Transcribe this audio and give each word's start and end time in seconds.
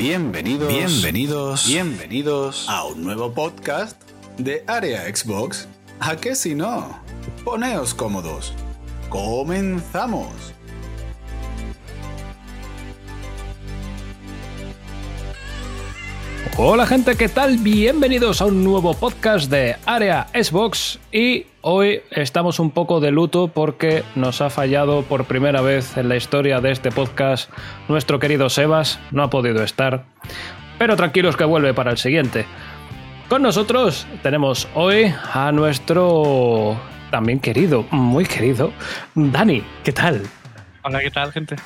Bienvenidos, 0.00 0.68
Bienvenidos. 0.72 1.66
bienvenidos 1.66 2.66
a 2.70 2.84
un 2.84 3.02
nuevo 3.02 3.34
podcast 3.34 4.00
de 4.38 4.64
Área 4.66 5.02
Xbox. 5.14 5.68
¿A 6.00 6.16
qué 6.16 6.34
si 6.34 6.54
no? 6.54 6.98
Poneos 7.44 7.92
cómodos. 7.92 8.54
Comenzamos. 9.10 10.54
Hola 16.62 16.84
gente, 16.84 17.16
¿qué 17.16 17.30
tal? 17.30 17.56
Bienvenidos 17.56 18.42
a 18.42 18.44
un 18.44 18.62
nuevo 18.62 18.92
podcast 18.92 19.50
de 19.50 19.76
Área 19.86 20.26
Xbox 20.34 21.00
y 21.10 21.46
hoy 21.62 22.02
estamos 22.10 22.60
un 22.60 22.70
poco 22.70 23.00
de 23.00 23.10
luto 23.10 23.48
porque 23.48 24.04
nos 24.14 24.42
ha 24.42 24.50
fallado 24.50 25.00
por 25.00 25.24
primera 25.24 25.62
vez 25.62 25.96
en 25.96 26.10
la 26.10 26.16
historia 26.16 26.60
de 26.60 26.70
este 26.70 26.90
podcast 26.92 27.50
nuestro 27.88 28.18
querido 28.18 28.50
Sebas, 28.50 29.00
no 29.10 29.22
ha 29.22 29.30
podido 29.30 29.64
estar, 29.64 30.04
pero 30.78 30.96
tranquilos 30.96 31.34
que 31.34 31.44
vuelve 31.44 31.72
para 31.72 31.92
el 31.92 31.96
siguiente. 31.96 32.44
Con 33.30 33.40
nosotros 33.40 34.06
tenemos 34.22 34.68
hoy 34.74 35.14
a 35.32 35.52
nuestro 35.52 36.78
también 37.10 37.40
querido, 37.40 37.86
muy 37.90 38.26
querido, 38.26 38.70
Dani, 39.14 39.64
¿qué 39.82 39.92
tal? 39.92 40.24
Hola, 40.82 41.00
¿qué 41.00 41.10
tal, 41.10 41.32
gente? 41.32 41.56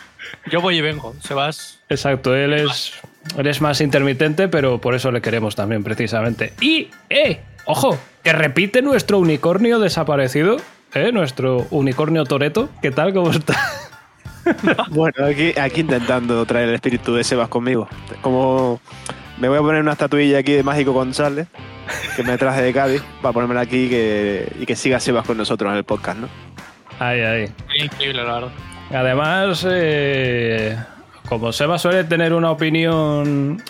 Yo 0.52 0.60
voy 0.60 0.78
y 0.78 0.80
vengo. 0.80 1.14
Sebas. 1.20 1.80
Exacto, 1.88 2.34
él 2.34 2.52
es, 2.52 2.92
él 3.36 3.46
es 3.46 3.60
más 3.60 3.80
intermitente, 3.80 4.48
pero 4.48 4.80
por 4.80 4.94
eso 4.94 5.10
le 5.10 5.20
queremos 5.20 5.56
también, 5.56 5.82
precisamente. 5.82 6.52
Y, 6.60 6.88
¡eh! 7.10 7.40
¡Ojo! 7.66 7.98
Que 8.22 8.32
repite 8.32 8.82
nuestro 8.82 9.18
unicornio 9.18 9.78
desaparecido, 9.78 10.56
¿eh? 10.94 11.12
Nuestro 11.12 11.66
unicornio 11.70 12.24
Toreto. 12.24 12.68
¿Qué 12.82 12.90
tal? 12.90 13.12
¿Cómo 13.12 13.30
está? 13.30 13.56
Bueno, 14.90 15.24
aquí, 15.24 15.58
aquí 15.58 15.80
intentando 15.80 16.44
traer 16.44 16.68
el 16.68 16.74
espíritu 16.74 17.14
de 17.14 17.24
Sebas 17.24 17.48
conmigo. 17.48 17.88
Como 18.20 18.78
me 19.38 19.48
voy 19.48 19.56
a 19.56 19.62
poner 19.62 19.80
una 19.80 19.92
estatuilla 19.92 20.38
aquí 20.38 20.52
de 20.52 20.62
Mágico 20.62 20.92
González, 20.92 21.48
que 22.14 22.22
me 22.22 22.36
traje 22.36 22.60
de 22.60 22.72
Cádiz, 22.74 23.02
para 23.22 23.32
ponérmela 23.32 23.62
aquí 23.62 23.84
y 23.84 23.88
que, 23.88 24.52
y 24.60 24.66
que 24.66 24.76
siga 24.76 25.00
Sebas 25.00 25.26
con 25.26 25.38
nosotros 25.38 25.70
en 25.70 25.78
el 25.78 25.84
podcast, 25.84 26.18
¿no? 26.18 26.28
Ay, 26.98 27.20
ay. 27.20 27.52
Increíble, 27.82 28.22
la 28.22 28.34
verdad. 28.34 28.52
Además, 28.92 29.66
eh, 29.68 30.76
como 31.28 31.52
Seba 31.52 31.78
suele 31.78 32.04
tener 32.04 32.32
una 32.32 32.50
opinión 32.50 33.62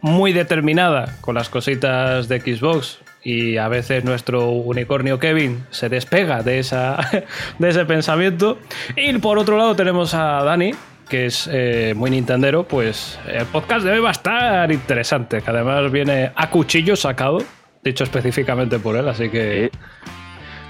muy 0.00 0.32
determinada 0.32 1.16
con 1.20 1.34
las 1.34 1.48
cositas 1.48 2.28
de 2.28 2.40
Xbox 2.40 2.98
y 3.22 3.56
a 3.56 3.68
veces 3.68 4.04
nuestro 4.04 4.50
unicornio 4.50 5.18
Kevin 5.18 5.64
se 5.70 5.88
despega 5.88 6.42
de, 6.42 6.58
esa, 6.58 6.98
de 7.58 7.68
ese 7.68 7.84
pensamiento. 7.84 8.58
Y 8.96 9.16
por 9.18 9.38
otro 9.38 9.56
lado 9.56 9.76
tenemos 9.76 10.12
a 10.14 10.42
Dani, 10.42 10.72
que 11.08 11.26
es 11.26 11.48
eh, 11.52 11.94
muy 11.96 12.10
nintendero, 12.10 12.64
pues 12.64 13.18
el 13.28 13.46
podcast 13.46 13.84
de 13.84 13.92
hoy 13.92 14.00
va 14.00 14.08
a 14.08 14.12
estar 14.12 14.72
interesante, 14.72 15.40
que 15.40 15.50
además 15.50 15.90
viene 15.92 16.32
a 16.34 16.50
cuchillo 16.50 16.96
sacado, 16.96 17.38
dicho 17.84 18.02
específicamente 18.04 18.78
por 18.78 18.96
él, 18.96 19.08
así 19.08 19.28
que... 19.28 19.70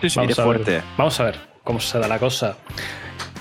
Sí, 0.02 0.10
sí, 0.10 0.16
Vamos 0.18 0.32
es 0.32 0.38
a 0.38 0.44
ver. 0.44 0.56
fuerte. 0.56 0.82
Vamos 0.98 1.20
a 1.20 1.24
ver 1.24 1.36
cómo 1.62 1.80
se 1.80 1.98
da 1.98 2.08
la 2.08 2.18
cosa. 2.18 2.56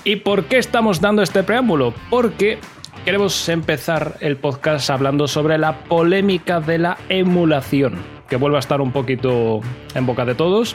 ¿Y 0.04 0.16
por 0.16 0.46
qué 0.46 0.58
estamos 0.58 1.00
dando 1.00 1.22
este 1.22 1.44
preámbulo? 1.44 1.94
Porque 2.10 2.58
queremos 3.04 3.48
empezar 3.48 4.16
el 4.18 4.36
podcast 4.36 4.90
hablando 4.90 5.28
sobre 5.28 5.58
la 5.58 5.84
polémica 5.84 6.60
de 6.60 6.78
la 6.78 6.98
emulación, 7.08 7.94
que 8.28 8.34
vuelve 8.34 8.56
a 8.56 8.60
estar 8.60 8.80
un 8.80 8.90
poquito 8.90 9.60
en 9.94 10.04
boca 10.04 10.24
de 10.24 10.34
todos. 10.34 10.74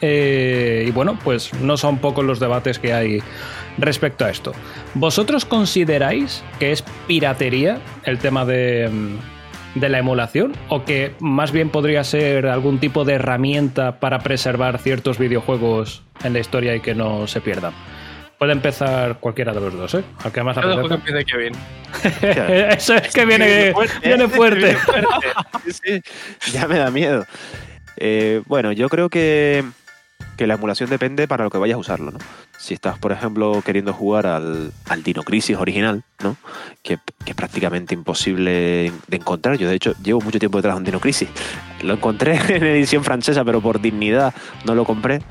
Eh, 0.00 0.86
y 0.88 0.90
bueno, 0.90 1.16
pues 1.22 1.54
no 1.54 1.76
son 1.76 1.98
pocos 1.98 2.24
los 2.24 2.40
debates 2.40 2.80
que 2.80 2.92
hay 2.92 3.22
respecto 3.78 4.24
a 4.24 4.30
esto. 4.30 4.52
¿Vosotros 4.94 5.44
consideráis 5.44 6.42
que 6.58 6.72
es 6.72 6.82
piratería 7.06 7.78
el 8.02 8.18
tema 8.18 8.44
de, 8.44 8.90
mm, 8.90 9.78
de 9.78 9.88
la 9.88 9.98
emulación? 9.98 10.52
¿O 10.68 10.84
que 10.84 11.14
más 11.20 11.52
bien 11.52 11.70
podría 11.70 12.02
ser 12.02 12.48
algún 12.48 12.80
tipo 12.80 13.04
de 13.04 13.14
herramienta 13.14 14.00
para 14.00 14.18
preservar 14.18 14.78
ciertos 14.78 15.16
videojuegos 15.16 16.02
en 16.24 16.32
la 16.32 16.40
historia 16.40 16.74
y 16.74 16.80
que 16.80 16.96
no 16.96 17.28
se 17.28 17.40
pierdan? 17.40 17.72
Puede 18.38 18.52
empezar 18.52 19.18
cualquiera 19.18 19.54
de 19.54 19.60
los 19.60 19.72
dos, 19.72 19.94
¿eh? 19.94 20.04
Al 20.22 20.30
que 20.30 20.42
más 20.42 20.56
Yo 20.56 20.88
que 20.88 20.94
empiece 20.94 21.24
Kevin. 21.24 21.52
Eso 22.76 22.94
es 22.94 23.12
que 23.12 23.24
viene, 23.24 23.72
viene 24.02 24.28
fuerte. 24.28 24.76
Sí, 25.64 26.02
sí, 26.40 26.52
ya 26.52 26.68
me 26.68 26.76
da 26.78 26.90
miedo. 26.90 27.24
Eh, 27.96 28.42
bueno, 28.46 28.72
yo 28.72 28.90
creo 28.90 29.08
que, 29.08 29.64
que 30.36 30.46
la 30.46 30.54
emulación 30.54 30.90
depende 30.90 31.26
para 31.26 31.44
lo 31.44 31.50
que 31.50 31.56
vayas 31.56 31.76
a 31.76 31.78
usarlo, 31.78 32.10
¿no? 32.10 32.18
Si 32.58 32.74
estás, 32.74 32.98
por 32.98 33.12
ejemplo, 33.12 33.62
queriendo 33.64 33.94
jugar 33.94 34.26
al, 34.26 34.70
al 34.88 35.02
Dino 35.02 35.22
Crisis 35.22 35.56
original, 35.56 36.02
¿no? 36.22 36.36
Que, 36.82 36.98
que 37.24 37.30
es 37.30 37.36
prácticamente 37.36 37.94
imposible 37.94 38.92
de 39.06 39.16
encontrar. 39.16 39.56
Yo, 39.56 39.68
de 39.68 39.76
hecho, 39.76 39.94
llevo 40.02 40.20
mucho 40.20 40.38
tiempo 40.38 40.58
detrás 40.58 40.74
de 40.74 40.78
un 40.78 40.84
Dino 40.84 41.00
Crisis. 41.00 41.30
Lo 41.82 41.94
encontré 41.94 42.34
en 42.54 42.64
edición 42.64 43.02
francesa, 43.02 43.44
pero 43.44 43.62
por 43.62 43.80
dignidad 43.80 44.34
no 44.66 44.74
lo 44.74 44.84
compré. 44.84 45.22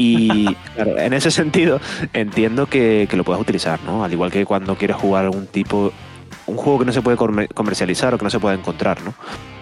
Y 0.00 0.54
claro, 0.76 0.96
en 0.96 1.12
ese 1.12 1.32
sentido 1.32 1.80
entiendo 2.12 2.66
que, 2.66 3.08
que 3.10 3.16
lo 3.16 3.24
puedas 3.24 3.42
utilizar, 3.42 3.80
¿no? 3.84 4.04
Al 4.04 4.12
igual 4.12 4.30
que 4.30 4.44
cuando 4.46 4.76
quieres 4.76 4.96
jugar 4.96 5.24
algún 5.24 5.48
tipo, 5.48 5.92
un 6.46 6.56
juego 6.56 6.78
que 6.78 6.84
no 6.84 6.92
se 6.92 7.02
puede 7.02 7.16
comer- 7.16 7.48
comercializar 7.52 8.14
o 8.14 8.18
que 8.18 8.22
no 8.22 8.30
se 8.30 8.38
puede 8.38 8.56
encontrar, 8.56 9.02
¿no? 9.02 9.12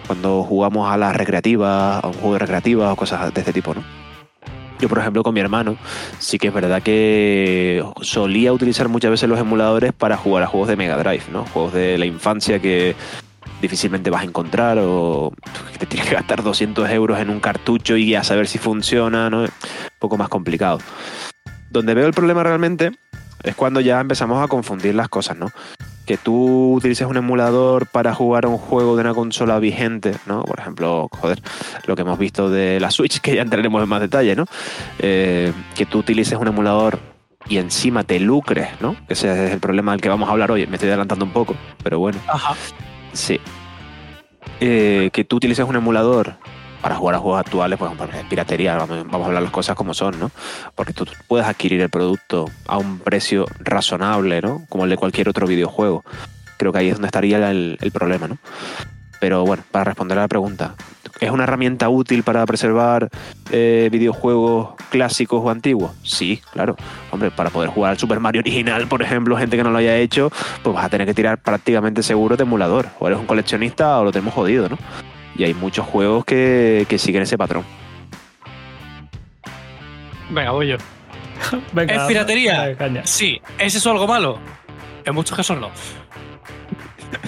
Cuando 0.05 0.43
jugamos 0.43 0.91
a 0.91 0.95
las 0.95 1.15
recreativas, 1.15 2.03
a 2.03 2.07
un 2.07 2.13
juego 2.13 2.33
de 2.33 2.39
recreativas 2.39 2.93
o 2.93 2.95
cosas 2.95 3.33
de 3.33 3.39
este 3.41 3.51
tipo, 3.51 3.73
¿no? 3.73 3.83
Yo, 4.79 4.87
por 4.87 4.99
ejemplo, 4.99 5.23
con 5.23 5.33
mi 5.33 5.39
hermano, 5.39 5.75
sí 6.19 6.37
que 6.37 6.49
es 6.49 6.53
verdad 6.53 6.83
que 6.83 7.83
solía 8.01 8.53
utilizar 8.53 8.89
muchas 8.89 9.09
veces 9.09 9.27
los 9.27 9.39
emuladores 9.39 9.91
para 9.91 10.17
jugar 10.17 10.43
a 10.43 10.47
juegos 10.47 10.69
de 10.69 10.75
Mega 10.75 10.97
Drive, 10.97 11.23
¿no? 11.31 11.45
Juegos 11.47 11.73
de 11.73 11.97
la 11.97 12.05
infancia 12.05 12.59
que 12.59 12.95
difícilmente 13.59 14.11
vas 14.11 14.21
a 14.21 14.25
encontrar 14.25 14.77
o 14.79 15.33
te 15.79 15.87
tienes 15.87 16.07
que 16.07 16.13
gastar 16.13 16.43
200 16.43 16.87
euros 16.91 17.19
en 17.19 17.31
un 17.31 17.39
cartucho 17.39 17.97
y 17.97 18.13
a 18.13 18.23
saber 18.23 18.47
si 18.47 18.59
funciona, 18.59 19.31
¿no? 19.31 19.45
Poco 19.99 20.17
más 20.17 20.29
complicado. 20.29 20.79
Donde 21.69 21.93
veo 21.93 22.07
el 22.07 22.13
problema 22.13 22.43
realmente 22.43 22.91
es 23.43 23.55
cuando 23.55 23.81
ya 23.81 23.99
empezamos 23.99 24.43
a 24.43 24.47
confundir 24.47 24.95
las 24.95 25.09
cosas, 25.09 25.37
¿no? 25.37 25.51
Que 26.05 26.17
tú 26.17 26.73
utilices 26.73 27.05
un 27.05 27.17
emulador 27.17 27.87
para 27.87 28.13
jugar 28.13 28.45
a 28.45 28.47
un 28.47 28.57
juego 28.57 28.95
de 28.95 29.01
una 29.01 29.13
consola 29.13 29.59
vigente, 29.59 30.15
¿no? 30.25 30.43
Por 30.43 30.59
ejemplo, 30.59 31.09
joder, 31.11 31.41
lo 31.85 31.95
que 31.95 32.01
hemos 32.03 32.17
visto 32.17 32.49
de 32.49 32.79
la 32.79 32.91
Switch, 32.91 33.19
que 33.21 33.35
ya 33.35 33.41
entraremos 33.41 33.83
en 33.83 33.89
más 33.89 34.01
detalle, 34.01 34.35
¿no? 34.35 34.45
Eh, 34.99 35.51
que 35.75 35.85
tú 35.85 35.99
utilices 35.99 36.37
un 36.37 36.47
emulador 36.47 36.99
y 37.49 37.57
encima 37.57 38.03
te 38.03 38.19
lucres, 38.19 38.69
¿no? 38.81 38.95
Ese 39.07 39.45
es 39.45 39.51
el 39.51 39.59
problema 39.59 39.91
del 39.91 40.01
que 40.01 40.09
vamos 40.09 40.29
a 40.29 40.31
hablar 40.31 40.51
hoy. 40.51 40.67
Me 40.67 40.75
estoy 40.75 40.89
adelantando 40.89 41.25
un 41.25 41.31
poco, 41.31 41.55
pero 41.83 41.99
bueno. 41.99 42.19
Ajá. 42.27 42.55
Sí. 43.13 43.39
Eh, 44.59 45.09
que 45.13 45.23
tú 45.23 45.35
utilices 45.37 45.65
un 45.65 45.75
emulador 45.75 46.35
para 46.87 46.99
jugar 46.99 47.15
a 47.15 47.19
juegos 47.19 47.41
actuales, 47.41 47.77
pues 47.77 47.91
es 48.15 48.25
piratería, 48.27 48.77
vamos, 48.77 49.05
a 49.11 49.25
hablar 49.25 49.43
las 49.43 49.51
cosas 49.51 49.75
como 49.75 49.93
son, 49.93 50.17
¿no? 50.17 50.31
Porque 50.73 50.93
tú 50.93 51.05
puedes 51.27 51.45
adquirir 51.45 51.81
el 51.81 51.89
producto 51.89 52.49
a 52.65 52.77
un 52.77 52.99
precio 52.99 53.45
razonable, 53.59 54.39
¿no? 54.41 54.65
Como 54.69 54.85
el 54.85 54.91
de 54.91 54.95
cualquier 54.95 55.27
otro 55.27 55.45
videojuego. 55.47 56.05
Creo 56.55 56.71
que 56.71 56.79
ahí 56.79 56.87
es 56.87 56.93
donde 56.93 57.07
estaría 57.07 57.51
el, 57.51 57.77
el 57.81 57.91
problema, 57.91 58.29
¿no? 58.29 58.37
Pero 59.19 59.45
bueno, 59.45 59.63
para 59.69 59.83
responder 59.83 60.17
a 60.17 60.21
la 60.21 60.27
pregunta, 60.29 60.75
¿es 61.19 61.29
una 61.29 61.43
herramienta 61.43 61.89
útil 61.89 62.23
para 62.23 62.45
preservar 62.45 63.09
eh, 63.51 63.89
videojuegos 63.91 64.75
clásicos 64.89 65.41
o 65.43 65.49
antiguos? 65.49 65.91
Sí, 66.03 66.41
claro. 66.53 66.77
Hombre, 67.11 67.31
para 67.31 67.49
poder 67.49 67.69
jugar 67.69 67.91
al 67.91 67.97
Super 67.97 68.21
Mario 68.21 68.39
original, 68.39 68.87
por 68.87 69.01
ejemplo, 69.01 69.35
gente 69.35 69.57
que 69.57 69.63
no 69.63 69.71
lo 69.71 69.79
haya 69.79 69.97
hecho, 69.97 70.31
pues 70.63 70.73
vas 70.73 70.85
a 70.85 70.89
tener 70.89 71.05
que 71.05 71.13
tirar 71.13 71.37
prácticamente 71.39 72.01
seguro 72.01 72.37
de 72.37 72.43
emulador. 72.43 72.87
O 72.97 73.07
eres 73.07 73.19
un 73.19 73.25
coleccionista 73.25 73.99
o 73.99 74.05
lo 74.05 74.13
tenemos 74.13 74.33
jodido, 74.33 74.69
¿no? 74.69 74.77
Y 75.37 75.43
hay 75.43 75.53
muchos 75.53 75.85
juegos 75.85 76.25
que, 76.25 76.85
que 76.89 76.97
siguen 76.97 77.21
ese 77.23 77.37
patrón. 77.37 77.63
Venga, 80.29 80.51
voy 80.51 80.67
yo. 80.69 80.77
Venga, 81.73 81.95
¿Es 81.95 82.01
piratería? 82.03 82.75
Sí. 83.03 83.39
¿Es 83.57 83.75
eso 83.75 83.91
algo 83.91 84.07
malo? 84.07 84.39
En 85.05 85.13
muchos 85.13 85.37
casos 85.37 85.57
no. 85.59 85.69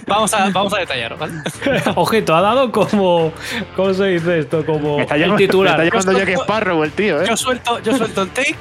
Vamos 0.08 0.34
a, 0.34 0.50
vamos 0.50 0.74
a 0.74 0.80
detallar, 0.80 1.18
¿vale? 1.18 1.34
Ojito, 1.96 2.36
ha 2.36 2.42
dado 2.42 2.72
como. 2.72 3.32
¿Cómo 3.76 3.94
se 3.94 4.08
dice 4.08 4.40
esto? 4.40 4.66
Como 4.66 4.98
Me 4.98 5.04
está 5.04 5.16
el 5.16 5.22
llamando, 5.22 5.38
titular. 5.38 5.78
me 5.78 5.86
está 5.86 6.00
llamando 6.00 6.20
Jack 6.20 6.42
Sparrow 6.42 6.84
el 6.84 6.92
tío, 6.92 7.22
¿eh? 7.22 7.26
Yo 7.28 7.38
suelto, 7.38 7.80
yo 7.80 7.96
suelto 7.96 8.24
el 8.24 8.30
take 8.32 8.56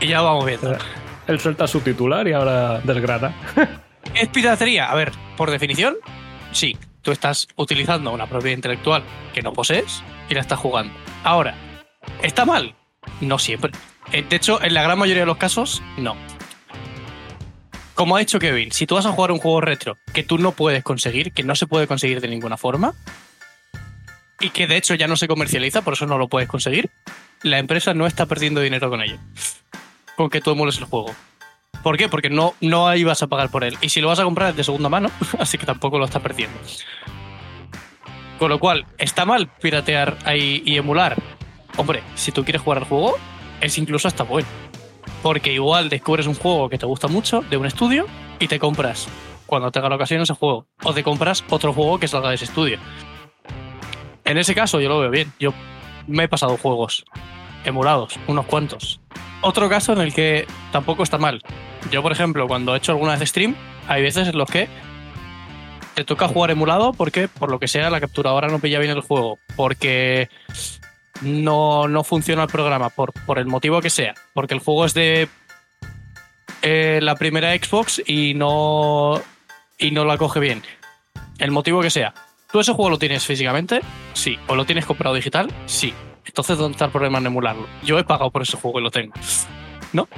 y 0.00 0.08
ya 0.08 0.20
vamos 0.20 0.44
viendo. 0.44 0.76
Él 1.28 1.38
suelta 1.40 1.66
su 1.66 1.80
titular 1.80 2.26
y 2.26 2.32
ahora 2.32 2.80
desgrana. 2.80 3.32
¿Es 4.14 4.28
piratería? 4.28 4.90
A 4.90 4.94
ver, 4.96 5.12
por 5.36 5.50
definición, 5.50 5.96
sí. 6.50 6.76
Tú 7.08 7.12
estás 7.12 7.48
utilizando 7.56 8.12
una 8.12 8.26
propiedad 8.26 8.54
intelectual 8.54 9.02
que 9.32 9.40
no 9.40 9.54
posees 9.54 10.02
y 10.28 10.34
la 10.34 10.42
estás 10.42 10.58
jugando. 10.58 10.92
Ahora, 11.24 11.54
¿está 12.22 12.44
mal? 12.44 12.74
No 13.22 13.38
siempre. 13.38 13.72
Eh, 14.12 14.26
De 14.28 14.36
hecho, 14.36 14.62
en 14.62 14.74
la 14.74 14.82
gran 14.82 14.98
mayoría 14.98 15.22
de 15.22 15.26
los 15.26 15.38
casos, 15.38 15.82
no. 15.96 16.18
Como 17.94 18.14
ha 18.14 18.18
dicho 18.18 18.38
Kevin, 18.38 18.72
si 18.72 18.86
tú 18.86 18.96
vas 18.96 19.06
a 19.06 19.12
jugar 19.12 19.32
un 19.32 19.38
juego 19.38 19.62
retro 19.62 19.96
que 20.12 20.22
tú 20.22 20.36
no 20.36 20.52
puedes 20.52 20.84
conseguir, 20.84 21.32
que 21.32 21.44
no 21.44 21.54
se 21.54 21.66
puede 21.66 21.86
conseguir 21.86 22.20
de 22.20 22.28
ninguna 22.28 22.58
forma, 22.58 22.92
y 24.38 24.50
que 24.50 24.66
de 24.66 24.76
hecho 24.76 24.94
ya 24.94 25.08
no 25.08 25.16
se 25.16 25.28
comercializa, 25.28 25.80
por 25.80 25.94
eso 25.94 26.04
no 26.04 26.18
lo 26.18 26.28
puedes 26.28 26.46
conseguir, 26.46 26.90
la 27.42 27.58
empresa 27.58 27.94
no 27.94 28.06
está 28.06 28.26
perdiendo 28.26 28.60
dinero 28.60 28.90
con 28.90 29.00
ello. 29.00 29.16
Con 30.14 30.28
que 30.28 30.42
tú 30.42 30.50
emules 30.50 30.76
el 30.76 30.84
juego. 30.84 31.14
¿Por 31.82 31.96
qué? 31.96 32.08
Porque 32.08 32.30
no, 32.30 32.54
no 32.60 32.94
ibas 32.94 33.22
a 33.22 33.26
pagar 33.26 33.50
por 33.50 33.64
él. 33.64 33.76
Y 33.80 33.88
si 33.88 34.00
lo 34.00 34.08
vas 34.08 34.18
a 34.18 34.24
comprar 34.24 34.50
es 34.50 34.56
de 34.56 34.64
segunda 34.64 34.88
mano, 34.88 35.10
así 35.38 35.58
que 35.58 35.66
tampoco 35.66 35.98
lo 35.98 36.04
estás 36.04 36.22
perdiendo. 36.22 36.58
Con 38.38 38.50
lo 38.50 38.58
cual, 38.58 38.86
¿está 38.98 39.24
mal 39.24 39.48
piratear 39.60 40.16
ahí 40.24 40.62
y 40.64 40.76
emular? 40.76 41.16
Hombre, 41.76 42.02
si 42.14 42.32
tú 42.32 42.44
quieres 42.44 42.62
jugar 42.62 42.78
al 42.78 42.84
juego, 42.84 43.16
es 43.60 43.76
incluso 43.78 44.08
hasta 44.08 44.24
bueno. 44.24 44.48
Porque 45.22 45.52
igual 45.52 45.88
descubres 45.88 46.26
un 46.26 46.34
juego 46.34 46.68
que 46.68 46.78
te 46.78 46.86
gusta 46.86 47.08
mucho 47.08 47.42
de 47.42 47.56
un 47.56 47.66
estudio 47.66 48.06
y 48.38 48.46
te 48.46 48.60
compras, 48.60 49.08
cuando 49.46 49.72
tenga 49.72 49.88
la 49.88 49.96
ocasión, 49.96 50.20
ese 50.20 50.34
juego. 50.34 50.66
O 50.84 50.92
te 50.92 51.02
compras 51.02 51.44
otro 51.48 51.72
juego 51.72 51.98
que 51.98 52.06
salga 52.06 52.28
de 52.28 52.36
ese 52.36 52.44
estudio. 52.44 52.78
En 54.24 54.36
ese 54.36 54.54
caso, 54.54 54.78
yo 54.80 54.88
lo 54.88 55.00
veo 55.00 55.10
bien. 55.10 55.32
Yo 55.40 55.52
me 56.06 56.24
he 56.24 56.28
pasado 56.28 56.56
juegos 56.58 57.04
emulados, 57.64 58.18
unos 58.26 58.46
cuantos. 58.46 59.00
Otro 59.40 59.68
caso 59.68 59.92
en 59.94 60.00
el 60.00 60.12
que 60.12 60.46
tampoco 60.70 61.02
está 61.02 61.18
mal. 61.18 61.42
Yo, 61.90 62.02
por 62.02 62.12
ejemplo, 62.12 62.46
cuando 62.46 62.74
he 62.74 62.78
hecho 62.78 62.92
alguna 62.92 63.16
vez 63.16 63.28
stream, 63.28 63.56
hay 63.86 64.02
veces 64.02 64.28
en 64.28 64.36
los 64.36 64.50
que 64.50 64.68
te 65.94 66.04
toca 66.04 66.28
jugar 66.28 66.50
emulado 66.50 66.92
porque, 66.92 67.28
por 67.28 67.50
lo 67.50 67.58
que 67.58 67.66
sea, 67.66 67.90
la 67.90 68.00
capturadora 68.00 68.48
no 68.48 68.58
pilla 68.58 68.78
bien 68.78 68.92
el 68.92 69.00
juego. 69.00 69.38
Porque 69.56 70.28
no, 71.22 71.88
no 71.88 72.04
funciona 72.04 72.42
el 72.42 72.48
programa, 72.48 72.90
por, 72.90 73.12
por 73.24 73.38
el 73.38 73.46
motivo 73.46 73.80
que 73.80 73.90
sea. 73.90 74.14
Porque 74.34 74.54
el 74.54 74.60
juego 74.60 74.84
es 74.84 74.94
de 74.94 75.28
eh, 76.62 77.00
la 77.02 77.16
primera 77.16 77.54
Xbox 77.56 78.02
y 78.06 78.34
no, 78.34 79.20
y 79.78 79.90
no 79.90 80.04
la 80.04 80.18
coge 80.18 80.40
bien. 80.40 80.62
El 81.38 81.50
motivo 81.50 81.80
que 81.80 81.90
sea. 81.90 82.12
¿Tú 82.52 82.60
ese 82.60 82.72
juego 82.72 82.90
lo 82.90 82.98
tienes 82.98 83.24
físicamente? 83.24 83.80
Sí. 84.12 84.38
¿O 84.46 84.54
lo 84.54 84.66
tienes 84.66 84.86
comprado 84.86 85.14
digital? 85.14 85.52
Sí. 85.66 85.94
Entonces, 86.24 86.58
¿dónde 86.58 86.76
está 86.76 86.84
el 86.84 86.90
problema 86.90 87.18
en 87.18 87.26
emularlo? 87.26 87.66
Yo 87.82 87.98
he 87.98 88.04
pagado 88.04 88.30
por 88.30 88.42
ese 88.42 88.56
juego 88.56 88.78
y 88.78 88.82
lo 88.82 88.90
tengo. 88.90 89.14
¿No? 89.92 90.08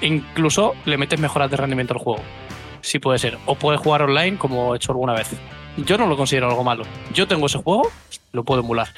Incluso 0.00 0.74
le 0.84 0.98
metes 0.98 1.20
mejoras 1.20 1.50
de 1.50 1.56
rendimiento 1.56 1.94
al 1.94 2.00
juego. 2.00 2.22
Sí 2.80 2.98
puede 2.98 3.18
ser. 3.18 3.38
O 3.46 3.54
puedes 3.56 3.80
jugar 3.80 4.02
online 4.02 4.38
como 4.38 4.74
he 4.74 4.76
hecho 4.76 4.92
alguna 4.92 5.12
vez. 5.14 5.30
Yo 5.78 5.98
no 5.98 6.06
lo 6.06 6.16
considero 6.16 6.48
algo 6.48 6.64
malo. 6.64 6.84
Yo 7.12 7.26
tengo 7.26 7.46
ese 7.46 7.58
juego, 7.58 7.90
lo 8.32 8.44
puedo 8.44 8.60
emular. 8.60 8.88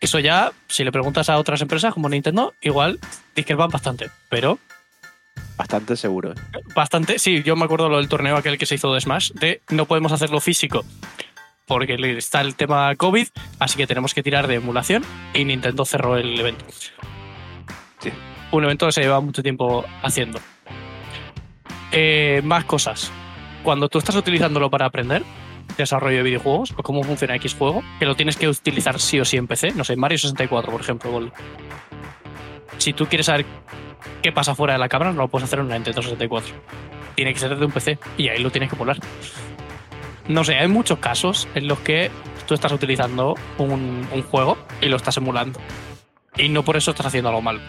Eso 0.00 0.18
ya, 0.18 0.52
si 0.68 0.82
le 0.82 0.90
preguntas 0.90 1.28
a 1.28 1.38
otras 1.38 1.60
empresas 1.62 1.94
como 1.94 2.08
Nintendo, 2.08 2.54
igual 2.60 2.98
discrepan 3.36 3.70
bastante. 3.70 4.10
Pero 4.28 4.58
Bastante 5.56 5.96
seguro. 5.96 6.32
¿eh? 6.32 6.34
bastante. 6.74 7.18
Sí, 7.18 7.42
yo 7.42 7.54
me 7.56 7.64
acuerdo 7.64 7.88
lo 7.88 7.98
del 7.98 8.08
torneo 8.08 8.36
aquel 8.36 8.58
que 8.58 8.66
se 8.66 8.74
hizo 8.74 8.92
de 8.92 9.00
Smash, 9.00 9.32
de 9.32 9.60
no 9.70 9.84
podemos 9.86 10.10
hacerlo 10.10 10.40
físico 10.40 10.84
porque 11.66 11.94
está 12.18 12.40
el 12.40 12.54
tema 12.54 12.94
COVID, 12.96 13.28
así 13.58 13.76
que 13.76 13.86
tenemos 13.86 14.14
que 14.14 14.22
tirar 14.22 14.46
de 14.46 14.56
emulación 14.56 15.04
y 15.32 15.44
Nintendo 15.44 15.84
cerró 15.84 16.16
el 16.16 16.38
evento. 16.38 16.64
Sí. 17.98 18.10
Un 18.52 18.64
evento 18.64 18.86
que 18.86 18.92
se 18.92 19.00
lleva 19.00 19.20
mucho 19.20 19.42
tiempo 19.42 19.84
haciendo. 20.02 20.38
Eh, 21.90 22.40
más 22.44 22.64
cosas. 22.64 23.10
Cuando 23.62 23.88
tú 23.88 23.98
estás 23.98 24.14
utilizándolo 24.14 24.70
para 24.70 24.86
aprender 24.86 25.22
desarrollo 25.76 26.18
de 26.18 26.22
videojuegos 26.22 26.74
o 26.76 26.82
cómo 26.82 27.02
funciona 27.02 27.36
X 27.36 27.54
juego, 27.54 27.82
que 27.98 28.04
lo 28.04 28.14
tienes 28.14 28.36
que 28.36 28.48
utilizar 28.48 29.00
sí 29.00 29.20
o 29.20 29.24
sí 29.24 29.36
en 29.36 29.46
PC, 29.46 29.72
no 29.72 29.84
sé, 29.84 29.96
Mario 29.96 30.18
64, 30.18 30.70
por 30.70 30.80
ejemplo. 30.80 31.30
Si 32.78 32.92
tú 32.92 33.06
quieres 33.06 33.26
saber 33.26 33.46
qué 34.22 34.32
pasa 34.32 34.54
fuera 34.54 34.74
de 34.74 34.78
la 34.78 34.88
cámara, 34.88 35.12
no 35.12 35.22
lo 35.22 35.28
puedes 35.28 35.44
hacer 35.44 35.60
en 35.60 35.66
una 35.66 35.74
Nintendo 35.76 36.02
64. 36.02 36.54
Tiene 37.14 37.32
que 37.32 37.40
ser 37.40 37.50
desde 37.50 37.64
un 37.64 37.72
PC 37.72 37.98
y 38.16 38.28
ahí 38.28 38.42
lo 38.42 38.50
tienes 38.50 38.70
que 38.70 38.76
poner. 38.76 38.98
No 40.28 40.44
sé, 40.44 40.56
hay 40.56 40.68
muchos 40.68 40.98
casos 40.98 41.48
en 41.54 41.68
los 41.68 41.78
que 41.80 42.10
tú 42.46 42.54
estás 42.54 42.72
utilizando 42.72 43.34
un, 43.58 44.06
un 44.12 44.22
juego 44.22 44.56
y 44.80 44.88
lo 44.88 44.96
estás 44.96 45.16
emulando. 45.16 45.60
Y 46.36 46.48
no 46.48 46.64
por 46.64 46.76
eso 46.76 46.92
estás 46.92 47.06
haciendo 47.06 47.28
algo 47.28 47.42
mal. 47.42 47.60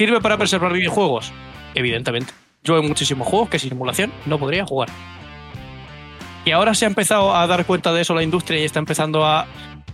¿Sirve 0.00 0.22
para 0.22 0.38
preservar 0.38 0.72
videojuegos? 0.72 1.30
Evidentemente. 1.74 2.32
Yo 2.64 2.74
hay 2.74 2.80
muchísimos 2.80 3.28
juegos 3.28 3.50
que 3.50 3.58
sin 3.58 3.72
emulación 3.72 4.10
no 4.24 4.38
podría 4.38 4.64
jugar. 4.64 4.88
Y 6.46 6.52
ahora 6.52 6.72
se 6.72 6.86
ha 6.86 6.88
empezado 6.88 7.36
a 7.36 7.46
dar 7.46 7.66
cuenta 7.66 7.92
de 7.92 8.00
eso 8.00 8.14
la 8.14 8.22
industria 8.22 8.58
y 8.58 8.64
está 8.64 8.78
empezando 8.78 9.26
a 9.26 9.46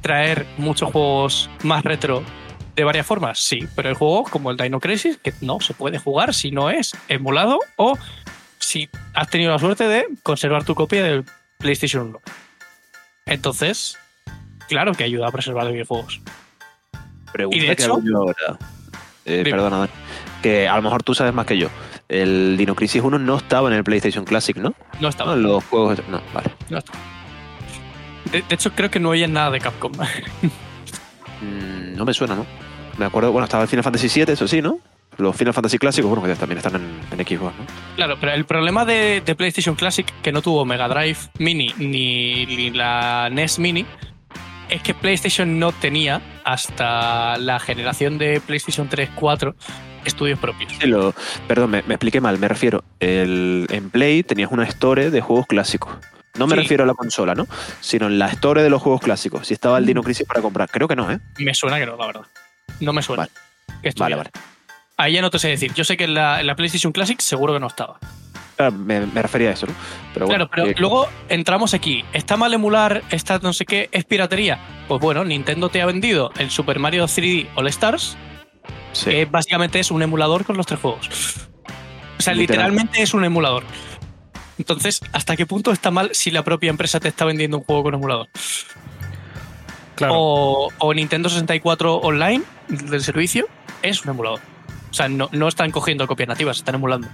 traer 0.03 0.47
muchos 0.59 0.93
juegos 0.93 1.51
más 1.65 1.83
retro 1.83 2.23
de 2.77 2.85
varias 2.85 3.05
formas. 3.05 3.41
Sí, 3.41 3.59
pero 3.75 3.89
hay 3.89 3.97
juegos 3.97 4.31
como 4.31 4.53
el 4.53 4.57
Dino 4.57 4.79
Crisis 4.79 5.17
que 5.17 5.35
no 5.41 5.59
se 5.59 5.75
puede 5.75 5.99
jugar 5.99 6.35
si 6.35 6.53
no 6.53 6.71
es 6.71 6.97
emulado 7.09 7.59
o 7.75 7.99
si 8.61 8.89
has 9.13 9.29
tenido 9.29 9.51
la 9.51 9.59
suerte 9.59 9.89
de 9.89 10.07
conservar 10.23 10.63
tu 10.63 10.77
copia 10.77 11.03
del 11.03 11.25
PlayStation 11.59 12.11
1. 12.11 12.21
Entonces, 13.27 13.99
claro 14.69 14.93
que 14.93 15.03
ayuda 15.03 15.27
a 15.27 15.33
preservar 15.33 15.67
videojuegos. 15.73 16.21
Pregunta 17.33 17.57
Y 17.57 17.61
de 17.67 17.67
que 17.75 17.83
hecho- 17.83 17.95
hago 17.95 18.03
yo 18.05 18.17
ahora. 18.19 18.57
Eh, 19.27 19.43
perdona, 19.45 19.79
Dani. 19.79 19.91
que 20.43 20.69
a 20.69 20.77
lo 20.77 20.83
mejor 20.83 21.03
tú 21.03 21.15
sabes 21.15 21.35
más 21.35 21.45
que 21.47 21.59
yo. 21.59 21.69
El 22.09 22.57
Dino 22.57 22.75
Crisis 22.77 23.03
1 23.03 23.19
no 23.19 23.37
estaba 23.37 23.69
en 23.69 23.75
el 23.75 23.85
PlayStation 23.85 24.25
Classic, 24.25 24.57
¿no? 24.57 24.73
No 25.01 25.09
estaba. 25.09 25.33
No, 25.33 25.37
en 25.37 25.43
los 25.43 25.65
juegos. 25.65 26.01
No, 26.09 26.21
vale. 26.33 26.51
No 26.71 26.79
estaba. 26.79 26.99
De, 28.33 28.43
de 28.43 28.55
hecho, 28.55 28.71
creo 28.73 28.91
que 28.91 29.01
no 29.01 29.11
hay 29.11 29.27
nada 29.27 29.51
de 29.51 29.61
Capcom. 29.61 29.93
Mm, 31.41 31.97
no 31.97 32.05
me 32.05 32.15
suena, 32.15 32.35
¿no? 32.35 32.47
Me 32.99 33.05
acuerdo, 33.05 33.31
bueno, 33.33 33.45
estaba 33.45 33.63
el 33.63 33.69
Final 33.69 33.85
Fantasy 33.85 34.09
VII, 34.25 34.33
eso 34.33 34.49
sí, 34.49 34.63
¿no? 34.63 34.79
Los 35.19 35.35
Final 35.37 35.55
Fantasy 35.55 35.79
clásicos, 35.79 36.11
bueno, 36.11 36.25
que 36.27 36.35
también 36.39 36.59
están 36.59 36.77
en, 36.77 37.01
en 37.11 37.27
Xbox, 37.27 37.55
¿no? 37.59 37.65
Claro, 37.97 38.17
pero 38.21 38.33
el 38.33 38.45
problema 38.45 38.85
de, 38.85 39.23
de 39.25 39.35
PlayStation 39.35 39.75
Classic, 39.75 40.07
que 40.23 40.33
no 40.33 40.43
tuvo 40.43 40.65
Mega 40.65 40.89
Drive 40.89 41.19
Mini 41.39 41.73
ni, 41.79 42.47
ni 42.47 42.71
la 42.71 43.29
NES 43.31 43.59
Mini, 43.59 43.87
es 44.69 44.83
que 44.83 44.95
PlayStation 44.95 45.59
no 45.59 45.73
tenía 45.73 46.21
hasta 46.45 47.37
la 47.39 47.59
generación 47.61 48.19
de 48.19 48.41
PlayStation 48.41 48.89
3, 48.89 49.11
4 49.15 49.55
estudios 50.05 50.39
propios. 50.39 50.73
Lo- 50.85 51.15
perdón, 51.49 51.71
me, 51.71 51.83
me 51.83 51.95
expliqué 51.95 52.21
mal, 52.21 52.39
me 52.39 52.49
refiero. 52.49 52.85
El, 53.01 53.67
en 53.71 53.91
Play 53.91 54.23
tenías 54.23 54.51
una 54.53 54.65
store 54.65 55.11
de 55.11 55.21
juegos 55.21 55.47
clásicos. 55.47 55.95
No 56.39 56.47
me 56.47 56.55
Sí. 56.55 56.63
refiero 56.63 56.85
a 56.85 56.87
la 56.87 56.95
consola, 56.95 57.35
¿no? 57.35 57.47
Sino 57.81 58.07
en 58.07 58.19
la 58.19 58.27
store 58.29 58.63
de 58.63 58.71
los 58.71 58.83
juegos 58.83 59.01
clásicos. 59.01 59.47
Si 59.47 59.55
estaba 59.55 59.79
el 59.79 59.87
Dino 59.87 60.03
Crisis 60.03 60.27
para 60.27 60.43
comprar. 60.43 60.69
Creo 60.69 60.87
que 60.87 60.95
no, 60.97 61.11
¿eh? 61.11 61.19
Me 61.39 61.55
suena 61.55 61.79
que 61.79 61.87
no, 61.87 61.97
la 61.97 62.07
verdad. 62.07 62.23
No 62.81 62.93
me 62.93 63.03
suena. 63.03 63.23
Vale. 63.67 63.83
que. 63.83 63.91
Vale, 63.99 64.17
vale. 64.17 64.31
Ahí 64.99 65.15
ya 65.15 65.23
no 65.23 65.31
te 65.31 65.39
sé 65.39 65.49
decir. 65.49 65.73
Yo 65.75 65.83
sé 65.85 65.97
que 65.97 66.05
en 66.05 66.15
la, 66.15 66.41
en 66.41 66.47
la 66.47 66.55
PlayStation 66.57 66.93
Classic 66.93 67.19
seguro 67.21 67.55
que 67.55 67.61
no 67.61 67.67
estaba. 67.69 67.99
Ah, 68.59 68.71
me, 68.71 69.01
me 69.07 69.23
refería 69.23 69.51
a 69.51 69.53
eso, 69.53 69.67
¿no? 69.67 69.75
Pero 70.15 70.27
bueno, 70.27 70.49
claro, 70.49 70.65
pero 70.65 70.79
eh, 70.79 70.81
luego 70.81 71.09
entramos 71.29 71.75
aquí. 71.75 72.05
¿Está 72.13 72.37
mal 72.37 72.55
emular? 72.55 73.03
¿Está 73.11 73.39
no 73.39 73.53
sé 73.53 73.67
qué? 73.67 73.89
¿Es 73.93 74.05
piratería? 74.05 74.59
Pues 74.89 75.01
bueno, 75.01 75.25
Nintendo 75.25 75.69
te 75.69 75.83
ha 75.83 75.87
vendido 75.87 76.31
el 76.39 76.51
Super 76.51 76.79
Mario 76.79 77.05
3D 77.05 77.49
All 77.55 77.67
Stars, 77.69 78.17
sí. 78.93 79.11
que 79.11 79.25
básicamente 79.27 79.79
es 79.79 79.91
un 79.91 80.03
emulador 80.03 80.45
con 80.45 80.57
los 80.57 80.67
tres 80.67 80.81
juegos. 80.81 81.09
O 82.19 82.23
sea, 82.23 82.33
Literal. 82.33 82.69
literalmente 82.71 83.03
es 83.03 83.13
un 83.13 83.25
emulador. 83.25 83.65
Entonces, 84.59 85.01
¿hasta 85.13 85.37
qué 85.37 85.45
punto 85.45 85.71
está 85.71 85.91
mal 85.91 86.11
si 86.15 86.31
la 86.31 86.43
propia 86.43 86.71
empresa 86.71 86.99
te 86.99 87.09
está 87.09 87.27
vendiendo 87.27 87.59
un 87.59 87.65
juego 87.65 87.83
con 87.83 87.95
emulador? 87.95 88.29
Claro. 89.97 90.15
O, 90.17 90.69
o 90.79 90.95
Nintendo 90.95 91.29
64 91.29 91.97
Online 91.97 92.43
del 92.69 93.03
servicio 93.03 93.47
es 93.83 94.03
un 94.05 94.11
emulador. 94.13 94.41
O 94.91 94.95
sea, 94.95 95.09
no, 95.11 95.29
no 95.33 95.47
están 95.49 95.71
cogiendo 95.71 96.07
copias 96.07 96.29
nativas, 96.29 96.57
están 96.57 96.77
emulando. 96.77 97.09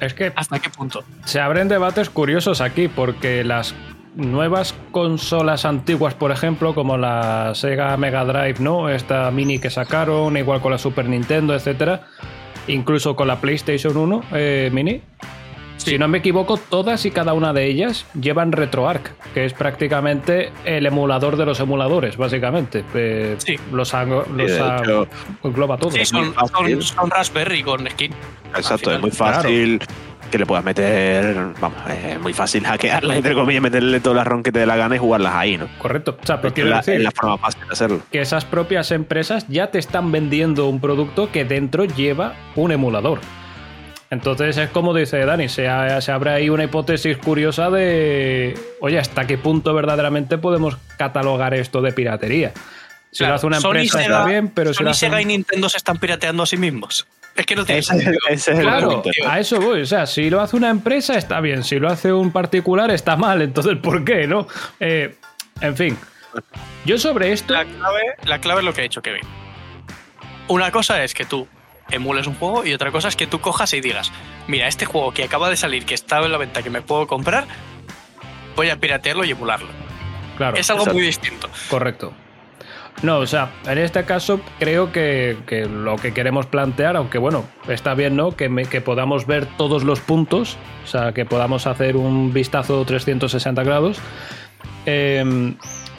Es 0.00 0.14
que 0.14 0.32
¿Hasta 0.34 0.58
qué 0.58 0.70
punto? 0.70 1.04
se 1.24 1.40
abren 1.40 1.68
debates 1.68 2.10
curiosos 2.10 2.60
aquí 2.60 2.88
porque 2.88 3.44
las 3.44 3.74
nuevas 4.16 4.74
consolas 4.90 5.64
antiguas, 5.64 6.14
por 6.14 6.32
ejemplo, 6.32 6.74
como 6.74 6.96
la 6.96 7.52
Sega 7.54 7.96
Mega 7.96 8.24
Drive, 8.24 8.56
¿no? 8.60 8.88
Esta 8.88 9.30
mini 9.30 9.58
que 9.58 9.70
sacaron, 9.70 10.36
igual 10.36 10.60
con 10.60 10.72
la 10.72 10.78
Super 10.78 11.08
Nintendo, 11.08 11.54
etcétera, 11.54 12.02
incluso 12.66 13.14
con 13.14 13.28
la 13.28 13.40
PlayStation 13.40 13.96
1 13.96 14.24
eh, 14.32 14.70
mini. 14.72 15.02
Si 15.84 15.98
no 15.98 16.08
me 16.08 16.18
equivoco, 16.18 16.56
todas 16.56 17.04
y 17.06 17.10
cada 17.10 17.32
una 17.32 17.52
de 17.52 17.66
ellas 17.66 18.04
llevan 18.20 18.52
RetroArch, 18.52 19.02
que 19.34 19.44
es 19.44 19.52
prácticamente 19.54 20.52
el 20.64 20.86
emulador 20.86 21.36
de 21.36 21.46
los 21.46 21.58
emuladores, 21.60 22.16
básicamente. 22.16 22.84
Eh, 22.94 23.34
Sí. 23.38 23.56
Los, 23.72 23.94
ha- 23.94 24.04
los 24.04 24.26
hecho, 24.50 25.06
engloba 25.42 25.76
todo. 25.78 25.90
Sí, 25.90 26.04
son, 26.04 26.34
son- 26.34 26.82
son 26.82 27.10
Raspberry 27.10 27.62
con 27.62 27.88
skin. 27.88 28.12
Exacto, 28.54 28.92
es 28.92 29.00
muy 29.00 29.10
fácil 29.10 29.80
que 30.30 30.38
le 30.38 30.46
puedas 30.46 30.64
meter. 30.64 31.34
Vamos, 31.60 31.78
es 31.88 32.20
muy 32.20 32.32
fácil 32.32 32.64
hackearlas, 32.64 33.16
entre 33.16 33.34
comillas, 33.34 33.62
meterle 33.62 33.98
todas 34.00 34.16
las 34.18 34.26
ROM 34.26 34.42
que 34.42 34.52
te 34.52 34.60
dé 34.60 34.66
la 34.66 34.76
gana 34.76 34.94
y 34.96 34.98
jugarlas 34.98 35.34
ahí, 35.34 35.56
¿no? 35.56 35.66
Correcto. 35.78 36.16
O 36.22 36.26
sea, 36.26 36.40
pero 36.40 36.54
quiero 36.54 36.70
la, 36.70 36.76
decir 36.78 36.94
es 36.94 37.02
la 37.02 37.10
forma 37.10 37.38
fácil 37.38 37.62
de 37.66 37.72
hacerlo. 37.72 38.00
que 38.12 38.20
esas 38.20 38.44
propias 38.44 38.90
empresas 38.92 39.46
ya 39.48 39.70
te 39.70 39.78
están 39.78 40.12
vendiendo 40.12 40.68
un 40.68 40.80
producto 40.80 41.30
que 41.32 41.44
dentro 41.44 41.84
lleva 41.84 42.34
un 42.54 42.70
emulador. 42.70 43.20
Entonces 44.10 44.56
es 44.56 44.70
como 44.70 44.92
dice 44.92 45.24
Dani, 45.24 45.48
se, 45.48 45.68
ha- 45.68 46.00
se 46.00 46.10
abre 46.10 46.30
ahí 46.32 46.50
una 46.50 46.64
hipótesis 46.64 47.16
curiosa 47.16 47.70
de, 47.70 48.58
oye, 48.80 48.98
¿hasta 48.98 49.26
qué 49.26 49.38
punto 49.38 49.72
verdaderamente 49.72 50.36
podemos 50.36 50.76
catalogar 50.98 51.54
esto 51.54 51.80
de 51.80 51.92
piratería? 51.92 52.52
Si 53.12 53.18
Claro, 53.18 53.30
lo 53.32 53.36
hace 53.36 53.46
una 53.46 53.60
Sony, 53.60 53.68
empresa 53.70 53.98
Sega- 53.98 54.02
está 54.02 54.24
bien, 54.24 54.48
pero 54.48 54.70
si 54.72 54.78
Sony, 54.78 54.84
lo 54.84 54.90
hace... 54.90 55.06
Sega 55.06 55.22
y 55.22 55.24
Nintendo 55.26 55.68
se 55.68 55.76
están 55.76 55.98
pirateando 55.98 56.42
a 56.42 56.46
sí 56.46 56.56
mismos. 56.56 57.06
Es 57.36 57.46
que 57.46 57.54
no 57.54 57.64
tiene 57.64 57.82
sentido. 57.82 58.12
ese 58.28 58.50
es 58.52 58.58
el 58.58 58.64
Claro, 58.64 59.02
a 59.28 59.38
eso 59.38 59.60
voy. 59.60 59.82
O 59.82 59.86
sea, 59.86 60.04
si 60.06 60.28
lo 60.28 60.40
hace 60.40 60.56
una 60.56 60.70
empresa 60.70 61.14
está 61.16 61.40
bien, 61.40 61.62
si 61.62 61.78
lo 61.78 61.88
hace 61.88 62.12
un 62.12 62.32
particular 62.32 62.90
está 62.90 63.14
mal. 63.16 63.40
Entonces, 63.42 63.76
¿por 63.78 64.04
qué, 64.04 64.26
no? 64.26 64.48
Eh, 64.80 65.14
en 65.60 65.76
fin, 65.76 65.96
yo 66.84 66.98
sobre 66.98 67.30
esto... 67.32 67.52
La 67.54 67.64
clave, 67.64 68.00
la 68.24 68.40
clave 68.40 68.60
es 68.60 68.64
lo 68.66 68.74
que 68.74 68.80
ha 68.80 68.84
hecho 68.84 69.00
Kevin. 69.02 69.22
Una 70.48 70.72
cosa 70.72 71.02
es 71.04 71.14
que 71.14 71.24
tú 71.24 71.46
emules 71.90 72.26
un 72.26 72.34
juego 72.34 72.64
y 72.66 72.72
otra 72.74 72.90
cosa 72.90 73.08
es 73.08 73.16
que 73.16 73.26
tú 73.26 73.40
cojas 73.40 73.72
y 73.74 73.80
digas, 73.80 74.12
mira, 74.48 74.68
este 74.68 74.84
juego 74.86 75.12
que 75.12 75.24
acaba 75.24 75.48
de 75.50 75.56
salir, 75.56 75.84
que 75.84 75.94
estaba 75.94 76.26
en 76.26 76.32
la 76.32 76.38
venta, 76.38 76.62
que 76.62 76.70
me 76.70 76.82
puedo 76.82 77.06
comprar, 77.06 77.46
voy 78.56 78.70
a 78.70 78.76
piratearlo 78.76 79.24
y 79.24 79.30
emularlo. 79.32 79.68
Claro. 80.36 80.56
es 80.56 80.70
algo 80.70 80.82
exacto. 80.84 80.96
muy 80.96 81.06
distinto. 81.06 81.48
Correcto. 81.68 82.12
No, 83.02 83.18
o 83.18 83.26
sea, 83.26 83.50
en 83.66 83.78
este 83.78 84.04
caso 84.04 84.40
creo 84.58 84.92
que, 84.92 85.38
que 85.46 85.64
lo 85.66 85.96
que 85.96 86.12
queremos 86.12 86.46
plantear, 86.46 86.96
aunque 86.96 87.18
bueno, 87.18 87.44
está 87.68 87.94
bien, 87.94 88.16
¿no? 88.16 88.32
Que, 88.36 88.48
me- 88.48 88.66
que 88.66 88.80
podamos 88.80 89.26
ver 89.26 89.46
todos 89.56 89.84
los 89.84 90.00
puntos, 90.00 90.58
o 90.84 90.86
sea, 90.86 91.12
que 91.12 91.24
podamos 91.24 91.66
hacer 91.66 91.96
un 91.96 92.32
vistazo 92.32 92.84
360 92.84 93.62
grados. 93.62 93.98
Eh, 94.86 95.54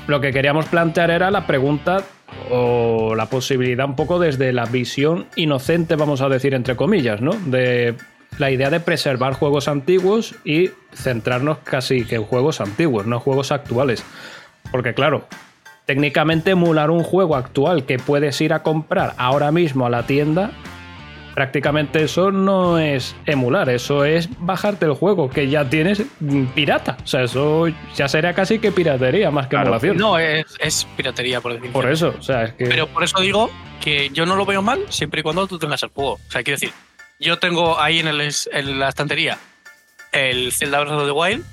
lo 0.08 0.22
que 0.22 0.32
queríamos 0.32 0.66
plantear 0.66 1.12
era 1.12 1.32
la 1.32 1.46
pregunta 1.48 2.04
o 2.50 3.16
la 3.16 3.28
posibilidad 3.28 3.86
un 3.86 3.96
poco 3.96 4.20
desde 4.20 4.54
la 4.54 4.66
visión 4.66 5.28
inocente, 5.36 5.96
vamos 5.96 6.22
a 6.22 6.30
decir 6.30 6.54
entre 6.54 6.76
comillas, 6.76 7.22
¿no? 7.22 7.32
De 7.46 7.96
la 8.38 8.52
idea 8.52 8.70
de 8.70 8.80
preservar 8.80 9.34
juegos 9.34 9.68
antiguos 9.68 10.36
y 10.44 10.72
centrarnos 10.94 11.60
casi 11.60 12.06
que 12.06 12.16
en 12.16 12.24
juegos 12.24 12.62
antiguos, 12.62 13.06
no 13.06 13.20
juegos 13.20 13.52
actuales. 13.52 14.04
Porque 14.72 14.94
claro, 14.94 15.26
técnicamente 15.86 16.52
emular 16.52 16.90
un 16.90 17.04
juego 17.04 17.36
actual 17.36 17.86
que 17.86 17.98
puedes 17.98 18.40
ir 18.42 18.54
a 18.54 18.64
comprar 18.64 19.14
ahora 19.18 19.52
mismo 19.52 19.86
a 19.86 19.90
la 19.90 20.08
tienda, 20.08 20.52
prácticamente 21.34 22.04
eso 22.04 22.32
no 22.32 22.78
es 22.80 23.16
emular, 23.26 23.70
eso 23.70 24.06
es 24.06 24.30
bajarte 24.40 24.86
el 24.86 24.94
juego 24.94 25.30
que 25.30 25.50
ya 25.50 25.70
tienes 25.70 26.04
pirata. 26.56 26.98
O 27.04 27.08
sea, 27.08 27.24
eso 27.24 27.68
ya 27.96 28.08
sería 28.08 28.34
casi 28.34 28.60
que 28.60 28.72
piratería 28.72 29.32
más 29.32 29.46
que 29.48 29.52
Claro. 29.52 29.66
emulación. 29.68 29.98
No, 29.98 30.18
es, 30.20 30.46
es 30.60 30.86
piratería 30.98 31.42
por 31.42 31.54
definición. 31.54 31.82
Por 31.82 31.92
eso, 31.92 32.14
o 32.18 32.22
sea, 32.22 32.44
es 32.44 32.54
que... 32.54 32.66
Pero 32.66 32.88
por 32.88 33.04
eso 33.04 33.20
digo 33.22 33.50
que 33.80 34.10
yo 34.10 34.26
no 34.26 34.36
lo 34.36 34.46
veo 34.46 34.62
mal 34.62 34.82
siempre 34.90 35.22
y 35.22 35.24
cuando 35.24 35.48
tú 35.48 35.58
tengas 35.58 35.82
el 35.84 35.90
juego. 35.90 36.14
O 36.14 36.32
sea, 36.32 36.44
quiero 36.44 36.60
decir, 36.60 36.74
yo 37.20 37.38
tengo 37.40 37.80
ahí 37.80 38.00
en, 38.00 38.08
el, 38.08 38.22
en 38.52 38.80
la 38.80 38.90
estantería 38.90 39.38
el 40.12 40.52
Zelda 40.52 40.80
Breath 40.82 40.94
of 40.94 41.06
the 41.06 41.12
Wild. 41.12 41.46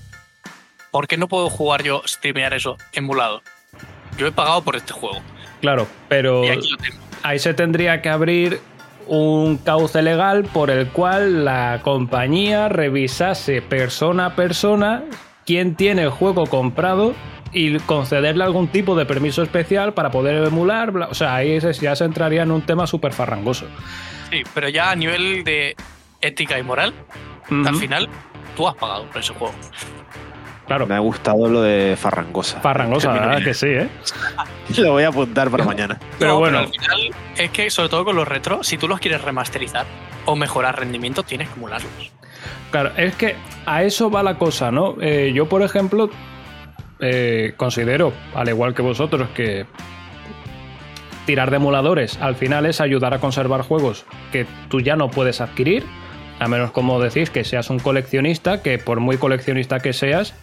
¿Por 0.90 1.06
qué 1.06 1.16
no 1.16 1.28
puedo 1.28 1.50
jugar 1.50 1.82
yo, 1.82 2.02
streamear 2.06 2.54
eso 2.54 2.76
emulado? 2.92 3.42
Yo 4.16 4.26
he 4.26 4.32
pagado 4.32 4.62
por 4.62 4.74
este 4.74 4.92
juego 4.92 5.20
Claro, 5.60 5.86
pero 6.08 6.44
y 6.44 6.48
aquí 6.48 6.68
lo 6.70 6.76
tengo. 6.78 6.96
ahí 7.22 7.38
se 7.38 7.52
tendría 7.54 8.00
que 8.02 8.08
abrir 8.08 8.60
un 9.08 9.56
cauce 9.58 10.02
legal 10.02 10.44
por 10.44 10.70
el 10.70 10.88
cual 10.88 11.44
la 11.44 11.80
compañía 11.82 12.68
revisase 12.68 13.62
persona 13.62 14.26
a 14.26 14.36
persona 14.36 15.02
quién 15.46 15.74
tiene 15.74 16.02
el 16.02 16.10
juego 16.10 16.46
comprado 16.46 17.14
y 17.52 17.78
concederle 17.78 18.44
algún 18.44 18.68
tipo 18.68 18.94
de 18.94 19.06
permiso 19.06 19.42
especial 19.42 19.94
para 19.94 20.10
poder 20.10 20.44
emular. 20.46 20.92
bla- 20.92 21.08
O 21.10 21.14
sea, 21.14 21.34
ahí 21.34 21.58
se- 21.60 21.72
ya 21.72 21.96
se 21.96 22.04
entraría 22.04 22.42
en 22.42 22.50
un 22.50 22.60
tema 22.62 22.86
súper 22.86 23.12
farrangoso. 23.14 23.64
Sí, 24.30 24.42
pero 24.54 24.68
ya 24.68 24.90
a 24.90 24.94
nivel 24.96 25.42
de 25.44 25.74
ética 26.20 26.58
y 26.58 26.62
moral, 26.62 26.92
al 27.50 27.74
final 27.76 28.08
tú 28.56 28.68
has 28.68 28.74
pagado 28.74 29.04
por 29.06 29.18
ese 29.18 29.32
juego. 29.32 29.54
Claro, 30.68 30.86
Me 30.86 30.94
ha 30.94 30.98
gustado 31.00 31.48
lo 31.48 31.62
de 31.62 31.96
farrangosa. 31.96 32.60
farrangosa, 32.60 33.12
la 33.14 33.20
verdad 33.26 33.42
que 33.42 33.54
sí, 33.54 33.66
¿eh? 33.68 33.88
Lo 34.76 34.92
voy 34.92 35.02
a 35.02 35.08
apuntar 35.08 35.50
para 35.50 35.64
mañana. 35.64 35.98
Pero 36.18 36.32
No, 36.34 36.38
bueno. 36.38 36.58
al 36.58 36.68
final 36.68 37.00
es 37.36 37.50
que, 37.50 37.70
sobre 37.70 37.88
todo 37.88 38.04
con 38.04 38.14
los 38.16 38.28
retro, 38.28 38.62
si 38.62 38.76
tú 38.78 38.86
los 38.86 39.00
quieres 39.00 39.22
remasterizar 39.22 39.86
o 40.26 40.36
mejorar 40.36 40.78
rendimiento, 40.78 41.22
tienes 41.22 41.48
que 41.48 41.54
emularlos. 41.54 41.90
Claro, 42.70 42.92
es 42.98 43.14
que 43.16 43.34
a 43.64 43.82
eso 43.82 44.10
va 44.10 44.22
la 44.22 44.34
cosa, 44.36 44.70
¿no? 44.70 44.96
Eh, 45.00 45.32
yo, 45.34 45.48
por 45.48 45.62
ejemplo, 45.62 46.10
eh, 47.00 47.54
considero, 47.56 48.12
al 48.34 48.48
igual 48.50 48.74
que 48.74 48.82
vosotros, 48.82 49.28
que 49.34 49.64
tirar 51.24 51.50
de 51.50 51.56
emuladores 51.56 52.18
al 52.20 52.34
final 52.36 52.66
es 52.66 52.80
ayudar 52.80 53.14
a 53.14 53.18
conservar 53.20 53.62
juegos 53.62 54.04
que 54.32 54.46
tú 54.68 54.80
ya 54.80 54.96
no 54.96 55.10
puedes 55.10 55.40
adquirir, 55.40 55.84
a 56.40 56.48
menos 56.48 56.70
como 56.72 57.00
decís 57.00 57.30
que 57.30 57.44
seas 57.44 57.68
un 57.70 57.78
coleccionista, 57.78 58.62
que 58.62 58.78
por 58.78 59.00
muy 59.00 59.16
coleccionista 59.16 59.80
que 59.80 59.92
seas, 59.92 60.34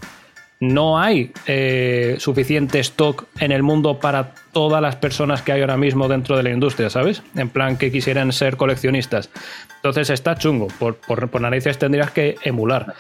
no 0.59 0.99
hay 0.99 1.31
eh, 1.47 2.15
suficiente 2.19 2.79
stock 2.79 3.25
en 3.39 3.51
el 3.51 3.63
mundo 3.63 3.99
para 3.99 4.33
todas 4.51 4.81
las 4.81 4.95
personas 4.95 5.41
que 5.41 5.51
hay 5.51 5.61
ahora 5.61 5.77
mismo 5.77 6.07
dentro 6.07 6.37
de 6.37 6.43
la 6.43 6.51
industria, 6.51 6.89
¿sabes? 6.89 7.23
En 7.35 7.49
plan 7.49 7.77
que 7.77 7.91
quisieran 7.91 8.31
ser 8.31 8.57
coleccionistas. 8.57 9.29
Entonces 9.75 10.09
está 10.09 10.35
chungo, 10.35 10.67
por, 10.79 10.95
por, 10.95 11.29
por 11.29 11.41
narices 11.41 11.77
tendrías 11.77 12.11
que 12.11 12.35
emular. 12.43 12.93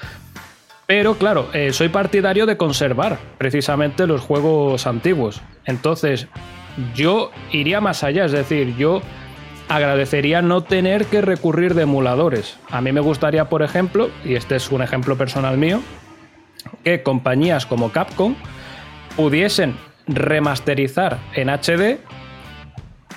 Pero 0.87 1.15
claro, 1.15 1.49
eh, 1.53 1.73
soy 1.73 1.89
partidario 1.89 2.45
de 2.45 2.57
conservar 2.57 3.17
precisamente 3.37 4.05
los 4.05 4.21
juegos 4.21 4.85
antiguos. 4.85 5.41
Entonces, 5.65 6.27
yo 6.93 7.31
iría 7.51 7.81
más 7.81 8.03
allá, 8.03 8.25
es 8.25 8.31
decir, 8.31 8.75
yo 8.77 9.01
agradecería 9.67 10.43
no 10.43 10.61
tener 10.61 11.05
que 11.05 11.21
recurrir 11.21 11.73
de 11.73 11.83
emuladores. 11.83 12.57
A 12.69 12.81
mí 12.81 12.91
me 12.91 12.99
gustaría, 12.99 13.49
por 13.49 13.63
ejemplo, 13.63 14.09
y 14.23 14.35
este 14.35 14.57
es 14.57 14.69
un 14.71 14.83
ejemplo 14.83 15.17
personal 15.17 15.57
mío, 15.57 15.81
que 16.83 17.03
compañías 17.03 17.65
como 17.65 17.91
Capcom 17.91 18.35
pudiesen 19.15 19.75
remasterizar 20.07 21.17
en 21.33 21.49
HD, 21.49 21.99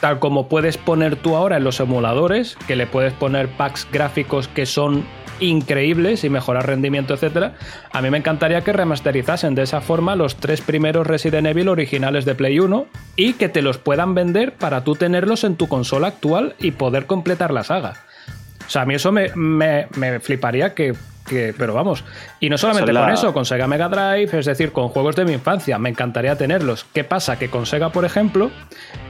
tal 0.01 0.19
como 0.21 0.49
puedes 0.49 0.79
poner 0.79 1.17
tú 1.17 1.37
ahora 1.37 1.57
en 1.57 1.65
los 1.65 1.81
emuladores, 1.81 2.57
que 2.67 2.77
le 2.77 2.87
puedes 2.87 3.13
poner 3.13 3.49
packs 3.49 3.87
gráficos 3.93 4.49
que 4.49 4.65
son 4.65 5.05
increíbles 5.41 6.25
y 6.25 6.31
mejorar 6.31 6.67
rendimiento, 6.67 7.15
etcétera. 7.15 7.55
A 7.93 8.03
mí 8.03 8.11
me 8.11 8.19
encantaría 8.19 8.63
que 8.63 8.73
remasterizasen 8.73 9.55
de 9.55 9.63
esa 9.63 9.81
forma 9.81 10.17
los 10.17 10.37
tres 10.37 10.61
primeros 10.61 11.07
Resident 11.07 11.47
Evil 11.47 11.69
originales 11.69 12.25
de 12.25 12.35
Play 12.35 12.59
1 12.59 12.87
y 13.17 13.35
que 13.35 13.49
te 13.49 13.63
los 13.63 13.79
puedan 13.79 14.15
vender 14.15 14.53
para 14.55 14.83
tú 14.83 14.95
tenerlos 14.97 15.45
en 15.45 15.57
tu 15.57 15.69
consola 15.69 16.09
actual 16.09 16.55
y 16.59 16.73
poder 16.73 17.07
completar 17.07 17.53
la 17.53 17.63
saga. 17.65 17.95
O 18.67 18.71
sea, 18.71 18.83
a 18.83 18.87
mí 18.87 18.95
eso 18.95 19.13
me, 19.13 19.31
me- 19.37 19.87
me 19.97 20.19
fliparía 20.21 20.75
que, 20.75 20.95
que- 21.29 21.55
Pero 21.57 21.75
vamos. 21.75 22.05
Y 22.41 22.49
no 22.49 22.59
solamente 22.59 22.93
con 22.93 23.11
eso, 23.11 23.33
con 23.33 23.45
Sega 23.45 23.67
Mega 23.67 23.89
Drive, 23.89 24.39
es 24.39 24.47
decir, 24.47 24.73
con 24.73 24.89
juegos 24.89 25.15
de 25.17 25.25
mi 25.25 25.33
infancia. 25.33 25.79
Me 25.79 25.89
encantaría 25.91 26.37
tenerlos. 26.37 26.85
¿Qué 26.93 27.05
pasa? 27.05 27.39
Que 27.39 27.49
con 27.49 27.67
Sega, 27.67 27.91
por 27.91 28.05
ejemplo, 28.05 28.51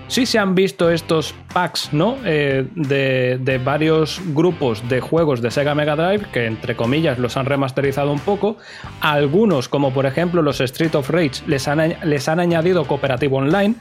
sí 0.08 0.26
se 0.26 0.38
han 0.38 0.54
visto 0.54 0.90
estos 0.90 1.34
packs, 1.52 1.92
¿no? 1.92 2.16
Eh, 2.25 2.66
de, 2.75 3.38
de 3.40 3.58
varios 3.58 4.20
grupos 4.34 4.87
de 4.88 5.00
juegos 5.00 5.40
de 5.40 5.50
Sega 5.50 5.75
Mega 5.75 5.96
Drive, 5.96 6.26
que 6.32 6.46
entre 6.46 6.76
comillas 6.76 7.18
los 7.18 7.37
han 7.37 7.46
remasterizado 7.46 8.12
un 8.12 8.20
poco. 8.20 8.56
Algunos, 9.00 9.68
como 9.68 9.92
por 9.92 10.06
ejemplo 10.06 10.42
los 10.42 10.60
Street 10.60 10.94
of 10.94 11.10
Rage, 11.10 11.42
les 11.46 11.68
han, 11.68 11.94
les 12.04 12.28
han 12.28 12.40
añadido 12.40 12.84
cooperativo 12.87 13.37
online. 13.38 13.75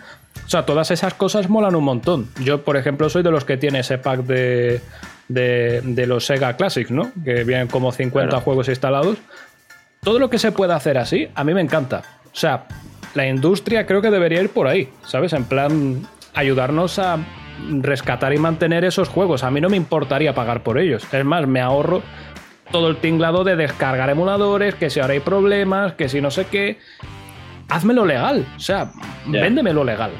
O 0.46 0.50
sea, 0.50 0.66
todas 0.66 0.92
esas 0.92 1.14
cosas 1.16 1.50
molan 1.50 1.76
un 1.76 1.84
montón. 1.84 2.28
Yo, 2.44 2.64
por 2.64 2.78
ejemplo, 2.78 3.10
soy 3.10 3.24
de 3.24 3.32
los 3.32 3.44
que 3.44 3.58
tiene 3.58 3.80
ese 3.80 3.98
pack 3.98 4.20
de, 4.22 4.82
de, 5.28 5.82
de 5.84 6.08
los 6.08 6.26
Sega 6.26 6.56
Classics, 6.56 6.92
¿no? 6.92 7.12
Que 7.24 7.44
vienen 7.44 7.68
como 7.68 7.92
50 7.92 8.30
Claro. 8.30 8.44
juegos 8.44 8.68
instalados. 8.70 9.18
Todo 10.02 10.20
lo 10.20 10.30
que 10.30 10.40
se 10.40 10.52
pueda 10.52 10.76
hacer 10.76 10.98
así, 10.98 11.28
a 11.36 11.44
mí 11.44 11.54
me 11.54 11.62
encanta. 11.62 12.04
O 12.26 12.36
sea, 12.36 12.66
la 13.14 13.28
industria 13.28 13.86
creo 13.86 14.02
que 14.02 14.10
debería 14.12 14.42
ir 14.42 14.50
por 14.50 14.68
ahí, 14.68 14.90
¿sabes? 15.06 15.34
En 15.34 15.44
plan, 15.46 16.08
ayudarnos 16.34 17.00
a 17.00 17.18
rescatar 17.82 18.34
y 18.34 18.38
mantener 18.38 18.86
esos 18.86 19.10
juegos. 19.10 19.44
A 19.44 19.50
mí 19.52 19.60
no 19.60 19.70
me 19.70 19.78
importaría 19.78 20.34
pagar 20.36 20.62
por 20.64 20.78
ellos. 20.78 21.06
Es 21.12 21.26
más, 21.26 21.48
me 21.48 21.60
ahorro 21.60 22.04
todo 22.72 22.90
el 22.90 22.98
tinglado 22.98 23.44
de 23.44 23.56
descargar 23.56 24.10
emuladores, 24.10 24.76
que 24.76 24.90
si 24.90 25.00
ahora 25.00 25.14
hay 25.14 25.20
problemas, 25.22 25.94
que 25.94 26.08
si 26.10 26.22
no 26.22 26.30
sé 26.32 26.46
qué. 26.46 26.78
Házmelo 27.70 28.06
legal. 28.06 28.46
O 28.56 28.60
sea, 28.60 28.92
Ya. 29.30 29.42
véndemelo 29.42 29.84
legal. 29.84 30.12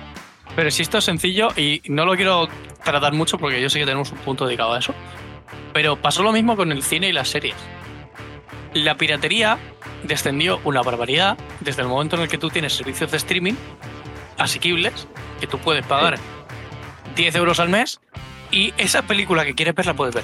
Pero 0.58 0.72
si 0.72 0.82
esto 0.82 0.98
es 0.98 1.04
sencillo 1.04 1.50
y 1.56 1.84
no 1.86 2.04
lo 2.04 2.16
quiero 2.16 2.50
tratar 2.84 3.14
mucho 3.14 3.38
porque 3.38 3.62
yo 3.62 3.70
sé 3.70 3.78
que 3.78 3.86
tenemos 3.86 4.12
un 4.12 4.18
punto 4.18 4.48
dedicado 4.48 4.74
a 4.74 4.80
eso. 4.80 4.92
Pero 5.72 5.98
pasó 5.98 6.24
lo 6.24 6.32
mismo 6.32 6.58
con 6.58 6.72
el 6.72 6.82
cine 6.82 7.10
y 7.10 7.12
las 7.12 7.30
series. 7.30 7.54
La 8.74 8.98
piratería 8.98 9.60
descendió 10.02 10.60
una 10.64 10.82
barbaridad 10.82 11.38
desde 11.60 11.84
el 11.84 11.88
momento 11.88 12.16
en 12.16 12.24
el 12.24 12.28
que 12.28 12.40
tú 12.40 12.50
tienes 12.50 12.74
servicios 12.74 13.12
de 13.12 13.18
streaming 13.18 13.54
asequibles, 14.40 15.08
que 15.40 15.46
tú 15.46 15.60
puedes 15.60 15.86
pagar 15.86 16.18
10 17.16 17.36
euros 17.36 17.60
al 17.60 17.70
mes 17.70 18.02
y 18.50 18.74
esa 18.78 19.04
película 19.04 19.46
que 19.46 19.54
quieres 19.54 19.76
ver 19.76 19.86
la 19.86 19.94
puedes 19.94 20.16
ver. 20.16 20.24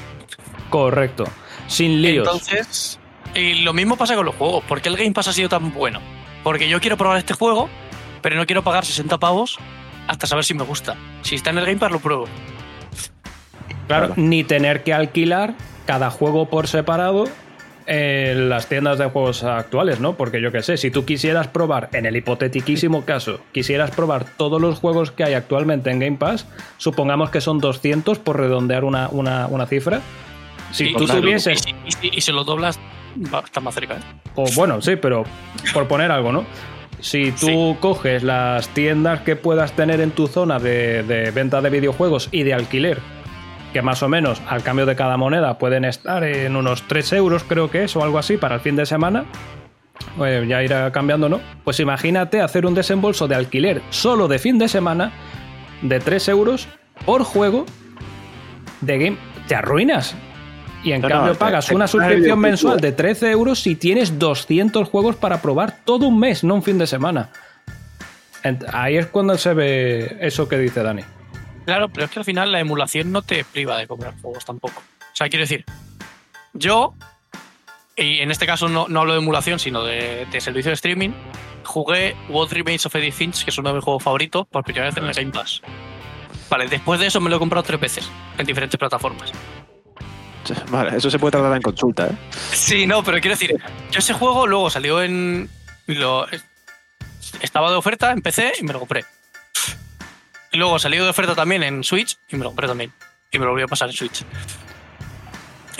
Correcto. 0.71 1.25
Sin 1.67 2.01
líos. 2.01 2.27
Entonces, 2.27 2.99
y 3.35 3.61
lo 3.61 3.73
mismo 3.73 3.97
pasa 3.97 4.15
con 4.15 4.25
los 4.25 4.33
juegos. 4.33 4.63
¿Por 4.63 4.81
qué 4.81 4.89
el 4.89 4.97
Game 4.97 5.11
Pass 5.11 5.27
ha 5.27 5.33
sido 5.33 5.49
tan 5.49 5.71
bueno? 5.71 6.01
Porque 6.43 6.67
yo 6.67 6.81
quiero 6.81 6.97
probar 6.97 7.19
este 7.19 7.35
juego, 7.35 7.69
pero 8.23 8.35
no 8.35 8.47
quiero 8.47 8.63
pagar 8.63 8.83
60 8.83 9.19
pavos 9.19 9.59
hasta 10.07 10.27
saber 10.27 10.43
si 10.45 10.53
me 10.53 10.63
gusta. 10.63 10.95
Si 11.21 11.35
está 11.35 11.49
en 11.51 11.57
el 11.59 11.65
Game 11.65 11.77
Pass, 11.79 11.91
lo 11.91 11.99
pruebo. 11.99 12.25
Claro, 13.87 14.13
ni 14.15 14.43
tener 14.43 14.83
que 14.83 14.93
alquilar 14.93 15.55
cada 15.85 16.09
juego 16.09 16.49
por 16.49 16.67
separado 16.67 17.25
en 17.85 18.47
las 18.47 18.67
tiendas 18.67 18.97
de 18.97 19.05
juegos 19.09 19.43
actuales, 19.43 19.99
¿no? 19.99 20.13
Porque 20.15 20.41
yo 20.41 20.53
qué 20.53 20.63
sé, 20.63 20.77
si 20.77 20.89
tú 20.89 21.03
quisieras 21.03 21.49
probar, 21.49 21.89
en 21.91 22.05
el 22.05 22.15
hipotetiquísimo 22.15 23.03
caso, 23.03 23.41
quisieras 23.51 23.91
probar 23.91 24.23
todos 24.37 24.61
los 24.61 24.79
juegos 24.79 25.11
que 25.11 25.25
hay 25.25 25.33
actualmente 25.33 25.91
en 25.91 25.99
Game 25.99 26.17
Pass, 26.17 26.47
supongamos 26.77 27.29
que 27.29 27.41
son 27.41 27.59
200 27.59 28.19
por 28.19 28.39
redondear 28.39 28.85
una, 28.85 29.09
una- 29.09 29.47
una 29.47 29.65
cifra. 29.65 29.99
Si 30.71 30.85
Y- 30.85 30.93
tú 30.95 31.05
tuvieses 31.05 31.65
Y, 31.85 31.91
si- 31.91 32.07
y 32.07 32.17
y 32.17 32.21
si 32.21 32.31
lo 32.31 32.45
doblas, 32.45 32.79
va, 33.33 33.41
está 33.41 33.59
más 33.59 33.75
cerca. 33.75 33.95
¿eh? 33.95 33.99
o 34.35 34.45
bueno, 34.55 34.81
sí, 34.81 34.95
pero 34.95 35.25
por 35.73 35.87
poner 35.89 36.09
algo, 36.09 36.31
¿no? 36.31 36.45
Si 37.03 37.33
tú 37.33 37.75
coges 37.81 38.23
las 38.23 38.69
tiendas 38.69 39.21
que 39.21 39.35
puedas 39.35 39.73
tener 39.73 39.99
en 39.99 40.11
tu 40.11 40.27
zona 40.27 40.57
de, 40.57 41.03
de 41.03 41.31
venta 41.31 41.61
de 41.61 41.69
videojuegos 41.69 42.29
y 42.31 42.43
de 42.43 42.53
alquiler 42.53 42.99
que 43.73 43.81
más 43.81 44.01
o 44.03 44.07
menos 44.07 44.41
al 44.47 44.63
cambio 44.63 44.85
de 44.85 44.95
cada 44.95 45.17
moneda 45.17 45.57
pueden 45.57 45.83
estar 45.83 46.23
en 46.23 46.55
unos 46.55 46.83
3 46.87 47.11
euros, 47.13 47.43
creo 47.43 47.69
que 47.69 47.83
es, 47.83 47.95
o 47.97 48.03
algo 48.03 48.19
así, 48.19 48.37
para 48.37 48.55
el 48.55 48.61
fin 48.61 48.77
de 48.77 48.85
semana. 48.85 49.25
Pues 50.17 50.47
ya 50.47 50.63
irá 50.63 50.91
cambiando, 50.91 51.27
¿no? 51.27 51.41
Pues 51.65 51.81
imagínate 51.81 52.39
hacer 52.39 52.65
un 52.65 52.73
desembolso 52.73 53.27
de 53.27 53.35
alquiler 53.35 53.81
solo 53.89 54.29
de 54.29 54.39
fin 54.39 54.57
de 54.57 54.69
semana 54.69 55.11
de 55.81 55.99
3 55.99 56.29
euros 56.29 56.69
por 57.05 57.23
juego 57.23 57.65
de 58.79 58.97
game. 58.97 59.17
Te 59.47 59.55
arruinas. 59.55 60.15
Y 60.83 60.91
en 60.91 61.01
No, 61.01 61.07
cambio 61.07 61.31
te- 61.33 61.39
pagas 61.39 61.67
te 61.67 61.75
una 61.75 61.85
el 61.85 61.89
suscripción 61.89 62.39
mensual 62.39 62.79
de 62.79 62.91
13 62.91 63.31
euros 63.31 63.59
si 63.59 63.75
tienes 63.75 64.19
200 64.19 64.89
juegos 64.89 65.15
para 65.15 65.41
probar 65.41 65.83
todo 65.85 66.07
un 66.07 66.19
mes, 66.19 66.43
no 66.43 66.55
un 66.55 66.63
fin 66.63 66.77
de 66.77 66.87
semana. 66.87 67.29
Ahí 68.73 68.97
es 68.97 69.07
cuando 69.07 69.37
se 69.37 69.53
ve 69.53 70.17
eso 70.19 70.49
que 70.49 70.57
dice 70.57 70.83
Dani. 70.83 71.03
Claro, 71.65 71.87
pero 71.87 72.05
es 72.05 72.11
que 72.11 72.19
al 72.19 72.25
final 72.25 72.51
la 72.51 72.59
emulación 72.59 73.11
no 73.13 73.21
te 73.21 73.45
priva 73.45 73.77
de 73.77 73.87
comprar 73.87 74.13
juegos 74.21 74.43
tampoco. 74.43 74.81
O 74.99 75.15
sea, 75.15 75.29
quiero 75.29 75.43
decir, 75.43 75.63
yo, 76.51 76.93
y 77.95 78.19
en 78.19 78.31
este 78.31 78.45
caso 78.45 78.67
no, 78.67 78.87
no 78.89 78.99
hablo 78.99 79.13
de 79.13 79.19
emulación, 79.19 79.59
sino 79.59 79.83
de, 79.85 80.27
de 80.29 80.41
servicio 80.41 80.71
de 80.71 80.73
streaming, 80.75 81.11
jugué 81.63 82.17
What 82.27 82.49
Remains 82.51 82.85
of 82.85 82.93
Edith 82.95 83.13
Finch, 83.13 83.45
que 83.45 83.51
es 83.51 83.57
uno 83.57 83.69
de 83.69 83.75
mis 83.75 83.83
juegos 83.85 84.03
favoritos, 84.03 84.45
por 84.47 84.65
primera 84.65 84.87
vez 84.87 84.97
en 84.97 85.05
el 85.05 85.13
Game 85.13 85.31
Pass. 85.31 85.61
Vale, 86.49 86.67
después 86.67 86.99
de 86.99 87.07
eso 87.07 87.21
me 87.21 87.29
lo 87.29 87.37
he 87.37 87.39
comprado 87.39 87.63
tres 87.63 87.79
veces 87.79 88.11
en 88.37 88.45
diferentes 88.45 88.77
plataformas. 88.77 89.31
Vale, 90.69 90.97
eso 90.97 91.09
se 91.09 91.19
puede 91.19 91.31
tratar 91.31 91.55
en 91.55 91.61
consulta, 91.61 92.07
¿eh? 92.07 92.17
Sí, 92.51 92.85
no, 92.87 93.03
pero 93.03 93.19
quiero 93.19 93.35
decir, 93.35 93.55
yo 93.91 93.99
ese 93.99 94.13
juego 94.13 94.47
luego 94.47 94.69
salió 94.69 95.01
en. 95.01 95.49
Lo, 95.87 96.25
estaba 97.41 97.69
de 97.69 97.75
oferta 97.77 98.11
en 98.11 98.21
PC 98.21 98.53
y 98.59 98.63
me 98.63 98.73
lo 98.73 98.79
compré. 98.79 99.05
Y 100.51 100.57
luego 100.57 100.77
salió 100.79 101.03
de 101.03 101.09
oferta 101.09 101.33
también 101.35 101.63
en 101.63 101.83
Switch 101.83 102.17
y 102.29 102.35
me 102.35 102.43
lo 102.43 102.49
compré 102.49 102.67
también. 102.67 102.91
Y 103.31 103.39
me 103.39 103.45
lo 103.45 103.51
volví 103.51 103.63
a 103.63 103.67
pasar 103.67 103.89
en 103.89 103.95
Switch. 103.95 104.23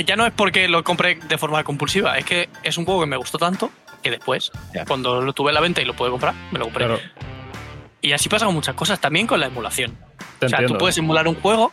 Ya 0.06 0.16
no 0.16 0.26
es 0.26 0.34
porque 0.34 0.68
lo 0.68 0.84
compré 0.84 1.16
de 1.16 1.38
forma 1.38 1.64
compulsiva, 1.64 2.18
es 2.18 2.26
que 2.26 2.50
es 2.64 2.78
un 2.78 2.86
juego 2.86 3.02
que 3.02 3.06
me 3.06 3.18
gustó 3.18 3.38
tanto 3.38 3.72
que 4.02 4.10
después, 4.10 4.52
cuando 4.88 5.22
lo 5.22 5.32
tuve 5.34 5.52
a 5.52 5.54
la 5.54 5.62
venta 5.62 5.82
y 5.82 5.86
lo 5.86 5.96
pude 5.96 6.10
comprar, 6.10 6.34
me 6.52 6.60
lo 6.60 6.66
compré. 6.66 6.86
Claro, 6.88 7.02
Y 8.02 8.12
así 8.12 8.28
pasa 8.28 8.46
con 8.46 8.56
muchas 8.56 8.76
cosas, 8.76 9.00
también 9.00 9.28
con 9.28 9.40
la 9.40 9.46
emulación. 9.46 9.96
te 10.40 10.48
O 10.48 10.50
sea, 10.50 10.58
entiendo. 10.58 10.74
tú 10.74 10.80
puedes 10.80 10.98
emular 10.98 11.28
un 11.28 11.36
juego 11.36 11.72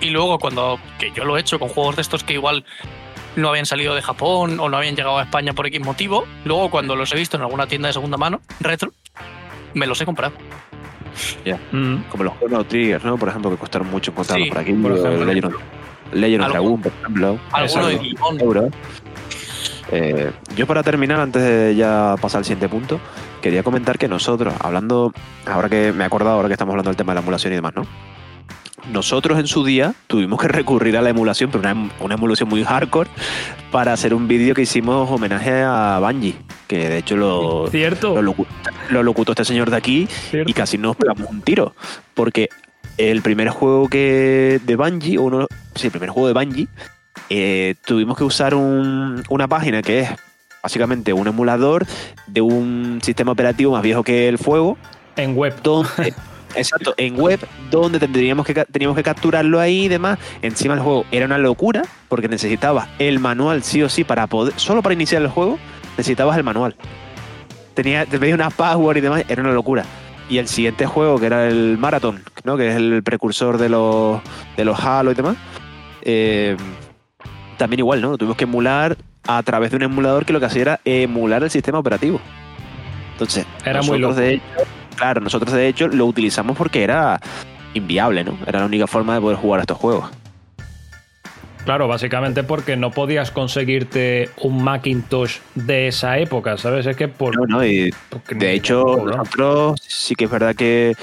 y 0.00 0.10
luego 0.10 0.38
cuando, 0.38 0.78
que 0.98 1.10
yo 1.12 1.24
lo 1.24 1.36
he 1.36 1.40
hecho 1.40 1.58
con 1.58 1.68
juegos 1.68 1.96
de 1.96 2.02
estos 2.02 2.22
que 2.24 2.34
igual 2.34 2.64
no 3.36 3.48
habían 3.50 3.66
salido 3.66 3.94
de 3.94 4.02
Japón 4.02 4.58
o 4.60 4.68
no 4.68 4.76
habían 4.76 4.96
llegado 4.96 5.18
a 5.18 5.22
España 5.22 5.52
por 5.52 5.66
X 5.66 5.80
motivo, 5.84 6.24
luego 6.44 6.70
cuando 6.70 6.96
los 6.96 7.12
he 7.12 7.16
visto 7.16 7.36
en 7.36 7.42
alguna 7.42 7.66
tienda 7.66 7.88
de 7.88 7.92
segunda 7.92 8.16
mano, 8.16 8.40
retro, 8.60 8.92
me 9.74 9.86
los 9.86 10.00
he 10.00 10.06
comprado. 10.06 10.32
Mm. 11.72 11.96
Como 12.10 12.24
los 12.24 12.38
Chrono 12.38 12.64
Trigger, 12.64 13.04
¿no? 13.04 13.16
Por 13.16 13.28
ejemplo, 13.28 13.50
que 13.50 13.56
costaron 13.56 13.90
mucho 13.90 14.10
encontrarlos 14.10 14.46
Sí, 14.46 14.50
por 14.50 14.58
aquí. 14.60 14.72
por 14.74 14.92
o 14.92 14.96
ejemplo. 14.96 15.24
Legend 15.24 15.44
of, 15.46 15.62
Legend 16.12 16.40
of 16.42 16.46
Algo- 16.46 16.52
Dragoon, 16.52 16.82
por 16.82 16.92
ejemplo. 16.92 17.38
Alguno 17.52 17.86
de. 17.86 17.98
Digimon. 17.98 18.40
euros. 18.40 18.64
Eh, 19.92 20.32
yo 20.56 20.66
para 20.66 20.82
terminar, 20.82 21.20
antes 21.20 21.42
de 21.42 21.74
ya 21.76 22.16
pasar 22.20 22.40
al 22.40 22.44
siguiente 22.44 22.68
punto, 22.68 22.98
quería 23.40 23.62
comentar 23.62 23.98
que 23.98 24.08
nosotros, 24.08 24.52
hablando, 24.60 25.12
ahora 25.46 25.68
que 25.68 25.92
me 25.92 26.02
he 26.04 26.06
acordado, 26.06 26.36
ahora 26.36 26.48
que 26.48 26.54
estamos 26.54 26.72
hablando 26.72 26.90
del 26.90 26.96
tema 26.96 27.12
de 27.12 27.16
la 27.16 27.20
emulación 27.20 27.52
y 27.52 27.56
demás, 27.56 27.72
¿no? 27.76 27.86
Nosotros 28.92 29.38
en 29.38 29.46
su 29.46 29.64
día 29.64 29.94
tuvimos 30.06 30.40
que 30.40 30.48
recurrir 30.48 30.96
a 30.96 31.02
la 31.02 31.10
emulación, 31.10 31.50
pero 31.50 31.60
una, 31.68 31.90
una 32.00 32.14
emulación 32.14 32.48
muy 32.48 32.62
hardcore, 32.64 33.10
para 33.72 33.92
hacer 33.92 34.14
un 34.14 34.28
vídeo 34.28 34.54
que 34.54 34.62
hicimos 34.62 35.10
homenaje 35.10 35.62
a 35.62 35.98
Bungie, 36.00 36.36
que 36.68 36.88
de 36.88 36.98
hecho 36.98 37.16
lo, 37.16 37.66
Cierto, 37.70 38.20
lo, 38.22 38.32
locu- 38.32 38.46
lo 38.90 39.02
locutó 39.02 39.32
este 39.32 39.44
señor 39.44 39.70
de 39.70 39.76
aquí 39.76 40.06
cierto. 40.30 40.48
y 40.50 40.54
casi 40.54 40.78
nos 40.78 40.96
pegamos 40.96 41.28
un 41.28 41.40
tiro. 41.42 41.74
Porque 42.14 42.48
el 42.96 43.22
primer 43.22 43.48
juego 43.48 43.88
que 43.88 44.60
de 44.64 44.76
Bungie, 44.76 45.18
o 45.18 45.22
uno, 45.22 45.46
sí, 45.74 45.88
el 45.88 45.90
primer 45.90 46.10
juego 46.10 46.28
de 46.28 46.34
Bungie, 46.34 46.68
eh, 47.28 47.74
tuvimos 47.84 48.16
que 48.16 48.24
usar 48.24 48.54
un- 48.54 49.22
una 49.28 49.48
página 49.48 49.82
que 49.82 50.00
es 50.00 50.10
básicamente 50.62 51.12
un 51.12 51.26
emulador 51.26 51.86
de 52.28 52.40
un 52.40 53.00
sistema 53.02 53.32
operativo 53.32 53.72
más 53.72 53.82
viejo 53.82 54.02
que 54.04 54.28
el 54.28 54.38
fuego, 54.38 54.78
En 55.16 55.36
web. 55.36 55.54
donde, 55.62 56.14
exacto, 56.56 56.94
en 56.96 57.18
web, 57.18 57.40
donde 57.70 57.98
tendríamos 57.98 58.46
que, 58.46 58.54
teníamos 58.54 58.96
que 58.96 59.02
capturarlo 59.02 59.60
ahí 59.60 59.84
y 59.84 59.88
demás. 59.88 60.18
Encima 60.42 60.74
el 60.74 60.80
juego 60.80 61.04
era 61.10 61.26
una 61.26 61.38
locura, 61.38 61.82
porque 62.08 62.28
necesitabas 62.28 62.88
el 62.98 63.18
manual 63.18 63.62
sí 63.62 63.82
o 63.82 63.88
sí 63.88 64.04
para 64.04 64.26
poder, 64.26 64.54
solo 64.56 64.82
para 64.82 64.94
iniciar 64.94 65.22
el 65.22 65.28
juego, 65.28 65.58
necesitabas 65.96 66.36
el 66.36 66.44
manual. 66.44 66.76
Tenía, 67.74 68.06
te 68.06 68.18
pedía 68.18 68.34
una 68.34 68.50
password 68.50 68.96
y 68.96 69.00
demás, 69.00 69.24
era 69.28 69.42
una 69.42 69.52
locura. 69.52 69.84
Y 70.28 70.38
el 70.38 70.48
siguiente 70.48 70.86
juego, 70.86 71.20
que 71.20 71.26
era 71.26 71.46
el 71.46 71.78
Marathon, 71.78 72.22
¿no? 72.44 72.56
que 72.56 72.68
es 72.68 72.76
el 72.76 73.02
precursor 73.02 73.58
de 73.58 73.68
los, 73.68 74.20
de 74.56 74.64
los 74.64 74.78
Halo 74.80 75.12
y 75.12 75.14
demás, 75.14 75.36
eh, 76.02 76.56
también 77.58 77.80
igual, 77.80 78.00
¿no? 78.00 78.10
Lo 78.10 78.18
tuvimos 78.18 78.36
que 78.36 78.44
emular 78.44 78.96
a 79.26 79.42
través 79.42 79.70
de 79.70 79.76
un 79.76 79.82
emulador 79.82 80.24
que 80.24 80.32
lo 80.32 80.40
que 80.40 80.46
hacía 80.46 80.62
era 80.62 80.80
emular 80.84 81.42
el 81.42 81.50
sistema 81.50 81.78
operativo. 81.78 82.20
Entonces, 83.12 83.46
Era 83.64 83.82
muy 83.82 83.98
loco. 83.98 84.14
de 84.14 84.40
claro, 84.96 85.20
nosotros 85.20 85.52
de 85.52 85.68
hecho 85.68 85.88
lo 85.88 86.06
utilizamos 86.06 86.56
porque 86.56 86.82
era 86.82 87.20
inviable, 87.74 88.24
¿no? 88.24 88.36
Era 88.46 88.60
la 88.60 88.66
única 88.66 88.86
forma 88.86 89.14
de 89.14 89.20
poder 89.20 89.36
jugar 89.36 89.60
a 89.60 89.62
estos 89.62 89.78
juegos. 89.78 90.10
Claro, 91.64 91.88
básicamente 91.88 92.44
porque 92.44 92.76
no 92.76 92.92
podías 92.92 93.32
conseguirte 93.32 94.30
un 94.40 94.62
Macintosh 94.62 95.38
de 95.56 95.88
esa 95.88 96.16
época, 96.18 96.56
¿sabes? 96.56 96.86
Es 96.86 96.96
que 96.96 97.08
por. 97.08 97.36
No, 97.36 97.44
no, 97.58 97.66
y 97.66 97.92
porque 98.08 98.36
de 98.36 98.52
hecho, 98.52 98.84
no, 98.84 99.04
nosotros 99.04 99.80
sí 99.84 100.14
que 100.14 100.26
es 100.26 100.30
verdad 100.30 100.54
que, 100.54 100.94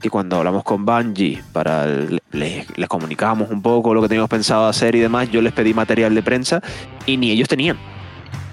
que 0.00 0.08
cuando 0.08 0.36
hablamos 0.38 0.64
con 0.64 0.86
Bungie 0.86 1.42
para 1.52 1.84
el- 1.84 2.22
les, 2.32 2.66
les 2.78 2.88
comunicábamos 2.88 3.50
un 3.50 3.60
poco 3.60 3.92
lo 3.92 4.00
que 4.00 4.08
teníamos 4.08 4.30
pensado 4.30 4.66
hacer 4.66 4.94
y 4.94 5.00
demás, 5.00 5.30
yo 5.30 5.42
les 5.42 5.52
pedí 5.52 5.74
material 5.74 6.14
de 6.14 6.22
prensa 6.22 6.62
y 7.04 7.18
ni 7.18 7.30
ellos 7.30 7.46
tenían. 7.48 7.76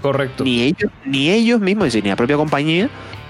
Correcto. 0.01 0.43
Ni 0.43 0.61
ellos, 0.61 0.91
ni 1.05 1.29
ellos 1.29 1.61
mismos, 1.61 1.95
ni 1.95 2.01
la 2.01 2.17
propia 2.17 2.35
compañía 2.35 2.89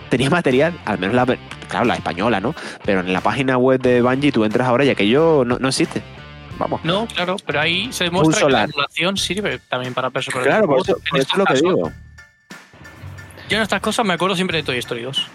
tenía 0.10 0.30
material, 0.30 0.80
al 0.86 1.00
menos 1.00 1.16
la, 1.16 1.26
claro, 1.68 1.86
la 1.86 1.96
española, 1.96 2.40
¿no? 2.40 2.56
Pero 2.84 3.02
en 3.02 3.14
la 3.14 3.22
página 3.22 3.58
web 3.58 3.82
de 3.82 4.02
Bungie 4.02 4.32
tú 4.32 4.46
entras 4.46 4.68
ahora 4.68 4.86
y 4.86 4.90
aquello 4.90 5.44
no, 5.46 5.60
no 5.60 5.68
existe. 5.68 6.02
Vamos. 6.58 6.84
No, 6.84 7.06
claro, 7.08 7.36
pero 7.46 7.60
ahí 7.60 7.92
se 7.92 8.06
demuestra 8.06 8.46
que 8.46 8.52
la 8.52 8.64
emulación 8.64 9.18
sirve 9.18 9.60
también 9.60 9.94
para 9.94 10.10
personas. 10.10 10.44
Claro, 10.44 10.68
por 10.68 10.80
eso, 10.80 10.98
por 11.10 11.20
es 11.20 11.38
lo 11.38 11.46
que 11.46 11.54
digo. 11.56 11.92
Yo 13.50 13.58
en 13.58 13.64
estas 13.64 13.82
cosas 13.82 14.06
me 14.06 14.14
acuerdo 14.14 14.36
siempre 14.36 14.58
de 14.58 14.64
Toy 14.64 14.78
Story 14.78 15.04
2. 15.04 15.28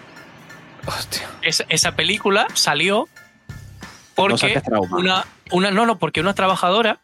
Hostia. 0.87 1.29
Esa, 1.43 1.65
esa 1.69 1.95
película 1.95 2.47
salió 2.55 3.09
porque 4.15 4.63
una, 4.91 5.27
una 5.51 5.71
no 5.71 5.87
no 5.87 5.99
porque 5.99 6.21
una 6.21 6.35
trabajadora 6.35 7.01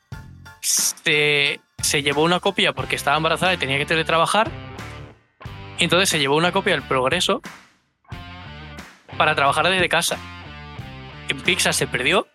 se, 0.61 1.61
se 1.83 2.03
llevó 2.03 2.23
una 2.23 2.41
copia 2.41 2.73
porque 2.73 2.97
estaba 2.97 3.17
embarazada 3.17 3.55
y 3.55 3.59
tenía 3.59 3.79
que 3.79 3.87
teletrabajar 3.87 4.51
y 5.79 5.85
entonces 5.85 6.09
se 6.09 6.19
llevó 6.19 6.37
una 6.37 6.53
copia 6.53 6.73
del 6.73 6.83
progreso 6.83 7.43
para 9.17 9.35
trabajar 9.35 9.69
desde 9.69 9.89
casa 9.89 10.19
en 11.29 11.41
Pixar 11.41 11.75
se 11.75 11.87
perdió 11.87 12.27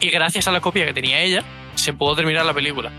y 0.00 0.10
gracias 0.10 0.48
a 0.48 0.52
la 0.52 0.60
copia 0.60 0.86
que 0.86 0.92
tenía 0.92 1.20
ella 1.20 1.44
se 1.74 1.92
pudo 1.92 2.16
terminar 2.16 2.44
la 2.46 2.54
película 2.54 2.90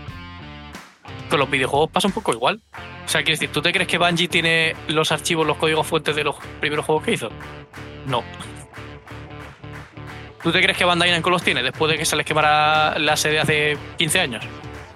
con 1.28 1.38
los 1.38 1.50
videojuegos 1.50 1.90
pasa 1.90 2.08
un 2.08 2.14
poco 2.14 2.32
igual 2.32 2.60
o 3.04 3.08
sea 3.08 3.22
quiero 3.22 3.38
decir 3.38 3.50
¿tú 3.52 3.62
te 3.62 3.72
crees 3.72 3.88
que 3.88 3.98
Bungie 3.98 4.28
tiene 4.28 4.74
los 4.88 5.12
archivos 5.12 5.46
los 5.46 5.56
códigos 5.56 5.86
fuentes 5.86 6.16
de 6.16 6.24
los 6.24 6.36
primeros 6.60 6.84
juegos 6.84 7.04
que 7.04 7.12
hizo? 7.12 7.30
no 8.06 8.22
¿Tú 10.42 10.50
te 10.50 10.60
crees 10.60 10.76
que 10.76 10.84
Bandai 10.84 11.10
Namco 11.12 11.30
los 11.30 11.42
tiene 11.42 11.62
después 11.62 11.92
de 11.92 11.98
que 11.98 12.04
se 12.04 12.16
les 12.16 12.26
quemara 12.26 12.98
la 12.98 13.16
sede 13.16 13.38
hace 13.38 13.78
15 13.98 14.20
años? 14.20 14.44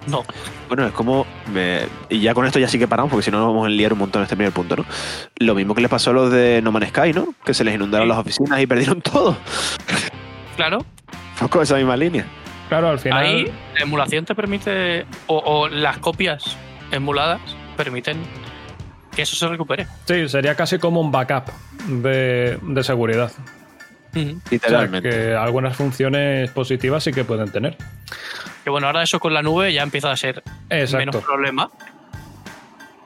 No. 0.07 0.23
Bueno, 0.67 0.85
es 0.87 0.93
como. 0.93 1.25
me- 1.53 1.81
y 2.09 2.19
ya 2.21 2.33
con 2.33 2.45
esto 2.45 2.59
ya 2.59 2.67
sí 2.67 2.79
que 2.79 2.87
paramos, 2.87 3.11
porque 3.11 3.23
si 3.25 3.31
no 3.31 3.39
nos 3.39 3.47
vamos 3.47 3.65
a 3.65 3.69
liar 3.69 3.93
un 3.93 3.99
montón 3.99 4.21
en 4.21 4.23
este 4.23 4.35
primer 4.35 4.53
punto, 4.53 4.75
¿no? 4.77 4.85
Lo 5.37 5.53
mismo 5.55 5.75
que 5.75 5.81
les 5.81 5.89
pasó 5.91 6.11
a 6.11 6.13
los 6.13 6.31
de 6.31 6.61
No 6.61 6.71
Man's 6.71 6.89
Sky, 6.89 7.13
¿no? 7.13 7.33
Que 7.45 7.53
se 7.53 7.63
les 7.63 7.75
inundaron 7.75 8.07
Sí. 8.07 8.09
las 8.09 8.17
oficinas 8.19 8.59
y 8.61 8.67
perdieron 8.67 9.01
todo. 9.01 9.37
Claro, 10.55 10.79
Fue 11.35 11.49
con 11.49 11.61
esa 11.61 11.75
misma 11.75 11.95
línea. 11.97 12.25
Claro, 12.69 12.89
al 12.89 12.99
final. 12.99 13.23
ahí 13.23 13.45
la 13.75 13.81
emulación 13.83 14.25
te 14.25 14.33
permite, 14.35 15.05
o, 15.27 15.37
o 15.37 15.69
las 15.69 15.97
copias 15.99 16.57
emuladas 16.91 17.39
permiten 17.77 18.17
que 19.15 19.21
eso 19.21 19.35
se 19.35 19.47
recupere. 19.47 19.87
Sí, 20.05 20.27
sería 20.27 20.55
casi 20.55 20.77
como 20.79 20.99
un 21.01 21.11
backup 21.11 21.45
de, 21.87 22.57
de 22.61 22.83
seguridad. 22.83 23.31
Ujú. 24.15 24.19
O 24.19 24.23
sea, 24.31 24.41
Literalmente. 24.51 25.09
que 25.09 25.33
algunas 25.35 25.75
funciones 25.77 26.49
positivas 26.51 27.03
sí 27.03 27.11
que 27.11 27.23
pueden 27.23 27.51
tener. 27.51 27.77
Que 28.67 28.71
bueno, 28.71 28.87
ahora 28.87 29.01
eso 29.01 29.17
con 29.21 29.33
la 29.33 29.41
nube 29.41 29.71
ya 29.71 29.81
empieza 29.81 30.11
a 30.11 30.17
ser 30.17 30.43
menos 30.69 31.15
problema. 31.23 31.69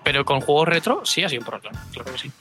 Pero 0.04 0.26
con 0.26 0.41
juegos 0.41 0.67
retro 0.67 1.02
sí 1.06 1.24
ha 1.24 1.30
sido 1.30 1.41
un 1.41 1.45
problema, 1.45 1.80
claro 1.93 2.12
que 2.12 2.17
sí. 2.17 2.32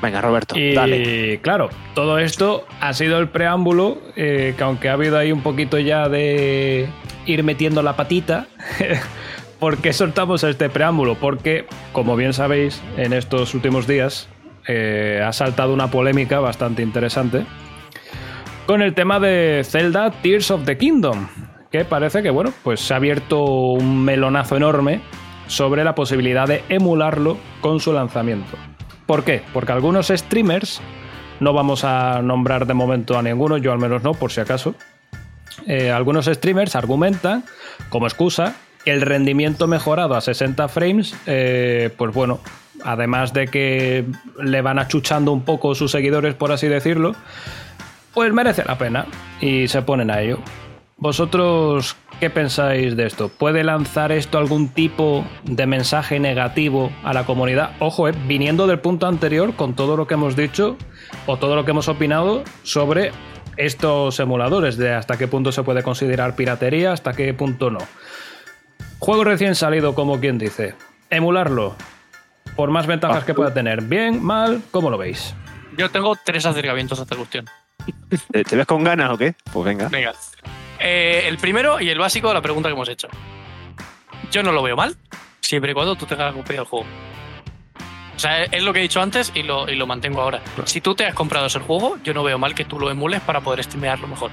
Venga, 0.00 0.22
Roberto, 0.22 0.58
Y 0.58 0.72
dale. 0.72 1.40
claro, 1.42 1.68
todo 1.94 2.18
esto 2.18 2.66
ha 2.80 2.94
sido 2.94 3.18
el 3.18 3.28
preámbulo, 3.28 3.98
eh, 4.16 4.54
que 4.56 4.64
aunque 4.64 4.88
ha 4.88 4.94
habido 4.94 5.18
ahí 5.18 5.32
un 5.32 5.42
poquito 5.42 5.78
ya 5.78 6.08
de 6.08 6.88
ir 7.26 7.44
metiendo 7.44 7.82
la 7.82 7.94
patita, 7.94 8.46
¿por 9.60 9.76
qué 9.76 9.92
soltamos 9.92 10.44
este 10.44 10.70
preámbulo? 10.70 11.16
Porque, 11.16 11.66
como 11.92 12.16
bien 12.16 12.32
sabéis, 12.32 12.82
en 12.96 13.12
estos 13.12 13.52
últimos 13.52 13.86
días 13.86 14.30
eh, 14.66 15.22
ha 15.22 15.34
saltado 15.34 15.74
una 15.74 15.90
polémica 15.90 16.40
bastante 16.40 16.80
interesante 16.80 17.44
con 18.66 18.80
el 18.80 18.94
tema 18.94 19.20
de 19.20 19.62
Zelda 19.64 20.10
Tears 20.22 20.50
of 20.50 20.64
the 20.64 20.78
Kingdom, 20.78 21.28
que 21.72 21.86
parece 21.86 22.22
que, 22.22 22.30
bueno, 22.30 22.52
pues 22.62 22.80
se 22.80 22.92
ha 22.92 22.98
abierto 22.98 23.42
un 23.42 24.04
melonazo 24.04 24.56
enorme 24.56 25.00
sobre 25.46 25.84
la 25.84 25.94
posibilidad 25.94 26.46
de 26.46 26.62
emularlo 26.68 27.38
con 27.62 27.80
su 27.80 27.92
lanzamiento. 27.94 28.58
¿Por 29.06 29.24
qué? 29.24 29.42
Porque 29.54 29.72
algunos 29.72 30.08
streamers, 30.08 30.80
no 31.40 31.54
vamos 31.54 31.84
a 31.84 32.20
nombrar 32.22 32.66
de 32.66 32.74
momento 32.74 33.18
a 33.18 33.22
ninguno, 33.22 33.56
yo 33.56 33.72
al 33.72 33.78
menos 33.78 34.02
no, 34.02 34.12
por 34.12 34.30
si 34.30 34.40
acaso, 34.40 34.74
eh, 35.66 35.90
algunos 35.90 36.26
streamers 36.26 36.76
argumentan 36.76 37.42
como 37.88 38.06
excusa 38.06 38.54
que 38.84 38.92
el 38.92 39.00
rendimiento 39.00 39.66
mejorado 39.66 40.14
a 40.14 40.20
60 40.20 40.68
frames, 40.68 41.16
eh, 41.26 41.90
pues 41.96 42.12
bueno, 42.12 42.40
además 42.84 43.32
de 43.32 43.48
que 43.48 44.04
le 44.42 44.60
van 44.60 44.78
achuchando 44.78 45.32
un 45.32 45.42
poco 45.42 45.74
sus 45.74 45.90
seguidores, 45.90 46.34
por 46.34 46.52
así 46.52 46.68
decirlo, 46.68 47.14
pues 48.12 48.30
merece 48.32 48.62
la 48.64 48.76
pena 48.76 49.06
y 49.40 49.68
se 49.68 49.80
ponen 49.82 50.10
a 50.10 50.20
ello. 50.20 50.38
¿Vosotros 51.02 51.96
qué 52.20 52.30
pensáis 52.30 52.94
de 52.96 53.06
esto? 53.06 53.28
¿Puede 53.28 53.64
lanzar 53.64 54.12
esto 54.12 54.38
algún 54.38 54.68
tipo 54.68 55.26
de 55.42 55.66
mensaje 55.66 56.20
negativo 56.20 56.92
a 57.02 57.12
la 57.12 57.26
comunidad? 57.26 57.72
Ojo, 57.80 58.06
eh, 58.06 58.14
viniendo 58.28 58.68
del 58.68 58.78
punto 58.78 59.08
anterior 59.08 59.56
con 59.56 59.74
todo 59.74 59.96
lo 59.96 60.06
que 60.06 60.14
hemos 60.14 60.36
dicho 60.36 60.76
o 61.26 61.38
todo 61.38 61.56
lo 61.56 61.64
que 61.64 61.72
hemos 61.72 61.88
opinado 61.88 62.44
sobre 62.62 63.10
estos 63.56 64.20
emuladores, 64.20 64.76
de 64.76 64.94
hasta 64.94 65.18
qué 65.18 65.26
punto 65.26 65.50
se 65.50 65.64
puede 65.64 65.82
considerar 65.82 66.36
piratería, 66.36 66.92
hasta 66.92 67.14
qué 67.14 67.34
punto 67.34 67.68
no. 67.68 67.80
Juego 69.00 69.24
recién 69.24 69.56
salido, 69.56 69.96
como 69.96 70.20
quien 70.20 70.38
dice. 70.38 70.76
Emularlo, 71.10 71.74
por 72.54 72.70
más 72.70 72.86
ventajas 72.86 73.24
que 73.24 73.34
pueda 73.34 73.52
tener. 73.52 73.82
Bien, 73.82 74.22
mal, 74.22 74.62
¿cómo 74.70 74.88
lo 74.88 74.98
veis? 74.98 75.34
Yo 75.76 75.90
tengo 75.90 76.14
tres 76.24 76.46
acercamientos 76.46 77.00
a 77.00 77.02
esta 77.02 77.16
cuestión. 77.16 77.46
¿Te, 78.30 78.44
te 78.44 78.54
ves 78.54 78.66
con 78.66 78.84
ganas 78.84 79.10
o 79.10 79.18
qué? 79.18 79.34
Pues 79.52 79.64
venga. 79.64 79.88
Venga. 79.88 80.12
Eh, 80.84 81.28
el 81.28 81.38
primero 81.38 81.80
y 81.80 81.88
el 81.90 81.98
básico 81.98 82.26
de 82.28 82.34
la 82.34 82.42
pregunta 82.42 82.68
que 82.68 82.72
hemos 82.72 82.88
hecho. 82.88 83.06
Yo 84.32 84.42
no 84.42 84.50
lo 84.50 84.62
veo 84.62 84.74
mal, 84.74 84.96
siempre 85.40 85.70
y 85.70 85.74
cuando 85.74 85.94
tú 85.94 86.06
tengas 86.06 86.32
comprado 86.32 86.62
el 86.62 86.68
juego. 86.68 86.86
O 88.16 88.18
sea, 88.18 88.42
es 88.42 88.62
lo 88.62 88.72
que 88.72 88.80
he 88.80 88.82
dicho 88.82 89.00
antes 89.00 89.30
y 89.34 89.44
lo, 89.44 89.68
y 89.70 89.76
lo 89.76 89.86
mantengo 89.86 90.20
ahora. 90.20 90.42
Si 90.64 90.80
tú 90.80 90.94
te 90.94 91.06
has 91.06 91.14
comprado 91.14 91.46
ese 91.46 91.60
juego, 91.60 91.98
yo 92.02 92.12
no 92.12 92.24
veo 92.24 92.36
mal 92.36 92.54
que 92.54 92.64
tú 92.64 92.80
lo 92.80 92.90
emules 92.90 93.20
para 93.20 93.40
poder 93.40 93.62
streamearlo 93.62 94.08
mejor. 94.08 94.32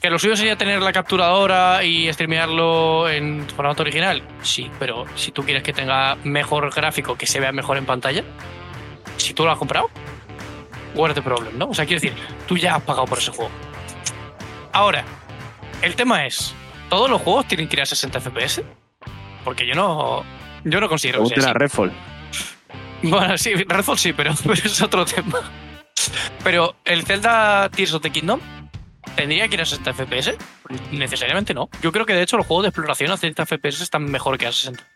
¿Que 0.00 0.10
lo 0.10 0.18
suyo 0.18 0.36
sería 0.36 0.56
tener 0.56 0.82
la 0.82 0.92
capturadora 0.92 1.82
y 1.82 2.12
streamearlo 2.12 3.08
en 3.08 3.48
formato 3.48 3.82
original? 3.82 4.22
Sí, 4.42 4.70
pero 4.78 5.06
si 5.14 5.32
tú 5.32 5.42
quieres 5.42 5.62
que 5.62 5.72
tenga 5.72 6.16
mejor 6.22 6.72
gráfico, 6.72 7.16
que 7.16 7.26
se 7.26 7.40
vea 7.40 7.50
mejor 7.50 7.78
en 7.78 7.86
pantalla, 7.86 8.22
si 9.16 9.32
tú 9.32 9.44
lo 9.44 9.52
has 9.52 9.58
comprado, 9.58 9.90
the 11.14 11.22
problem, 11.22 11.58
¿no? 11.58 11.70
O 11.70 11.74
sea, 11.74 11.86
quiero 11.86 12.00
decir, 12.00 12.16
tú 12.46 12.56
ya 12.56 12.76
has 12.76 12.82
pagado 12.82 13.06
por 13.06 13.18
ese 13.18 13.30
juego. 13.30 13.50
Ahora, 14.76 15.06
el 15.80 15.96
tema 15.96 16.26
es, 16.26 16.54
¿todos 16.90 17.08
los 17.08 17.22
juegos 17.22 17.48
tienen 17.48 17.66
que 17.66 17.76
ir 17.76 17.80
a 17.80 17.86
60 17.86 18.20
FPS? 18.20 18.62
Porque 19.42 19.66
yo 19.66 19.74
no, 19.74 20.22
yo 20.64 20.82
no 20.82 20.88
considero 20.90 21.26
que 21.26 21.40
sea. 21.40 21.54
Redfall. 21.54 21.90
Bueno, 23.02 23.38
sí, 23.38 23.54
Redfall 23.54 23.98
sí, 23.98 24.12
pero, 24.12 24.34
pero 24.42 24.52
es 24.52 24.82
otro 24.82 25.06
tema. 25.06 25.40
Pero 26.44 26.76
el 26.84 27.06
Zelda 27.06 27.70
Tears 27.70 27.94
of 27.94 28.02
the 28.02 28.10
Kingdom 28.10 28.38
tendría 29.14 29.48
que 29.48 29.54
ir 29.54 29.62
a 29.62 29.64
60 29.64 29.94
FPS. 29.94 30.36
Necesariamente 30.92 31.54
no. 31.54 31.70
Yo 31.80 31.90
creo 31.90 32.04
que 32.04 32.12
de 32.12 32.20
hecho 32.20 32.36
los 32.36 32.46
juegos 32.46 32.64
de 32.64 32.68
exploración 32.68 33.10
a 33.10 33.16
30 33.16 33.46
FPS 33.46 33.80
están 33.80 34.04
mejor 34.04 34.36
que 34.36 34.46
a 34.46 34.52
60. 34.52 34.86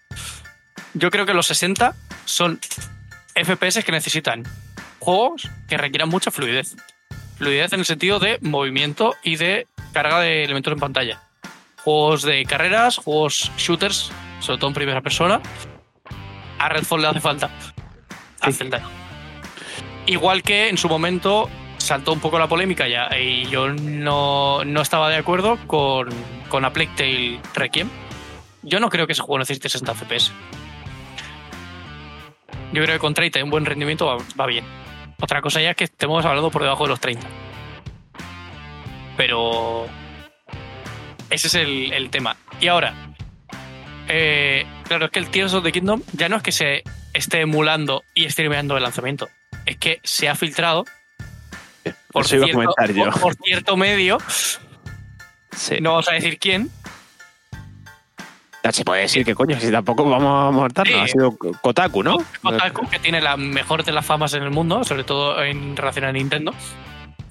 Yo 0.93 1.11
creo 1.11 1.25
que 1.25 1.33
los 1.33 1.47
60 1.47 1.97
son 2.27 2.61
FPS 3.35 3.83
que 3.83 3.93
necesitan 3.93 4.45
juegos 4.99 5.49
que 5.66 5.79
requieran 5.79 6.11
mucha 6.11 6.31
fluidez. 6.31 6.77
Fluidez 7.40 7.72
en 7.72 7.81
el 7.81 7.87
sentido 7.87 8.18
de 8.18 8.38
movimiento 8.42 9.16
y 9.24 9.37
de 9.37 9.66
carga 9.94 10.20
de 10.20 10.44
elementos 10.44 10.74
en 10.74 10.79
pantalla. 10.79 11.22
Juegos 11.83 12.20
de 12.20 12.44
carreras, 12.44 12.98
juegos 12.98 13.50
shooters, 13.57 14.12
sobre 14.40 14.59
todo 14.59 14.68
en 14.68 14.74
primera 14.74 15.00
persona. 15.00 15.40
A 16.59 16.68
Redfall 16.68 17.00
le 17.00 17.09
hace 17.09 17.20
falta. 17.20 17.48
A 18.42 18.53
Zelda. 18.53 18.83
Igual 20.05 20.42
que 20.42 20.68
en 20.68 20.76
su 20.76 20.87
momento 20.90 21.48
saltó 21.79 22.12
un 22.12 22.20
poco 22.20 22.38
la 22.38 22.46
polémica 22.46 22.87
ya 22.87 23.09
y 23.18 23.46
yo 23.46 23.70
no, 23.70 24.62
no 24.66 24.83
estaba 24.83 25.09
de 25.09 25.16
acuerdo 25.16 25.59
con, 25.66 26.11
con 26.50 26.66
A 26.66 26.74
Plague 26.74 26.92
Tale 26.94 27.40
Requiem. 27.55 27.88
Yo 28.62 28.81
no 28.81 28.90
creo 28.90 29.07
que 29.07 29.14
ese 29.14 29.22
juego 29.22 29.38
necesite 29.38 29.70
60 29.70 29.94
FPS. 29.94 30.31
Yo 32.74 32.83
creo 32.83 32.96
que 32.96 32.98
con 32.98 33.14
30 33.14 33.38
y 33.38 33.42
un 33.42 33.48
buen 33.48 33.64
rendimiento 33.64 34.05
va, 34.05 34.18
va 34.38 34.44
bien. 34.44 34.80
Otra 35.20 35.40
cosa 35.42 35.61
ya 35.61 35.70
es 35.70 35.76
que 35.76 35.85
estemos 35.85 36.24
hablando 36.24 36.50
por 36.50 36.62
debajo 36.62 36.85
de 36.85 36.88
los 36.90 37.00
30. 37.00 37.26
Pero 39.16 39.87
ese 41.28 41.48
es 41.48 41.54
el, 41.54 41.92
el 41.92 42.11
tema. 42.11 42.37
Y 42.61 42.68
ahora, 42.68 42.94
eh, 44.09 44.64
claro, 44.85 45.06
es 45.06 45.11
que 45.11 45.18
el 45.18 45.28
Tears 45.30 45.52
of 45.54 45.64
the 45.64 45.72
Kingdom 45.72 46.02
ya 46.12 46.28
no 46.28 46.37
es 46.37 46.42
que 46.42 46.52
se 46.52 46.83
esté 47.12 47.40
emulando 47.40 48.02
y 48.14 48.28
streameando 48.30 48.76
el 48.76 48.83
lanzamiento. 48.83 49.28
Es 49.66 49.76
que 49.76 50.00
se 50.02 50.28
ha 50.28 50.35
filtrado 50.35 50.85
por, 52.12 52.24
Eso 52.24 52.37
iba 52.37 52.44
a 52.44 52.48
cierto, 52.48 52.72
comentar 52.74 52.92
yo. 52.94 53.04
por- 53.11 53.20
por 53.20 53.35
cierto 53.37 53.76
medio, 53.76 54.18
Sí. 55.52 55.76
no 55.80 55.90
vamos 55.90 56.09
a 56.09 56.12
decir 56.12 56.38
quién, 56.38 56.70
Ya 58.62 58.73
se 58.73 58.85
puede 58.85 59.03
decir 59.03 59.25
que 59.25 59.35
coño, 59.35 59.59
si 59.59 59.70
tampoco 59.73 60.05
vamos 60.09 60.49
a 60.49 60.51
mortarnos. 60.51 60.94
Sí. 60.94 61.01
Ha 61.01 61.09
sido 61.09 61.37
Kotaku, 61.62 62.03
¿no? 62.03 62.18
Kotaku, 62.42 62.88
que 62.90 62.99
tiene 62.99 63.20
la 63.20 63.37
mejor 63.37 63.85
de 63.85 63.92
las 63.92 64.05
famas 64.05 64.35
en 64.35 64.42
el 64.42 64.51
mundo, 64.51 64.85
sobre 64.85 65.05
todo 65.05 65.42
en 65.42 65.77
relación 65.77 66.05
a 66.05 66.12
Nintendo, 66.12 66.53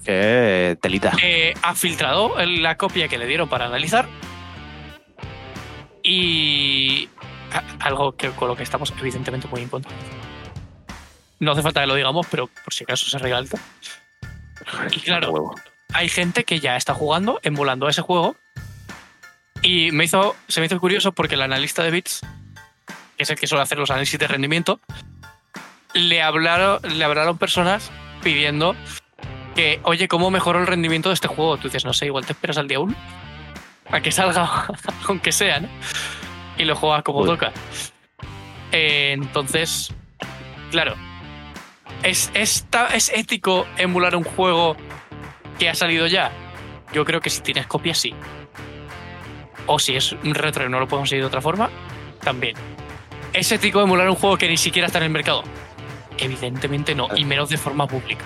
Que 0.04 0.76
telita. 0.80 1.12
eh, 1.22 1.54
ha 1.62 1.74
filtrado 1.74 2.34
la 2.44 2.76
copia 2.76 3.06
que 3.06 3.16
le 3.16 3.26
dieron 3.26 3.48
para 3.48 3.66
analizar 3.66 4.06
y 6.02 7.08
algo 7.80 8.12
que, 8.16 8.30
con 8.30 8.48
lo 8.48 8.56
que 8.56 8.62
estamos 8.62 8.92
evidentemente 8.98 9.46
muy 9.48 9.62
en 9.62 9.68
contra. 9.68 9.92
No 11.38 11.52
hace 11.52 11.62
falta 11.62 11.80
que 11.82 11.86
lo 11.86 11.94
digamos, 11.94 12.26
pero 12.30 12.48
por 12.48 12.74
si 12.74 12.84
acaso 12.84 13.06
se 13.08 13.18
regalta. 13.18 13.58
Y 14.90 15.00
claro, 15.00 15.54
hay 15.94 16.08
gente 16.08 16.44
que 16.44 16.60
ya 16.60 16.76
está 16.76 16.92
jugando, 16.94 17.40
emulando 17.42 17.88
ese 17.88 18.02
juego. 18.02 18.36
Y 19.62 19.92
me 19.92 20.04
hizo, 20.04 20.36
se 20.48 20.60
me 20.60 20.66
hizo 20.66 20.80
curioso 20.80 21.12
porque 21.12 21.34
el 21.34 21.42
analista 21.42 21.82
de 21.82 21.90
bits, 21.90 22.20
que 23.16 23.22
es 23.24 23.30
el 23.30 23.38
que 23.38 23.46
suele 23.46 23.62
hacer 23.62 23.78
los 23.78 23.90
análisis 23.90 24.18
de 24.18 24.26
rendimiento, 24.26 24.80
le 25.94 26.22
hablaron, 26.22 26.80
le 26.82 27.04
hablaron 27.04 27.36
personas 27.38 27.90
pidiendo 28.22 28.74
que, 29.54 29.80
oye, 29.82 30.08
¿cómo 30.08 30.30
mejoró 30.30 30.60
el 30.60 30.66
rendimiento 30.66 31.10
de 31.10 31.14
este 31.14 31.28
juego? 31.28 31.56
Tú 31.56 31.64
dices, 31.68 31.84
no 31.84 31.92
sé, 31.92 32.06
igual 32.06 32.24
te 32.24 32.32
esperas 32.32 32.58
al 32.58 32.68
día 32.68 32.80
1 32.80 32.94
a 33.90 34.00
que 34.00 34.12
salga, 34.12 34.66
aunque 35.08 35.32
sea, 35.32 35.60
¿no? 35.60 35.68
Y 36.56 36.64
lo 36.64 36.76
juegas 36.76 37.02
como 37.02 37.20
Uy. 37.20 37.26
toca. 37.26 37.52
Eh, 38.72 39.12
entonces, 39.12 39.92
claro, 40.70 40.94
¿es, 42.02 42.30
está, 42.34 42.88
¿es 42.88 43.10
ético 43.10 43.66
emular 43.76 44.14
un 44.14 44.24
juego 44.24 44.76
que 45.58 45.68
ha 45.68 45.74
salido 45.74 46.06
ya? 46.06 46.30
Yo 46.92 47.04
creo 47.04 47.20
que 47.20 47.30
si 47.30 47.40
tienes 47.40 47.66
copias, 47.66 47.98
sí. 47.98 48.14
O 49.72 49.78
si 49.78 49.94
es 49.94 50.10
un 50.12 50.34
retro 50.34 50.66
y 50.66 50.68
no 50.68 50.80
lo 50.80 50.88
puedo 50.88 51.02
conseguir 51.02 51.22
de 51.22 51.28
otra 51.28 51.40
forma, 51.40 51.70
también. 52.24 52.56
¿Es 53.32 53.52
ético 53.52 53.80
emular 53.80 54.08
un 54.10 54.16
juego 54.16 54.36
que 54.36 54.48
ni 54.48 54.56
siquiera 54.56 54.86
está 54.86 54.98
en 54.98 55.04
el 55.04 55.10
mercado? 55.10 55.44
Evidentemente 56.18 56.92
no, 56.96 57.06
y 57.14 57.24
menos 57.24 57.48
de 57.50 57.56
forma 57.56 57.86
pública. 57.86 58.24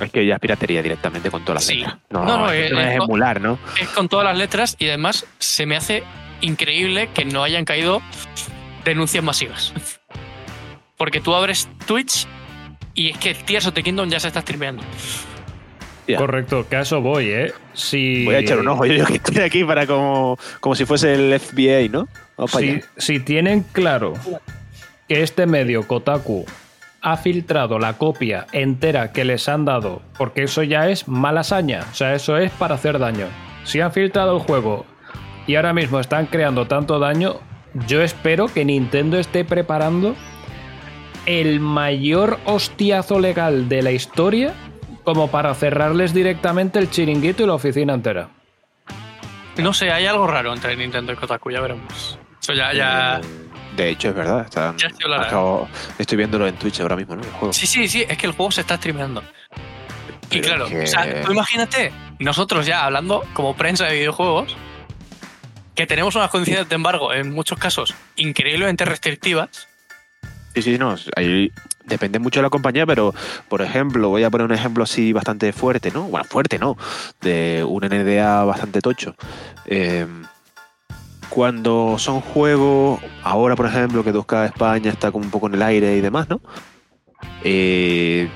Es 0.00 0.12
que 0.12 0.24
ya 0.24 0.34
es 0.34 0.40
piratería 0.40 0.80
directamente 0.80 1.32
con 1.32 1.42
todas 1.44 1.56
las 1.56 1.64
Sí. 1.64 1.78
letras. 1.78 1.96
No, 2.10 2.24
no, 2.24 2.52
es, 2.52 2.60
que 2.60 2.66
eh, 2.68 2.70
no 2.70 2.80
es 2.80 2.96
emular, 2.96 3.40
¿no? 3.40 3.58
Es 3.80 3.88
con 3.88 4.08
todas 4.08 4.24
las 4.24 4.38
letras 4.38 4.76
y 4.78 4.86
además 4.88 5.26
se 5.40 5.66
me 5.66 5.76
hace 5.76 6.04
increíble 6.40 7.08
que 7.12 7.24
no 7.24 7.42
hayan 7.42 7.64
caído 7.64 8.00
denuncias 8.84 9.24
masivas. 9.24 9.74
Porque 10.96 11.20
tú 11.20 11.34
abres 11.34 11.68
Twitch 11.86 12.28
y 12.94 13.10
es 13.10 13.18
que 13.18 13.34
Tears 13.34 13.66
of 13.66 13.74
the 13.74 13.82
Kingdom 13.82 14.08
ya 14.08 14.20
se 14.20 14.28
está 14.28 14.42
streameando. 14.42 14.84
Correcto, 16.16 16.66
eso 16.70 17.00
voy, 17.00 17.30
¿eh? 17.30 17.52
Si, 17.74 18.24
Voy 18.24 18.34
a 18.34 18.38
echar 18.38 18.58
un 18.58 18.68
ojo. 18.68 18.84
Yo, 18.86 18.94
yo 18.94 19.06
que 19.06 19.14
estoy 19.14 19.38
aquí 19.38 19.64
para 19.64 19.86
como, 19.86 20.38
como 20.60 20.74
si 20.74 20.84
fuese 20.84 21.14
el 21.14 21.38
FBI, 21.38 21.88
¿no? 21.88 22.08
Si, 22.48 22.80
si 22.96 23.20
tienen 23.20 23.64
claro 23.72 24.14
que 25.08 25.22
este 25.22 25.46
medio, 25.46 25.86
Kotaku, 25.86 26.44
ha 27.02 27.16
filtrado 27.16 27.78
la 27.78 27.98
copia 27.98 28.46
entera 28.52 29.12
que 29.12 29.24
les 29.24 29.48
han 29.48 29.64
dado, 29.64 30.02
porque 30.16 30.44
eso 30.44 30.62
ya 30.62 30.88
es 30.88 31.08
mala 31.08 31.42
saña, 31.42 31.86
o 31.90 31.94
sea, 31.94 32.14
eso 32.14 32.36
es 32.36 32.50
para 32.52 32.76
hacer 32.76 32.98
daño. 32.98 33.26
Si 33.64 33.80
han 33.80 33.92
filtrado 33.92 34.36
el 34.36 34.42
juego 34.42 34.86
y 35.46 35.56
ahora 35.56 35.72
mismo 35.72 35.98
están 36.00 36.26
creando 36.26 36.66
tanto 36.66 36.98
daño, 36.98 37.40
yo 37.86 38.02
espero 38.02 38.46
que 38.46 38.64
Nintendo 38.64 39.18
esté 39.18 39.44
preparando 39.44 40.14
el 41.26 41.60
mayor 41.60 42.38
hostiazo 42.44 43.18
legal 43.20 43.68
de 43.68 43.82
la 43.82 43.92
historia 43.92 44.54
como 45.04 45.30
para 45.30 45.54
cerrarles 45.54 46.12
directamente 46.14 46.78
el 46.78 46.90
chiringuito 46.90 47.42
y 47.42 47.46
la 47.46 47.54
oficina 47.54 47.94
entera. 47.94 48.28
No 49.56 49.72
sé, 49.74 49.90
hay 49.92 50.06
algo 50.06 50.26
raro 50.26 50.52
entre 50.52 50.76
Nintendo 50.76 51.12
y 51.12 51.16
Kotaku, 51.16 51.50
ya 51.50 51.60
veremos. 51.60 52.18
Eso 52.40 52.54
ya, 52.54 52.72
ya. 52.72 53.20
Eh, 53.22 53.26
De 53.76 53.88
hecho, 53.90 54.08
es 54.08 54.14
verdad. 54.14 54.44
Están, 54.44 54.76
Ya 54.78 54.88
acabo- 55.18 55.68
estoy 55.98 56.18
viéndolo 56.18 56.46
en 56.46 56.54
Twitch 56.56 56.80
ahora 56.80 56.96
mismo, 56.96 57.16
¿no? 57.16 57.22
El 57.22 57.30
juego. 57.30 57.52
Sí, 57.52 57.66
sí, 57.66 57.88
sí, 57.88 58.04
es 58.08 58.16
que 58.18 58.26
el 58.26 58.32
juego 58.32 58.50
se 58.50 58.62
está 58.62 58.76
streameando. 58.76 59.22
Y 60.30 60.40
claro, 60.40 60.66
que- 60.66 60.82
o 60.82 60.86
sea, 60.86 61.22
tú 61.22 61.32
imagínate 61.32 61.92
nosotros 62.18 62.64
ya 62.66 62.84
hablando 62.84 63.24
como 63.34 63.54
prensa 63.54 63.84
de 63.86 63.94
videojuegos, 63.94 64.56
que 65.74 65.86
tenemos 65.86 66.14
unas 66.16 66.30
condiciones 66.30 66.68
de 66.68 66.74
embargo 66.74 67.12
en 67.12 67.32
muchos 67.32 67.58
casos 67.58 67.94
increíblemente 68.16 68.84
restrictivas. 68.84 69.68
Sí, 70.54 70.62
sí, 70.62 70.78
no. 70.78 70.96
Depende 71.84 72.18
mucho 72.18 72.40
de 72.40 72.44
la 72.44 72.50
compañía, 72.50 72.86
pero 72.86 73.14
por 73.48 73.62
ejemplo, 73.62 74.08
voy 74.08 74.22
a 74.22 74.30
poner 74.30 74.46
un 74.46 74.52
ejemplo 74.52 74.84
así 74.84 75.12
bastante 75.12 75.52
fuerte, 75.52 75.90
¿no? 75.90 76.04
Bueno, 76.04 76.24
fuerte 76.24 76.58
no, 76.58 76.76
de 77.20 77.64
un 77.66 77.82
NDA 77.84 78.44
bastante 78.44 78.80
tocho. 78.80 79.16
Eh, 79.66 80.06
cuando 81.28 81.96
son 81.98 82.20
juegos, 82.20 83.00
ahora 83.22 83.56
por 83.56 83.66
ejemplo, 83.66 84.04
que 84.04 84.12
2K 84.12 84.46
España 84.46 84.90
está 84.90 85.10
como 85.10 85.24
un 85.24 85.30
poco 85.30 85.48
en 85.48 85.54
el 85.54 85.62
aire 85.62 85.96
y 85.96 86.00
demás, 86.00 86.28
¿no? 86.28 86.40
Eh, 87.42 88.28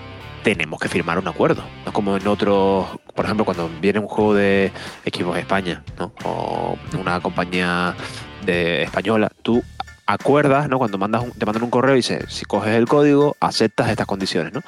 tenemos 0.42 0.81
que 0.81 0.88
firmar 0.88 1.18
un 1.18 1.29
acuerdo. 1.29 1.62
No 1.85 1.92
como 1.92 2.16
en 2.16 2.26
otros, 2.26 2.87
por 3.14 3.24
ejemplo, 3.24 3.44
cuando 3.44 3.68
viene 3.81 3.98
un 3.98 4.09
juego 4.09 4.35
de 4.35 4.72
equipos 5.05 5.37
España, 5.37 5.85
¿no? 5.98 6.12
O 6.24 6.79
una 6.98 7.20
compañía 7.20 7.94
de 8.44 8.85
española, 8.85 9.31
tú 9.42 9.62
acuerdas, 10.07 10.69
¿no? 10.69 10.79
Cuando 10.79 10.99
mandas 10.99 11.23
un- 11.25 11.33
te 11.33 11.45
mandan 11.47 11.62
un 11.64 11.71
correo 11.71 11.95
y 11.95 11.99
dices, 11.99 12.25
si 12.29 12.45
coges 12.45 12.75
el 12.75 12.87
código, 12.87 13.37
aceptas 13.40 13.90
estas 13.90 14.07
condiciones, 14.07 14.53
¿no? 14.53 14.62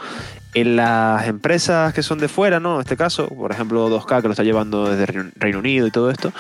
En 0.54 0.76
las 0.76 1.26
empresas 1.28 1.92
que 1.94 2.02
son 2.02 2.18
de 2.18 2.28
fuera, 2.28 2.58
¿no? 2.58 2.76
En 2.76 2.80
este 2.80 2.96
caso, 2.96 3.28
por 3.28 3.52
ejemplo, 3.52 3.88
2K, 3.88 4.20
que 4.22 4.28
lo 4.28 4.32
está 4.32 4.42
llevando 4.44 4.88
desde 4.88 5.06
Reino- 5.06 5.58
Unido 5.58 5.86
y 5.86 5.90
todo 5.90 6.10
esto, 6.10 6.32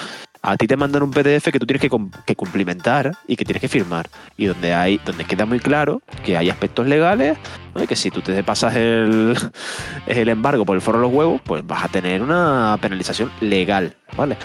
a 0.50 0.56
ti 0.56 0.66
te 0.66 0.76
mandan 0.76 1.02
un 1.02 1.10
PDF 1.10 1.50
que 1.52 1.58
tú 1.58 1.66
tienes 1.66 1.82
que, 1.82 2.34
cumplimentar 2.34 3.12
y 3.26 3.36
que 3.36 3.44
tienes 3.44 3.60
que 3.60 3.68
firmar. 3.68 4.08
Y 4.36 4.46
donde 4.46 4.72
hay, 4.72 4.98
donde 5.04 5.24
queda 5.24 5.44
muy 5.44 5.60
claro 5.60 6.00
que 6.24 6.38
hay 6.38 6.48
aspectos 6.48 6.86
legales, 6.86 7.36
¿no? 7.74 7.84
y 7.84 7.86
que 7.86 7.94
si 7.94 8.10
tú 8.10 8.22
te 8.22 8.42
pasas 8.42 8.74
el, 8.74 9.36
el 10.06 10.28
embargo 10.28 10.64
por 10.64 10.74
el 10.74 10.80
foro 10.80 10.98
de 10.98 11.02
los 11.02 11.12
huevos, 11.12 11.40
pues 11.44 11.66
vas 11.66 11.84
a 11.84 11.88
tener 11.88 12.22
una 12.22 12.78
penalización 12.80 13.30
legal, 13.40 13.94
¿vale? 14.16 14.38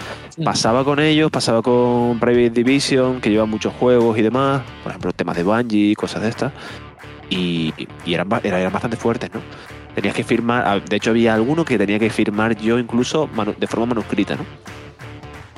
Pasaba 0.44 0.84
con 0.84 1.00
ellos, 1.00 1.32
pasaba 1.32 1.62
con 1.62 2.20
Private 2.20 2.50
Division, 2.50 3.22
que 3.22 3.30
lleva 3.30 3.46
muchos 3.46 3.74
juegos 3.74 4.18
y 4.18 4.24
demás, 4.24 4.62
por 4.84 4.92
ejemplo, 4.92 5.14
temas 5.14 5.38
de 5.38 5.44
Bungie, 5.44 5.96
cosas 5.96 6.22
de 6.22 6.30
estas, 6.30 6.52
y, 7.30 7.74
y 8.06 8.14
eran, 8.14 8.28
eran, 8.44 8.74
bastante 8.74 8.98
fuertes, 8.98 9.30
¿no? 9.34 9.42
Tenías 9.96 10.16
que 10.16 10.24
firmar, 10.24 10.64
ah, 10.66 10.80
de 10.80 10.96
hecho 10.98 11.12
había 11.12 11.34
alguno 11.34 11.64
que 11.64 11.78
tenía 11.78 12.00
que 12.00 12.10
firmar 12.10 12.58
yo 12.58 12.78
incluso 12.78 13.30
de 13.58 13.68
forma 13.68 13.86
manuscrita, 13.86 14.36
¿no? 14.36 14.44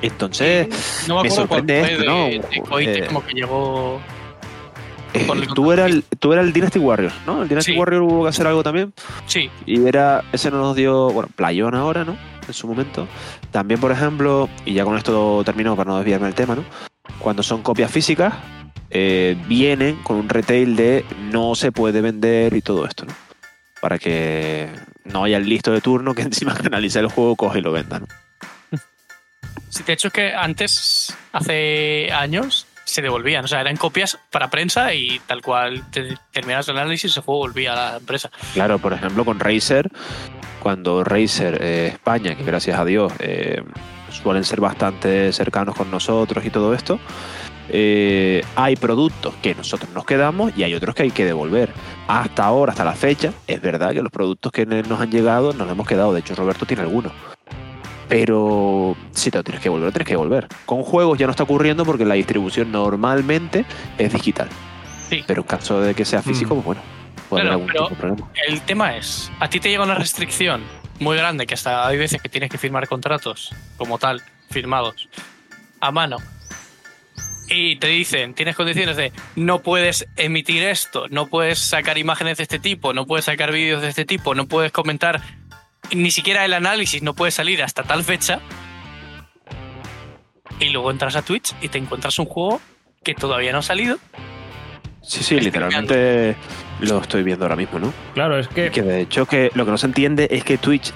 Entonces, 0.08 0.68
No 1.08 1.18
me 1.18 1.24
Me 1.24 1.30
sorprende 1.30 1.82
esto, 1.82 2.02
de, 2.02 2.06
¿no? 2.08 2.26
de 2.26 2.36
Eh, 3.02 3.06
como 3.08 3.24
que 3.26 3.34
llegó. 3.34 4.00
eh, 5.14 5.28
tú, 5.56 5.72
eras 5.72 5.90
el, 5.92 6.04
tú 6.20 6.34
eras 6.34 6.46
el 6.46 6.54
Dynasty 6.54 6.80
Warriors, 6.80 7.14
¿no? 7.26 7.42
El 7.44 7.48
Dynasty 7.50 7.72
Sí. 7.74 7.78
Warrior 7.78 8.02
hubo 8.04 8.24
que 8.24 8.30
hacer 8.30 8.48
algo 8.48 8.64
también. 8.64 8.94
Sí, 9.28 9.50
Y 9.66 9.86
era, 9.88 10.24
ese 10.32 10.52
nos 10.52 10.76
dio, 10.76 11.10
bueno, 11.12 11.30
Playón 11.36 11.76
ahora, 11.76 12.04
¿no? 12.04 12.18
En 12.48 12.54
su 12.54 12.68
momento. 12.68 13.08
También, 13.52 13.80
por 13.80 13.92
ejemplo, 13.92 14.50
y 14.66 14.74
ya 14.74 14.84
con 14.84 14.98
esto 14.98 15.42
termino 15.46 15.76
para 15.76 15.90
no 15.92 15.98
desviarme 15.98 16.28
del 16.28 16.36
tema, 16.36 16.56
¿no? 16.56 16.64
Cuando 17.20 17.42
son 17.44 17.62
copias 17.62 17.90
físicas, 17.90 18.34
eh, 18.92 19.36
vienen 19.48 19.96
con 20.04 20.18
un 20.18 20.30
retail 20.30 20.76
de 20.76 21.06
no 21.32 21.56
se 21.56 21.72
puede 21.72 22.02
vender 22.02 22.54
y 22.56 22.62
todo 22.62 22.86
esto, 22.86 23.06
¿no? 23.06 23.14
Para 23.82 23.98
que 24.00 24.70
no 25.06 25.24
haya 25.24 25.38
el 25.38 25.48
listo 25.48 25.72
de 25.72 25.82
turno 25.82 26.14
que 26.14 26.22
encima 26.24 26.54
analice 26.64 27.00
el 27.00 27.08
juego, 27.08 27.36
coge 27.36 27.60
y 27.60 27.62
lo 27.62 27.72
venda, 27.72 28.00
¿no? 28.00 28.08
Sí, 29.70 29.84
de 29.84 29.94
hecho 29.94 30.08
es 30.08 30.14
que 30.14 30.34
antes, 30.34 31.16
hace 31.32 32.10
años, 32.12 32.68
se 32.86 33.02
devolvían. 33.02 33.44
O 33.44 33.48
sea, 33.48 33.62
eran 33.62 33.76
copias 33.76 34.18
para 34.32 34.50
prensa 34.50 34.94
y 34.94 35.20
tal 35.26 35.42
cual 35.42 35.84
te, 35.92 36.16
terminas 36.32 36.70
el 36.70 36.78
análisis, 36.78 37.18
el 37.18 37.24
juego 37.24 37.42
volvía 37.42 37.74
a 37.74 37.92
la 37.92 37.98
empresa. 37.98 38.32
Claro, 38.54 38.80
por 38.80 38.94
ejemplo, 38.94 39.26
con 39.26 39.40
Razer, 39.40 39.90
cuando 40.62 41.04
Razer 41.04 41.62
eh, 41.62 41.88
España, 41.88 42.36
que 42.36 42.44
gracias 42.44 42.80
a 42.80 42.86
Dios 42.86 43.12
eh, 43.20 43.62
suelen 44.10 44.44
ser 44.46 44.62
bastante 44.62 45.34
cercanos 45.34 45.76
con 45.76 45.92
nosotros 45.92 46.46
y 46.46 46.50
todo 46.50 46.74
esto, 46.74 47.00
eh, 47.70 48.44
hay 48.56 48.76
productos 48.76 49.34
que 49.42 49.56
nosotros 49.56 49.90
nos 49.92 50.06
quedamos 50.06 50.54
y 50.56 50.64
hay 50.64 50.76
otros 50.76 50.96
que 50.96 51.04
hay 51.04 51.12
que 51.12 51.26
devolver. 51.26 51.74
Hasta 52.08 52.46
ahora, 52.46 52.72
hasta 52.72 52.86
la 52.86 52.94
fecha, 52.94 53.34
es 53.48 53.60
verdad 53.62 53.92
que 53.92 54.02
los 54.02 54.12
productos 54.12 54.52
que 54.52 54.66
nos 54.66 55.02
han 55.02 55.12
llegado 55.12 55.54
nos 55.54 55.68
los 55.68 55.72
hemos 55.72 55.88
quedado. 55.88 56.14
De 56.14 56.20
hecho, 56.20 56.36
Roberto 56.36 56.66
tiene 56.66 56.84
algunos. 56.84 57.12
Pero 58.08 58.96
si 59.12 59.32
te 59.32 59.38
lo 59.40 59.44
tienes 59.44 59.62
que 59.62 59.66
devolver, 59.70 59.86
lo 59.88 59.92
tienes 59.92 60.08
que 60.08 60.14
devolver. 60.14 60.48
Con 60.66 60.84
juegos 60.84 61.18
ya 61.18 61.26
no 61.26 61.32
está 61.32 61.44
ocurriendo 61.44 61.86
porque 61.86 62.06
la 62.06 62.16
distribución 62.16 62.72
normalmente 62.72 63.66
es 63.98 64.14
digital. 64.14 64.48
Sí. 65.10 65.24
Pero 65.26 65.42
en 65.42 65.48
caso 65.48 65.82
de 65.82 65.94
que 65.96 66.06
sea 66.06 66.22
físico, 66.22 66.56
Mm. 66.56 66.58
pues 66.62 66.66
bueno, 66.66 66.82
puede 67.30 67.44
Claro, 67.44 67.56
haber 67.56 67.70
algún 67.70 67.74
pero- 67.74 67.88
tipo 67.90 67.96
de 67.96 68.16
problema. 68.18 68.32
El 68.48 68.62
tema 68.62 68.96
es, 68.98 69.32
a 69.40 69.50
ti 69.50 69.60
te 69.60 69.70
llega 69.70 69.84
una 69.84 69.96
restricción 69.96 70.62
muy 71.00 71.18
grande 71.18 71.46
que 71.48 71.54
hasta 71.56 71.88
hay 71.88 71.98
veces 71.98 72.22
que 72.22 72.30
tienes 72.30 72.50
que 72.50 72.58
firmar 72.58 72.88
contratos 72.88 73.54
como 73.78 73.98
tal, 73.98 74.22
firmados, 74.50 75.10
a 75.82 75.92
mano. 75.92 76.18
Y 77.48 77.76
te 77.76 77.88
dicen, 77.88 78.34
tienes 78.34 78.56
condiciones 78.56 78.98
de 78.98 79.12
no 79.36 79.60
puedes 79.62 80.08
emitir 80.16 80.64
esto, 80.64 81.06
no 81.10 81.28
puedes 81.28 81.60
sacar 81.60 81.98
imágenes 82.00 82.38
de 82.38 82.44
este 82.44 82.58
tipo, 82.58 82.92
no 82.94 83.06
puedes 83.06 83.26
sacar 83.26 83.52
vídeos 83.52 83.84
de 83.84 83.90
este 83.90 84.04
tipo, 84.06 84.34
no 84.34 84.48
puedes 84.48 84.72
comentar 84.72 85.22
ni 85.94 86.12
siquiera 86.12 86.46
el 86.46 86.54
análisis, 86.54 87.02
no 87.02 87.14
puede 87.14 87.32
salir 87.32 87.62
hasta 87.64 87.84
tal 87.84 88.04
fecha. 88.04 88.40
Y 90.60 90.70
luego 90.70 90.92
entras 90.92 91.16
a 91.16 91.22
Twitch 91.22 91.54
y 91.62 91.70
te 91.70 91.78
encuentras 91.78 92.18
un 92.20 92.26
juego 92.26 92.62
que 93.04 93.14
todavía 93.14 93.52
no 93.52 93.60
ha 93.60 93.64
salido. 93.64 93.98
Sí, 95.02 95.24
sí, 95.24 95.36
Estoy 95.36 95.42
literalmente 95.42 96.36
lo 96.80 97.00
estoy 97.00 97.24
viendo 97.24 97.46
ahora 97.46 97.56
mismo, 97.56 97.80
¿no? 97.80 97.94
Claro, 98.14 98.40
es 98.40 98.48
que 98.48 98.72
Que 98.72 98.82
de 98.82 99.02
hecho 99.02 99.26
que 99.26 99.52
lo 99.54 99.66
que 99.66 99.72
no 99.72 99.78
se 99.78 99.86
entiende 99.86 100.28
es 100.32 100.44
que 100.44 100.58
Twitch, 100.58 100.92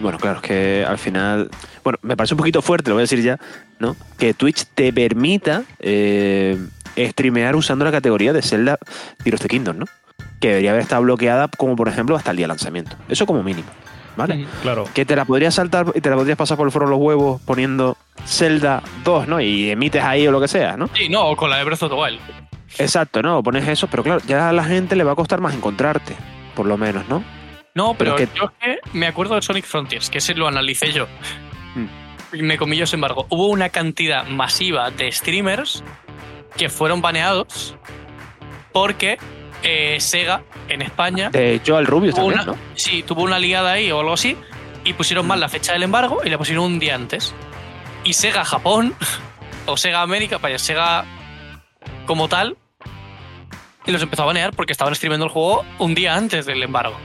bueno, 0.00 0.18
claro, 0.18 0.36
es 0.36 0.42
que 0.42 0.84
al 0.86 0.98
final, 0.98 1.50
bueno, 1.82 1.98
me 2.02 2.16
parece 2.16 2.34
un 2.34 2.38
poquito 2.38 2.62
fuerte, 2.62 2.90
lo 2.90 2.96
voy 2.96 3.02
a 3.02 3.04
decir 3.04 3.22
ya, 3.22 3.38
¿no? 3.78 3.96
Que 4.18 4.34
Twitch 4.34 4.66
te 4.74 4.92
permita 4.92 5.64
eh, 5.78 6.58
streamear 6.96 7.56
usando 7.56 7.84
la 7.84 7.90
categoría 7.90 8.32
de 8.32 8.42
Zelda 8.42 8.78
Tears 9.22 9.40
of 9.40 9.42
the 9.42 9.48
Kingdom, 9.48 9.78
¿no? 9.78 9.86
Que 10.40 10.48
debería 10.48 10.70
haber 10.70 10.82
estado 10.82 11.02
bloqueada 11.02 11.48
como 11.48 11.76
por 11.76 11.88
ejemplo 11.88 12.16
hasta 12.16 12.30
el 12.30 12.36
día 12.36 12.44
de 12.44 12.48
lanzamiento. 12.48 12.96
Eso 13.08 13.26
como 13.26 13.42
mínimo, 13.42 13.68
¿vale? 14.16 14.46
claro, 14.62 14.84
Que 14.94 15.04
te 15.04 15.14
la 15.16 15.24
podrías 15.24 15.54
saltar 15.54 15.86
y 15.94 16.00
te 16.00 16.10
la 16.10 16.16
podrías 16.16 16.36
pasar 16.38 16.56
por 16.56 16.66
el 16.66 16.72
foro 16.72 16.86
de 16.86 16.90
los 16.90 17.00
huevos 17.00 17.40
poniendo 17.42 17.96
Zelda 18.26 18.82
2, 19.04 19.28
¿no? 19.28 19.40
Y 19.40 19.70
emites 19.70 20.02
ahí 20.02 20.26
o 20.26 20.32
lo 20.32 20.40
que 20.40 20.48
sea, 20.48 20.76
¿no? 20.76 20.88
Sí, 20.94 21.08
no, 21.08 21.22
o 21.26 21.36
con 21.36 21.50
la 21.50 21.56
de 21.58 21.64
Breath 21.64 21.82
of 21.82 21.90
the 21.90 21.96
Wild. 21.96 22.20
Exacto, 22.78 23.22
no, 23.22 23.42
pones 23.42 23.66
eso, 23.66 23.88
pero 23.88 24.02
claro, 24.02 24.20
ya 24.26 24.48
a 24.48 24.52
la 24.52 24.64
gente 24.64 24.94
le 24.96 25.04
va 25.04 25.12
a 25.12 25.16
costar 25.16 25.40
más 25.40 25.54
encontrarte, 25.54 26.14
por 26.54 26.66
lo 26.66 26.76
menos, 26.76 27.08
¿no? 27.08 27.22
No, 27.74 27.94
pero, 27.94 28.16
Pero 28.16 28.30
que- 28.32 28.38
yo 28.38 28.44
es 28.44 28.50
que 28.60 28.98
me 28.98 29.06
acuerdo 29.06 29.34
de 29.36 29.42
Sonic 29.42 29.64
Frontiers, 29.64 30.10
que 30.10 30.18
ese 30.18 30.34
lo 30.34 30.46
analicé 30.48 30.92
yo. 30.92 31.06
Mm. 31.74 32.36
Y 32.36 32.42
me 32.42 32.58
comí 32.58 32.76
yo 32.76 32.84
ese 32.84 32.96
embargo. 32.96 33.26
Hubo 33.30 33.46
una 33.46 33.68
cantidad 33.70 34.24
masiva 34.26 34.90
de 34.90 35.10
streamers 35.10 35.82
que 36.56 36.68
fueron 36.68 37.00
baneados 37.00 37.76
porque 38.72 39.18
eh, 39.62 39.96
Sega 40.00 40.42
en 40.68 40.82
España 40.82 41.30
De 41.30 41.60
Rubius 41.84 42.14
tuvo 42.14 42.26
también, 42.32 42.48
una, 42.48 42.52
¿no? 42.52 42.58
sí, 42.74 43.02
tuvo 43.02 43.22
una 43.22 43.38
ligada 43.38 43.72
ahí 43.72 43.90
o 43.92 44.00
algo 44.00 44.12
así 44.14 44.36
y 44.84 44.92
pusieron 44.94 45.26
mal 45.26 45.38
la 45.40 45.48
fecha 45.48 45.72
del 45.74 45.82
embargo 45.82 46.20
y 46.24 46.30
la 46.30 46.38
pusieron 46.38 46.64
un 46.64 46.78
día 46.78 46.94
antes. 46.94 47.34
Y 48.04 48.14
Sega 48.14 48.44
Japón 48.44 48.94
o 49.66 49.76
Sega 49.76 50.00
América, 50.02 50.38
vaya, 50.38 50.58
Sega 50.58 51.04
como 52.06 52.28
tal, 52.28 52.56
y 53.86 53.92
los 53.92 54.02
empezó 54.02 54.22
a 54.22 54.26
banear 54.26 54.52
porque 54.54 54.72
estaban 54.72 54.94
streamando 54.94 55.26
el 55.26 55.30
juego 55.32 55.64
un 55.78 55.94
día 55.94 56.14
antes 56.16 56.46
del 56.46 56.62
embargo. 56.62 56.96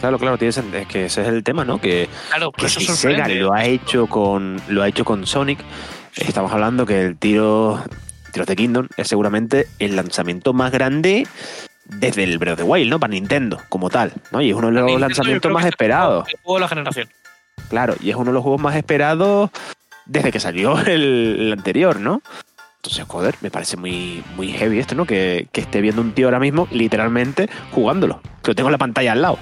Claro, 0.00 0.18
claro, 0.18 0.36
tiene 0.36 0.52
sen- 0.52 0.74
es 0.74 0.86
que 0.88 1.04
ese 1.06 1.22
es 1.22 1.28
el 1.28 1.44
tema, 1.44 1.64
¿no? 1.64 1.80
Que, 1.80 2.08
Claro, 2.28 2.50
que 2.52 2.66
eso 2.66 2.80
si. 2.80 2.86
Sega 2.86 3.28
lo 3.28 3.52
ha 3.52 3.64
hecho 3.64 4.06
con 4.08 4.60
lo 4.68 4.82
ha 4.82 4.88
hecho 4.88 5.04
con 5.04 5.26
Sonic, 5.26 5.60
estamos 6.16 6.50
hablando 6.52 6.84
que 6.84 7.00
el 7.02 7.16
tiro 7.16 7.82
Tiro 8.32 8.44
de 8.46 8.56
Kingdom 8.56 8.88
es 8.96 9.08
seguramente 9.08 9.66
el 9.78 9.96
lanzamiento 9.96 10.52
más 10.52 10.72
grande 10.72 11.26
desde 11.84 12.24
el 12.24 12.38
Breath 12.38 12.54
of 12.54 12.58
the 12.60 12.64
Wild, 12.64 12.90
¿no? 12.90 12.98
Para 13.00 13.12
Nintendo, 13.12 13.60
como 13.68 13.90
tal, 13.90 14.12
¿no? 14.30 14.40
Y 14.40 14.50
es 14.50 14.56
uno 14.56 14.68
de 14.68 14.72
los 14.74 14.82
Nintendo, 14.84 15.06
lanzamientos 15.08 15.52
más 15.52 15.64
esperados. 15.66 16.28
El 16.28 16.40
juego 16.42 16.56
de 16.58 16.60
la 16.62 16.68
generación. 16.68 17.08
Claro, 17.68 17.94
y 18.00 18.10
es 18.10 18.16
uno 18.16 18.26
de 18.26 18.32
los 18.34 18.42
juegos 18.42 18.60
más 18.60 18.76
esperados 18.76 19.50
desde 20.06 20.32
que 20.32 20.40
salió 20.40 20.78
el, 20.86 21.36
el 21.40 21.52
anterior, 21.52 22.00
¿no? 22.00 22.22
Entonces, 22.76 23.04
joder, 23.06 23.36
me 23.42 23.50
parece 23.50 23.76
muy, 23.76 24.24
muy 24.34 24.48
heavy 24.52 24.78
esto, 24.80 24.94
¿no? 24.96 25.04
Que, 25.06 25.46
que 25.52 25.60
esté 25.60 25.80
viendo 25.80 26.00
un 26.02 26.12
tío 26.12 26.26
ahora 26.26 26.40
mismo, 26.40 26.66
literalmente, 26.72 27.48
jugándolo. 27.70 28.20
Que 28.42 28.50
lo 28.50 28.54
tengo 28.56 28.68
en 28.70 28.72
la 28.72 28.78
pantalla 28.78 29.12
al 29.12 29.22
lado. 29.22 29.38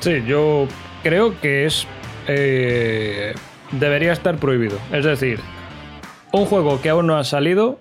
sí, 0.00 0.22
yo 0.26 0.68
creo 1.02 1.40
que 1.40 1.66
es. 1.66 1.86
eh, 2.28 3.34
debería 3.72 4.12
estar 4.12 4.36
prohibido. 4.36 4.78
Es 4.92 5.04
decir, 5.04 5.40
un 6.34 6.46
juego 6.46 6.80
que 6.82 6.88
aún 6.90 7.06
no 7.06 7.16
ha 7.16 7.22
salido, 7.22 7.78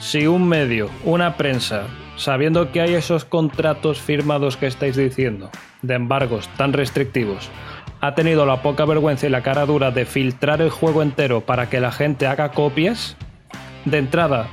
si 0.00 0.26
un 0.26 0.48
medio, 0.48 0.88
una 1.04 1.36
prensa, 1.36 1.82
sabiendo 2.16 2.72
que 2.72 2.80
hay 2.80 2.94
esos 2.94 3.26
contratos 3.26 4.00
firmados 4.00 4.56
que 4.56 4.66
estáis 4.66 4.96
diciendo, 4.96 5.50
de 5.82 5.94
embargos 5.94 6.48
tan 6.56 6.72
restrictivos, 6.72 7.50
ha 8.00 8.14
tenido 8.14 8.46
la 8.46 8.62
poca 8.62 8.86
vergüenza 8.86 9.26
y 9.26 9.30
la 9.30 9.42
cara 9.42 9.66
dura 9.66 9.90
de 9.90 10.06
filtrar 10.06 10.62
el 10.62 10.70
juego 10.70 11.02
entero 11.02 11.42
para 11.42 11.68
que 11.68 11.80
la 11.80 11.92
gente 11.92 12.26
haga 12.26 12.52
copias, 12.52 13.14
de 13.84 13.98
entrada, 13.98 14.48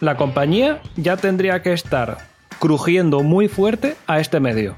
la 0.00 0.16
compañía 0.16 0.80
ya 0.96 1.16
tendría 1.16 1.62
que 1.62 1.72
estar 1.72 2.18
crujiendo 2.58 3.22
muy 3.22 3.46
fuerte 3.46 3.94
a 4.08 4.18
este 4.18 4.40
medio. 4.40 4.74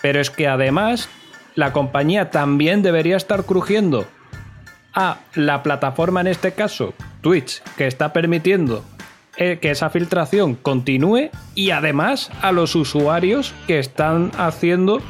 Pero 0.00 0.20
es 0.20 0.30
que 0.30 0.48
además 0.48 1.08
la 1.54 1.72
compañía 1.72 2.30
también 2.30 2.82
debería 2.82 3.16
estar 3.16 3.44
crujiendo 3.44 4.08
a 4.94 5.18
la 5.34 5.62
plataforma, 5.62 6.20
en 6.20 6.26
este 6.26 6.52
caso, 6.52 6.94
Twitch, 7.20 7.62
que 7.76 7.86
está 7.86 8.12
permitiendo 8.12 8.84
eh, 9.36 9.58
que 9.60 9.70
esa 9.70 9.90
filtración 9.90 10.54
continúe 10.54 11.30
y 11.54 11.70
además 11.70 12.30
a 12.42 12.52
los 12.52 12.74
usuarios 12.74 13.54
que 13.66 13.78
están 13.78 14.30
haciendo 14.36 15.00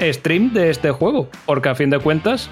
stream 0.00 0.52
de 0.52 0.70
este 0.70 0.90
juego, 0.90 1.28
porque 1.46 1.70
a 1.70 1.74
fin 1.74 1.90
de 1.90 1.98
cuentas 1.98 2.48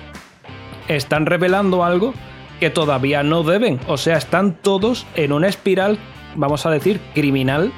están 0.88 1.26
revelando 1.26 1.84
algo 1.84 2.14
que 2.60 2.70
todavía 2.70 3.22
no 3.22 3.42
deben, 3.42 3.78
o 3.86 3.96
sea, 3.96 4.16
están 4.16 4.54
todos 4.54 5.06
en 5.14 5.32
una 5.32 5.48
espiral, 5.48 5.98
vamos 6.34 6.66
a 6.66 6.70
decir, 6.70 7.00
criminal. 7.14 7.72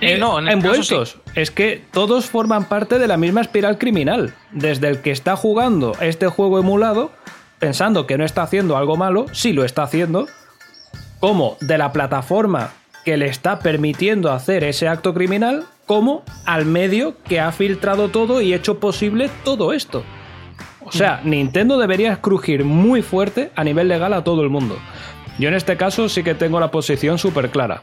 Eh, 0.00 0.18
no, 0.18 0.38
en 0.38 0.48
este 0.48 0.66
envueltos. 0.66 1.18
Es 1.34 1.50
que 1.50 1.82
todos 1.92 2.26
forman 2.26 2.68
parte 2.68 2.98
de 2.98 3.06
la 3.06 3.16
misma 3.16 3.40
espiral 3.40 3.78
criminal. 3.78 4.34
Desde 4.52 4.88
el 4.88 5.00
que 5.00 5.10
está 5.10 5.36
jugando 5.36 5.94
este 6.00 6.26
juego 6.26 6.58
emulado, 6.58 7.12
pensando 7.58 8.06
que 8.06 8.18
no 8.18 8.24
está 8.24 8.42
haciendo 8.42 8.76
algo 8.76 8.96
malo, 8.96 9.26
sí 9.32 9.52
lo 9.52 9.64
está 9.64 9.82
haciendo, 9.82 10.26
como 11.20 11.56
de 11.60 11.78
la 11.78 11.92
plataforma 11.92 12.70
que 13.04 13.16
le 13.16 13.26
está 13.26 13.60
permitiendo 13.60 14.32
hacer 14.32 14.64
ese 14.64 14.88
acto 14.88 15.14
criminal, 15.14 15.64
como 15.86 16.24
al 16.44 16.66
medio 16.66 17.14
que 17.22 17.40
ha 17.40 17.52
filtrado 17.52 18.08
todo 18.08 18.40
y 18.40 18.52
hecho 18.52 18.80
posible 18.80 19.30
todo 19.44 19.72
esto. 19.72 20.02
O 20.84 20.92
sea, 20.92 21.20
Nintendo 21.24 21.78
debería 21.78 22.20
crujir 22.20 22.64
muy 22.64 23.02
fuerte 23.02 23.50
a 23.56 23.64
nivel 23.64 23.88
legal 23.88 24.12
a 24.12 24.22
todo 24.22 24.42
el 24.42 24.50
mundo. 24.50 24.78
Yo 25.38 25.48
en 25.48 25.54
este 25.54 25.76
caso 25.76 26.08
sí 26.08 26.22
que 26.22 26.34
tengo 26.34 26.60
la 26.60 26.70
posición 26.70 27.18
súper 27.18 27.50
clara. 27.50 27.82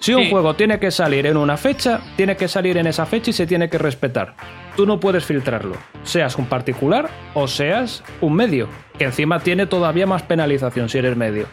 Si 0.00 0.14
un 0.14 0.24
Sí. 0.24 0.30
juego 0.30 0.54
tiene 0.54 0.78
que 0.78 0.90
salir 0.90 1.26
en 1.26 1.36
una 1.36 1.56
fecha, 1.56 2.00
tiene 2.16 2.36
que 2.36 2.46
salir 2.48 2.76
en 2.78 2.86
esa 2.86 3.04
fecha 3.04 3.30
y 3.30 3.32
se 3.32 3.46
tiene 3.46 3.68
que 3.68 3.78
respetar. 3.78 4.34
Tú 4.76 4.86
no 4.86 5.00
puedes 5.00 5.24
filtrarlo, 5.24 5.74
seas 6.04 6.36
un 6.38 6.46
particular 6.46 7.10
o 7.34 7.48
seas 7.48 8.04
un 8.20 8.34
medio, 8.34 8.68
que 8.96 9.04
encima 9.06 9.40
tiene 9.40 9.66
todavía 9.66 10.06
más 10.06 10.22
penalización 10.22 10.88
si 10.88 10.98
eres 10.98 11.16
medio. 11.16 11.46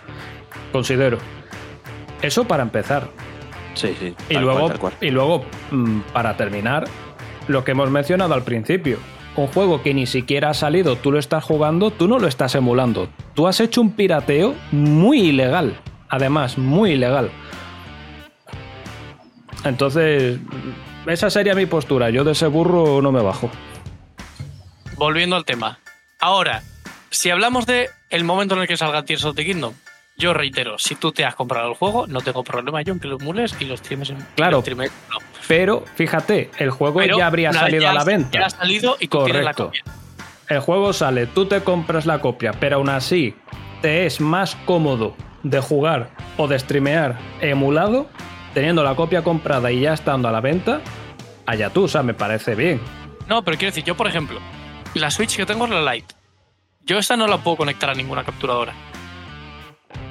Considero. 0.71 1.17
Eso 2.21 2.45
para 2.45 2.61
empezar. 2.63 3.07
Sí, 3.73 3.95
sí. 3.99 4.15
Y 4.29 4.35
luego, 4.35 4.59
cual, 4.59 4.71
tal 4.71 4.79
cual. 4.79 4.93
y 5.01 5.09
luego, 5.09 5.45
mm, 5.71 5.99
para 6.13 6.37
terminar, 6.37 6.85
lo 7.47 7.63
que 7.63 7.71
hemos 7.71 7.89
mencionado 7.89 8.33
al 8.35 8.43
principio. 8.43 8.97
Un 9.35 9.47
juego 9.47 9.81
que 9.81 9.93
ni 9.93 10.05
siquiera 10.05 10.51
ha 10.51 10.53
salido, 10.53 10.95
tú 10.95 11.11
lo 11.11 11.19
estás 11.19 11.43
jugando, 11.43 11.91
tú 11.91 12.07
no 12.07 12.19
lo 12.19 12.27
estás 12.27 12.55
emulando. 12.55 13.09
Tú 13.33 13.47
has 13.47 13.59
hecho 13.59 13.81
un 13.81 13.91
pirateo 13.91 14.55
muy 14.71 15.19
ilegal. 15.19 15.73
Además, 16.07 16.57
muy 16.57 16.91
ilegal. 16.91 17.31
Entonces, 19.65 20.39
esa 21.07 21.29
sería 21.29 21.53
mi 21.55 21.65
postura. 21.65 22.09
Yo 22.09 22.23
de 22.23 22.31
ese 22.33 22.47
burro 22.47 23.01
no 23.01 23.11
me 23.11 23.21
bajo. 23.21 23.49
volviendo 24.97 25.35
al 25.35 25.43
tema. 25.43 25.79
Ahora, 26.19 26.63
si 27.09 27.29
hablamos 27.29 27.65
de 27.65 27.89
el 28.09 28.23
momento 28.23 28.55
en 28.55 28.61
el 28.61 28.67
que 28.67 28.77
salga 28.77 29.03
Tears 29.03 29.25
of 29.25 29.35
the 29.35 29.43
Kingdom, 29.45 29.73
yo 30.17 30.33
reitero, 30.33 30.77
si 30.79 30.95
tú 30.95 31.11
te 31.11 31.25
has 31.25 31.35
comprado 31.35 31.67
el 31.69 31.75
juego, 31.75 32.07
no 32.07 32.21
tengo 32.21 32.43
problema 32.45 32.81
yo 32.81 32.93
en 32.93 32.99
que 33.01 33.07
lo 33.09 33.17
emules 33.17 33.53
y 33.59 33.65
lo 33.65 33.75
streames 33.75 34.11
en 34.11 34.25
Claro. 34.35 34.57
lo 34.57 34.61
streames, 34.61 34.91
no. 35.11 35.17
Pero, 35.49 35.83
fíjate, 35.95 36.49
el 36.57 36.69
juego 36.71 36.99
Pero 36.99 37.17
ya 37.17 37.27
habría 37.27 37.51
salido 37.51 37.81
ya 37.83 37.91
a 37.91 37.93
la 37.93 38.05
venta. 38.05 38.39
Ya 38.39 38.45
ha 38.45 38.49
salido 38.49 38.95
y 38.99 39.07
tienes 39.09 39.27
la 39.43 39.53
Correcto. 39.53 39.65
copia. 39.65 39.83
El 40.47 40.59
juego 40.61 40.93
sale, 40.93 41.27
tú 41.27 41.47
te 41.47 41.61
compras 41.61 42.05
la 42.05 42.19
copia, 42.21 42.53
pero 42.53 42.77
aún 42.77 42.87
así 42.89 43.35
te 43.81 44.05
es 44.05 44.21
más 44.21 44.55
cómodo 44.65 45.15
de 45.43 45.59
jugar 45.59 46.11
o 46.37 46.47
de 46.47 46.57
streamear 46.57 47.19
emulado, 47.41 48.07
teniendo 48.55 48.83
la 48.83 48.95
copia 48.95 49.21
comprada 49.21 49.69
y 49.69 49.81
ya 49.81 49.93
estando 49.93 50.29
a 50.29 50.31
la 50.31 50.39
venta, 50.39 50.79
allá 51.45 51.69
tú, 51.69 51.83
o 51.83 51.87
sea, 51.89 52.01
me 52.03 52.13
parece 52.13 52.55
bien. 52.55 52.79
No, 53.27 53.43
pero 53.43 53.57
quiero 53.57 53.71
decir, 53.71 53.83
yo 53.83 53.95
por 53.95 54.07
ejemplo, 54.07 54.39
la 54.93 55.11
Switch 55.11 55.35
que 55.35 55.45
tengo 55.45 55.65
es 55.65 55.71
la 55.71 55.93
Lite. 55.93 56.15
Yo 56.85 56.97
esta 56.97 57.17
no 57.17 57.27
la 57.27 57.37
puedo 57.37 57.57
conectar 57.57 57.89
a 57.89 57.93
ninguna 57.93 58.23
capturadora. 58.23 58.73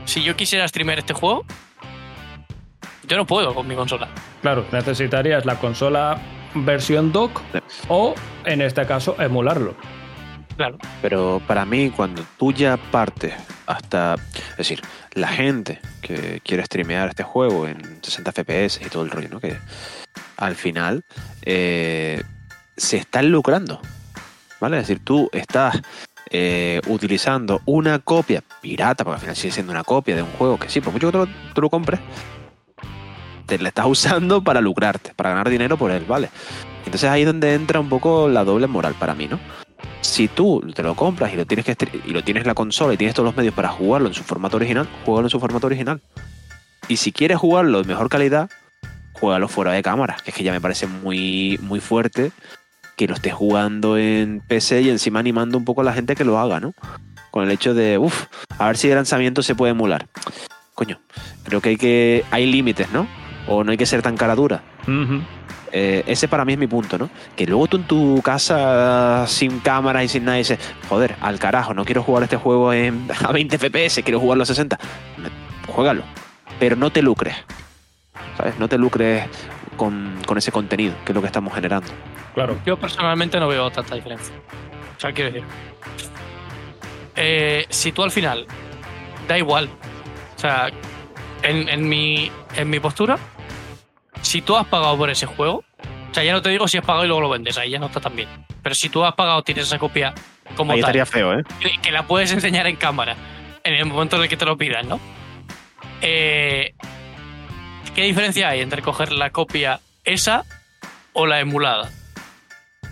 Si 0.05 0.23
yo 0.23 0.37
quisiera 0.37 0.69
streamear 0.69 0.99
este 0.99 1.15
juego, 1.15 1.47
yo 3.09 3.17
no 3.17 3.27
puedo 3.27 3.55
con 3.55 3.67
mi 3.67 3.75
consola. 3.75 4.09
Claro, 4.43 4.67
necesitarías 4.73 5.47
la 5.47 5.59
consola 5.59 6.21
versión 6.55 7.13
dock 7.13 7.41
o, 7.89 8.15
en 8.45 8.61
este 8.61 8.85
caso, 8.85 9.17
emularlo. 9.19 9.75
Claro. 10.57 10.79
Pero 11.03 11.43
para 11.47 11.65
mí, 11.65 11.91
cuando 11.91 12.25
tú 12.39 12.53
ya 12.53 12.77
partes 12.77 13.35
hasta. 13.67 14.15
Es 14.53 14.57
decir, 14.57 14.83
la 15.13 15.29
gente 15.29 15.81
que 16.01 16.41
quiere 16.45 16.65
streamear 16.65 17.09
este 17.09 17.23
juego 17.23 17.67
en 17.67 18.03
60 18.03 18.33
FPS 18.33 18.81
y 18.85 18.89
todo 18.89 19.03
el 19.03 19.11
rollo, 19.11 19.29
¿no? 19.31 19.41
Que 19.41 19.57
al 20.37 20.55
final 20.55 21.05
eh, 21.43 22.23
se 22.77 22.99
están 22.99 23.31
lucrando. 23.31 23.81
¿Vale? 24.61 24.79
Es 24.79 24.87
decir, 24.87 25.05
tú 25.05 25.29
estás 25.33 25.83
eh, 26.31 26.81
utilizando 26.87 27.61
una 27.67 27.99
copia 27.99 28.43
pirata, 28.63 29.05
porque 29.05 29.17
al 29.17 29.21
final 29.21 29.37
sigue 29.37 29.53
siendo 29.53 29.73
una 29.73 29.85
copia 29.85 30.17
de 30.17 30.23
un 30.23 30.31
juego 30.33 30.59
que 30.59 30.71
sí, 30.71 30.81
por 30.81 30.93
mucho 30.93 31.09
que 31.09 31.13
tú 31.13 31.19
lo, 31.19 31.27
tú 31.55 31.61
lo 31.61 31.71
compres, 31.71 32.01
te 33.47 33.59
la 33.59 33.69
estás 33.69 33.87
usando 33.89 34.43
para 34.43 34.61
lucrarte, 34.61 35.13
para 35.15 35.31
ganar 35.31 35.51
dinero 35.51 35.77
por 35.77 35.91
él, 35.91 36.05
¿vale? 36.07 36.31
Entonces 36.87 37.11
ahí 37.11 37.23
es 37.23 37.27
donde 37.27 37.55
entra 37.55 37.81
un 37.81 37.89
poco 37.89 38.29
la 38.29 38.45
doble 38.45 38.67
moral 38.67 38.95
para 38.99 39.15
mí, 39.15 39.27
¿no? 39.27 39.39
Si 40.01 40.29
tú 40.29 40.65
te 40.75 40.83
lo 40.83 40.95
compras 40.95 41.33
y 41.33 41.37
lo 41.37 41.47
tienes 41.47 41.65
que 41.65 41.77
y 42.07 42.11
lo 42.11 42.23
tienes 42.23 42.43
en 42.43 42.49
la 42.49 42.55
consola 42.55 42.95
y 42.95 42.97
tienes 42.97 43.15
todos 43.15 43.27
los 43.27 43.37
medios 43.37 43.55
para 43.55 43.69
jugarlo 43.69 44.09
en 44.09 44.15
su 44.15 44.23
formato 44.23 44.57
original, 44.57 44.89
juégalo 45.05 45.27
en 45.27 45.31
su 45.31 45.41
formato 45.41 45.67
original. 45.67 46.01
Y 46.89 46.97
si 46.97 47.13
quieres 47.13 47.39
jugarlo 47.39 47.83
de 47.83 47.89
mejor 47.89 48.09
calidad, 48.09 48.51
juégalo 49.13 49.49
fuera 49.49 49.73
de 49.73 49.83
cámara, 49.83 50.17
que 50.23 50.31
es 50.31 50.37
que 50.37 50.45
ya 50.45 50.53
me 50.53 50.61
parece 50.61 50.87
muy, 50.87 51.59
muy 51.63 51.81
fuerte 51.81 52.33
que 52.97 53.09
lo 53.09 53.15
estés 53.15 53.33
jugando 53.33 53.97
en 53.99 54.41
PC 54.47 54.83
y 54.83 54.91
encima 54.91 55.21
animando 55.21 55.59
un 55.59 55.65
poco 55.65 55.81
a 55.81 55.85
la 55.85 55.93
gente 55.93 56.15
que 56.15 56.25
lo 56.25 56.39
haga, 56.39 56.61
¿no? 56.61 56.75
Con 57.31 57.45
el 57.45 57.51
hecho 57.51 57.75
de, 57.75 57.99
uff, 57.99 58.27
a 58.59 58.67
ver 58.67 58.77
si 58.77 58.89
de 58.89 58.95
lanzamiento 58.95 59.43
se 59.43 59.55
puede 59.55 59.73
emular. 59.73 60.07
Coño, 60.75 61.01
creo 61.45 61.61
que 61.61 61.71
hay 61.71 61.77
que. 61.77 62.25
hay 62.31 62.47
límites, 62.47 62.91
¿no? 62.93 63.07
O 63.47 63.65
no 63.65 63.71
hay 63.71 63.77
que 63.77 63.87
ser 63.87 64.03
tan 64.03 64.17
cara 64.17 64.35
dura. 64.35 64.63
Ujú. 64.83 65.23
Eh, 65.77 66.05
ese 66.07 66.29
para 66.29 66.45
mí 66.45 66.53
es 66.53 66.59
mi 66.59 66.69
punto, 66.69 66.97
¿no? 66.99 67.11
Que 67.35 67.47
luego 67.47 67.67
tú 67.67 67.79
en 67.79 67.83
tu 67.83 68.23
casa 68.23 69.27
sin 69.27 69.59
cámaras 69.59 70.05
y 70.05 70.09
sin 70.09 70.25
nada 70.25 70.37
dices, 70.39 70.57
joder, 70.89 71.17
al 71.21 71.41
carajo, 71.41 71.75
no 71.75 71.85
quiero 71.85 72.05
jugar 72.05 72.23
este 72.23 72.37
juego 72.37 72.73
en, 72.73 73.09
a 73.27 73.33
20 73.33 73.59
FPS, 73.59 74.03
quiero 74.05 74.21
jugarlo 74.21 74.45
a 74.45 74.47
60. 74.47 74.79
Juégalo, 75.67 76.05
pero 76.61 76.77
no 76.77 76.91
te 76.91 77.03
lucres, 77.03 77.35
¿sabes? 78.37 78.57
No 78.61 78.69
te 78.69 78.79
lucres 78.79 79.25
con, 79.77 80.17
con 80.27 80.39
ese 80.39 80.53
contenido, 80.53 80.95
que 81.05 81.11
es 81.11 81.15
lo 81.17 81.21
que 81.21 81.27
estamos 81.27 81.53
generando. 81.53 81.89
Claro. 82.35 82.57
Yo 82.65 82.77
personalmente 82.79 83.41
no 83.41 83.49
veo 83.49 83.69
tanta 83.71 83.97
diferencia. 83.97 84.33
O 84.97 85.01
sea, 85.01 85.13
quiero 85.13 85.33
decir. 85.33 85.49
eh, 87.17 87.67
si 87.69 87.91
tú 87.91 88.05
al 88.05 88.11
final 88.13 88.47
da 89.27 89.39
igual. 89.39 89.69
O 90.37 90.39
sea, 90.39 90.69
en, 91.43 91.69
en 91.69 91.89
mi, 91.89 92.31
en 92.57 92.71
mi 92.71 92.79
postura, 92.81 93.19
si 94.25 94.43
tú 94.43 94.57
has 94.57 94.67
pagado 94.67 94.97
por 94.97 95.11
ese 95.11 95.27
juego, 95.27 95.65
o 96.11 96.15
sea, 96.15 96.25
ya 96.25 96.33
no 96.33 96.43
te 96.43 96.49
digo 96.49 96.67
si 96.69 96.79
has 96.79 96.85
pagado 96.85 97.05
y 97.05 97.09
luego 97.09 97.21
lo 97.21 97.29
vendes, 97.29 97.59
ahí 97.59 97.71
ya 97.71 97.79
no 97.79 97.87
está 97.87 98.01
tan 98.01 98.17
bien. 98.17 98.29
Pero 98.63 98.75
si 98.75 98.89
tú 98.89 99.05
has 99.05 99.15
pagado, 99.15 99.43
tienes 99.43 99.65
esa 99.67 99.79
copia 99.79 100.15
como 100.57 100.73
Ahí 100.73 100.81
tal, 100.81 100.91
estaría 100.97 101.07
feo, 101.07 101.39
¿eh? 101.39 101.43
que- 101.83 101.91
la 101.93 102.07
puedes 102.07 102.33
enseñar 102.33 102.67
en 102.67 102.77
cámara 102.77 103.17
en 103.63 103.75
el 103.75 103.85
momento 103.87 104.17
en 104.17 104.23
el 104.23 104.29
que 104.29 104.37
te 104.37 104.45
lo 104.45 104.57
pidan, 104.57 104.89
¿no? 104.89 105.01
Eh, 106.01 106.75
¿Qué 107.95 108.03
diferencia 108.03 108.49
hay 108.49 108.61
entre 108.61 108.83
coger 108.83 109.13
la 109.13 109.31
copia 109.31 109.81
esa 110.05 110.45
o 111.13 111.27
la 111.27 111.41
emulada? 111.41 111.91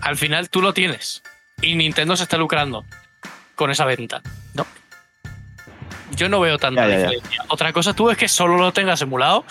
Al 0.00 0.16
final 0.16 0.48
tú 0.50 0.62
lo 0.62 0.72
tienes 0.72 1.22
y 1.60 1.74
Nintendo 1.74 2.16
se 2.16 2.22
está 2.24 2.36
lucrando 2.36 2.84
con 3.54 3.70
esa 3.70 3.84
venta, 3.84 4.22
¿no? 4.54 4.66
Yo 6.16 6.28
no 6.28 6.40
veo 6.40 6.58
tanta 6.58 6.82
Ya, 6.82 6.88
ya, 6.88 6.94
ya. 6.94 7.10
diferencia. 7.10 7.44
Otra 7.48 7.72
cosa 7.72 7.94
tú 7.94 8.10
es 8.10 8.16
que 8.18 8.28
solo 8.28 8.56
lo 8.58 8.72
tengas 8.72 9.00
emulado, 9.02 9.44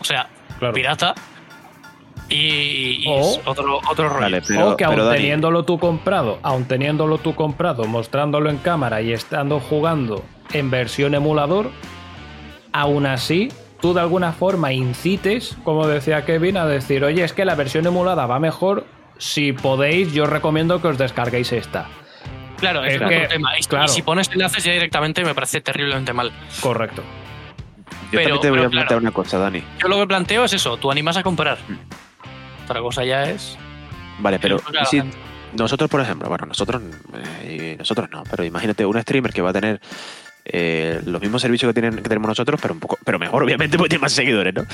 o 0.00 0.04
sea, 0.04 0.28
Claro. 0.72 0.74
pirata, 0.74 1.14
y, 2.28 3.04
y 3.04 3.04
O- 3.08 3.20
es 3.20 3.40
otro, 3.44 3.80
otro 3.90 4.08
rollo. 4.08 4.20
Vale, 4.22 4.42
pero, 4.46 4.70
o 4.70 4.76
que 4.76 4.84
aun 4.84 4.96
Dani, 4.96 5.16
teniéndolo 5.16 5.64
tú 5.64 5.78
comprado, 5.78 6.38
aun 6.42 6.64
teniéndolo 6.64 7.18
tú 7.18 7.34
comprado, 7.34 7.84
mostrándolo 7.84 8.50
en 8.50 8.56
cámara 8.58 9.02
y 9.02 9.12
estando 9.12 9.60
jugando 9.60 10.24
en 10.52 10.70
versión 10.70 11.14
emulador, 11.14 11.70
aún 12.72 13.06
así 13.06 13.50
tú 13.80 13.92
de 13.92 14.00
alguna 14.00 14.32
forma 14.32 14.72
incites, 14.72 15.56
como 15.64 15.86
decía 15.86 16.24
Kevin, 16.24 16.56
a 16.56 16.66
decir, 16.66 17.04
oye, 17.04 17.22
es 17.22 17.32
que 17.34 17.44
la 17.44 17.54
versión 17.54 17.86
emulada 17.86 18.24
va 18.26 18.38
mejor, 18.38 18.86
si 19.18 19.52
podéis, 19.52 20.12
yo 20.14 20.24
os 20.24 20.30
recomiendo 20.30 20.80
que 20.80 20.88
os 20.88 20.96
descarguéis 20.98 21.52
esta. 21.52 21.86
Claro, 22.58 22.82
es, 22.84 22.94
Es 22.94 22.96
otro 22.96 23.08
que, 23.10 23.26
tema. 23.26 23.58
Y, 23.58 23.62
claro. 23.64 23.84
y 23.84 23.88
si 23.88 24.00
pones 24.02 24.30
enlaces 24.32 24.64
ya 24.64 24.72
directamente 24.72 25.22
me 25.24 25.34
parece 25.34 25.60
terriblemente 25.60 26.14
mal. 26.14 26.32
Correcto. 26.60 27.02
Yo 28.14 28.28
pero- 28.28 28.40
también 28.40 28.40
te 28.40 28.50
voy 28.50 28.58
a 28.58 28.70
plantear 28.70 28.86
claro. 28.86 29.00
una 29.02 29.10
cosa, 29.12 29.38
Dani. 29.38 29.62
Yo 29.80 29.88
lo 29.88 29.98
que 29.98 30.06
planteo 30.06 30.44
es 30.44 30.52
eso, 30.52 30.76
tú 30.76 30.90
animas 30.90 31.16
a 31.16 31.22
comprar. 31.22 31.58
Mm. 31.68 32.64
Otra 32.64 32.80
cosa 32.80 33.04
ya 33.04 33.24
es... 33.24 33.58
Vale, 34.18 34.38
pero 34.38 34.58
Claro, 34.58 34.78
¿y 34.82 34.86
si 34.86 34.96
gente. 34.98 35.16
nosotros, 35.56 35.90
por 35.90 36.00
ejemplo, 36.00 36.28
bueno, 36.28 36.46
nosotros, 36.46 36.82
eh, 37.42 37.76
nosotros 37.78 38.08
no, 38.10 38.22
pero 38.30 38.44
imagínate 38.44 38.86
un 38.86 39.00
streamer 39.00 39.32
que 39.32 39.42
va 39.42 39.50
a 39.50 39.52
tener 39.52 39.80
eh, 40.44 41.00
los 41.04 41.20
mismos 41.20 41.42
servicios 41.42 41.70
que, 41.70 41.80
tienen, 41.80 41.96
que 41.96 42.08
tenemos 42.08 42.28
nosotros, 42.28 42.60
pero 42.60 42.74
un 42.74 42.80
poco, 42.80 42.98
pero 43.04 43.18
mejor, 43.18 43.42
obviamente, 43.42 43.76
porque 43.78 43.90
tiene 43.90 44.02
más 44.02 44.12
seguidores, 44.12 44.54
¿no? 44.54 44.64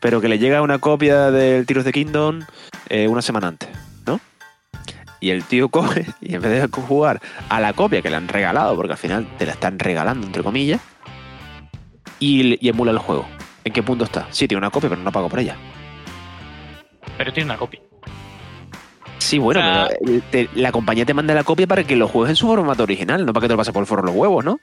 Pero 0.00 0.20
que 0.20 0.28
le 0.28 0.38
llega 0.38 0.62
una 0.62 0.78
copia 0.78 1.30
del 1.30 1.66
of 1.76 1.84
the 1.84 1.92
Kingdom 1.92 2.42
eh, 2.88 3.08
una 3.08 3.22
semana 3.22 3.48
antes, 3.48 3.68
¿no? 4.06 4.20
y 5.20 5.30
el 5.30 5.44
tío 5.44 5.68
coge 5.68 6.06
y 6.20 6.34
en 6.34 6.42
vez 6.42 6.62
de 6.62 6.80
jugar 6.82 7.20
a 7.48 7.60
la 7.60 7.72
copia 7.72 8.02
que 8.02 8.10
le 8.10 8.16
han 8.16 8.28
regalado, 8.28 8.76
porque 8.76 8.92
al 8.92 8.98
final 8.98 9.26
te 9.38 9.46
la 9.46 9.52
están 9.52 9.78
regalando, 9.78 10.26
entre 10.26 10.42
comillas, 10.42 10.80
y, 12.20 12.64
y 12.64 12.68
emula 12.68 12.92
el 12.92 12.98
juego. 12.98 13.26
¿En 13.64 13.72
qué 13.72 13.82
punto 13.82 14.04
está? 14.04 14.26
Sí, 14.30 14.46
tiene 14.46 14.58
una 14.58 14.70
copia, 14.70 14.88
pero 14.88 15.00
no 15.02 15.10
pago 15.12 15.28
por 15.28 15.38
ella. 15.40 15.56
Pero 17.18 17.32
tiene 17.32 17.50
una 17.50 17.58
copia. 17.58 17.80
Sí, 19.18 19.38
bueno, 19.38 19.60
O 19.60 19.62
sea- 19.62 19.88
pero 20.04 20.18
eh, 20.18 20.22
te- 20.30 20.48
la 20.54 20.70
compañía 20.70 21.04
te 21.04 21.14
manda 21.14 21.34
la 21.34 21.42
copia 21.42 21.66
para 21.66 21.82
que 21.84 21.96
lo 21.96 22.06
juegues 22.06 22.30
en 22.30 22.36
su 22.36 22.46
formato 22.46 22.82
original, 22.84 23.26
no 23.26 23.32
para 23.32 23.42
que 23.42 23.48
te 23.48 23.54
lo 23.54 23.58
pases 23.58 23.72
por 23.72 23.82
el 23.82 23.86
forro 23.86 24.04
los 24.04 24.14
huevos, 24.14 24.44
¿no? 24.44 24.60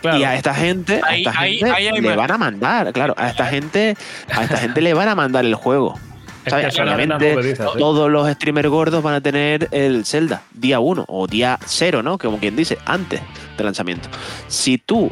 Claro. 0.00 0.18
Y 0.18 0.24
a 0.24 0.34
esta 0.34 0.52
gente, 0.54 1.00
a 1.02 1.06
Ahí- 1.08 1.24
esta 1.24 1.40
ahí- 1.40 1.58
gente 1.58 1.70
ahí 1.74 1.88
hay 1.88 2.00
le 2.00 2.14
van 2.14 2.30
a 2.30 2.36
mandar, 2.38 2.92
claro, 2.92 3.14
a 3.16 3.30
esta 3.30 3.46
gente, 3.46 3.96
a 4.32 4.42
esta 4.44 4.58
gente 4.58 4.80
le 4.82 4.92
van 4.92 5.08
a 5.08 5.14
mandar 5.14 5.44
el 5.46 5.54
juego. 5.54 5.98
Es 6.44 6.50
¿Sabes? 6.50 6.66
que 6.66 6.72
son 6.72 6.88
arenas 6.88 7.20
Obviamente, 7.22 7.52
¿eh? 7.62 7.66
todos 7.78 8.10
los 8.10 8.30
streamers 8.30 8.68
gordos 8.68 9.02
van 9.02 9.14
a 9.14 9.20
tener 9.20 9.68
el 9.72 10.04
Zelda 10.04 10.42
día 10.52 10.78
1 10.80 11.04
o 11.08 11.26
día 11.26 11.58
0, 11.64 12.02
¿no? 12.02 12.18
Como 12.18 12.38
quien 12.38 12.54
dice, 12.56 12.76
antes 12.84 13.20
del 13.56 13.66
lanzamiento. 13.66 14.08
Si 14.48 14.76
tú, 14.78 15.10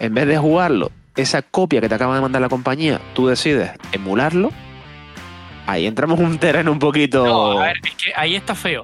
en 0.00 0.14
vez 0.14 0.26
de 0.26 0.38
jugarlo, 0.38 0.90
esa 1.14 1.42
copia 1.42 1.80
que 1.80 1.88
te 1.88 1.94
acaba 1.94 2.14
de 2.16 2.20
mandar 2.20 2.42
la 2.42 2.48
compañía, 2.48 3.00
tú 3.14 3.28
decides 3.28 3.70
emularlo, 3.92 4.50
ahí 5.66 5.86
entramos 5.86 6.18
en 6.18 6.26
un 6.26 6.38
terreno 6.38 6.72
un 6.72 6.78
poquito. 6.78 7.24
No, 7.24 7.60
a 7.60 7.66
ver, 7.66 7.76
es 7.84 7.94
que 7.94 8.12
ahí 8.16 8.34
está 8.36 8.54
feo. 8.54 8.82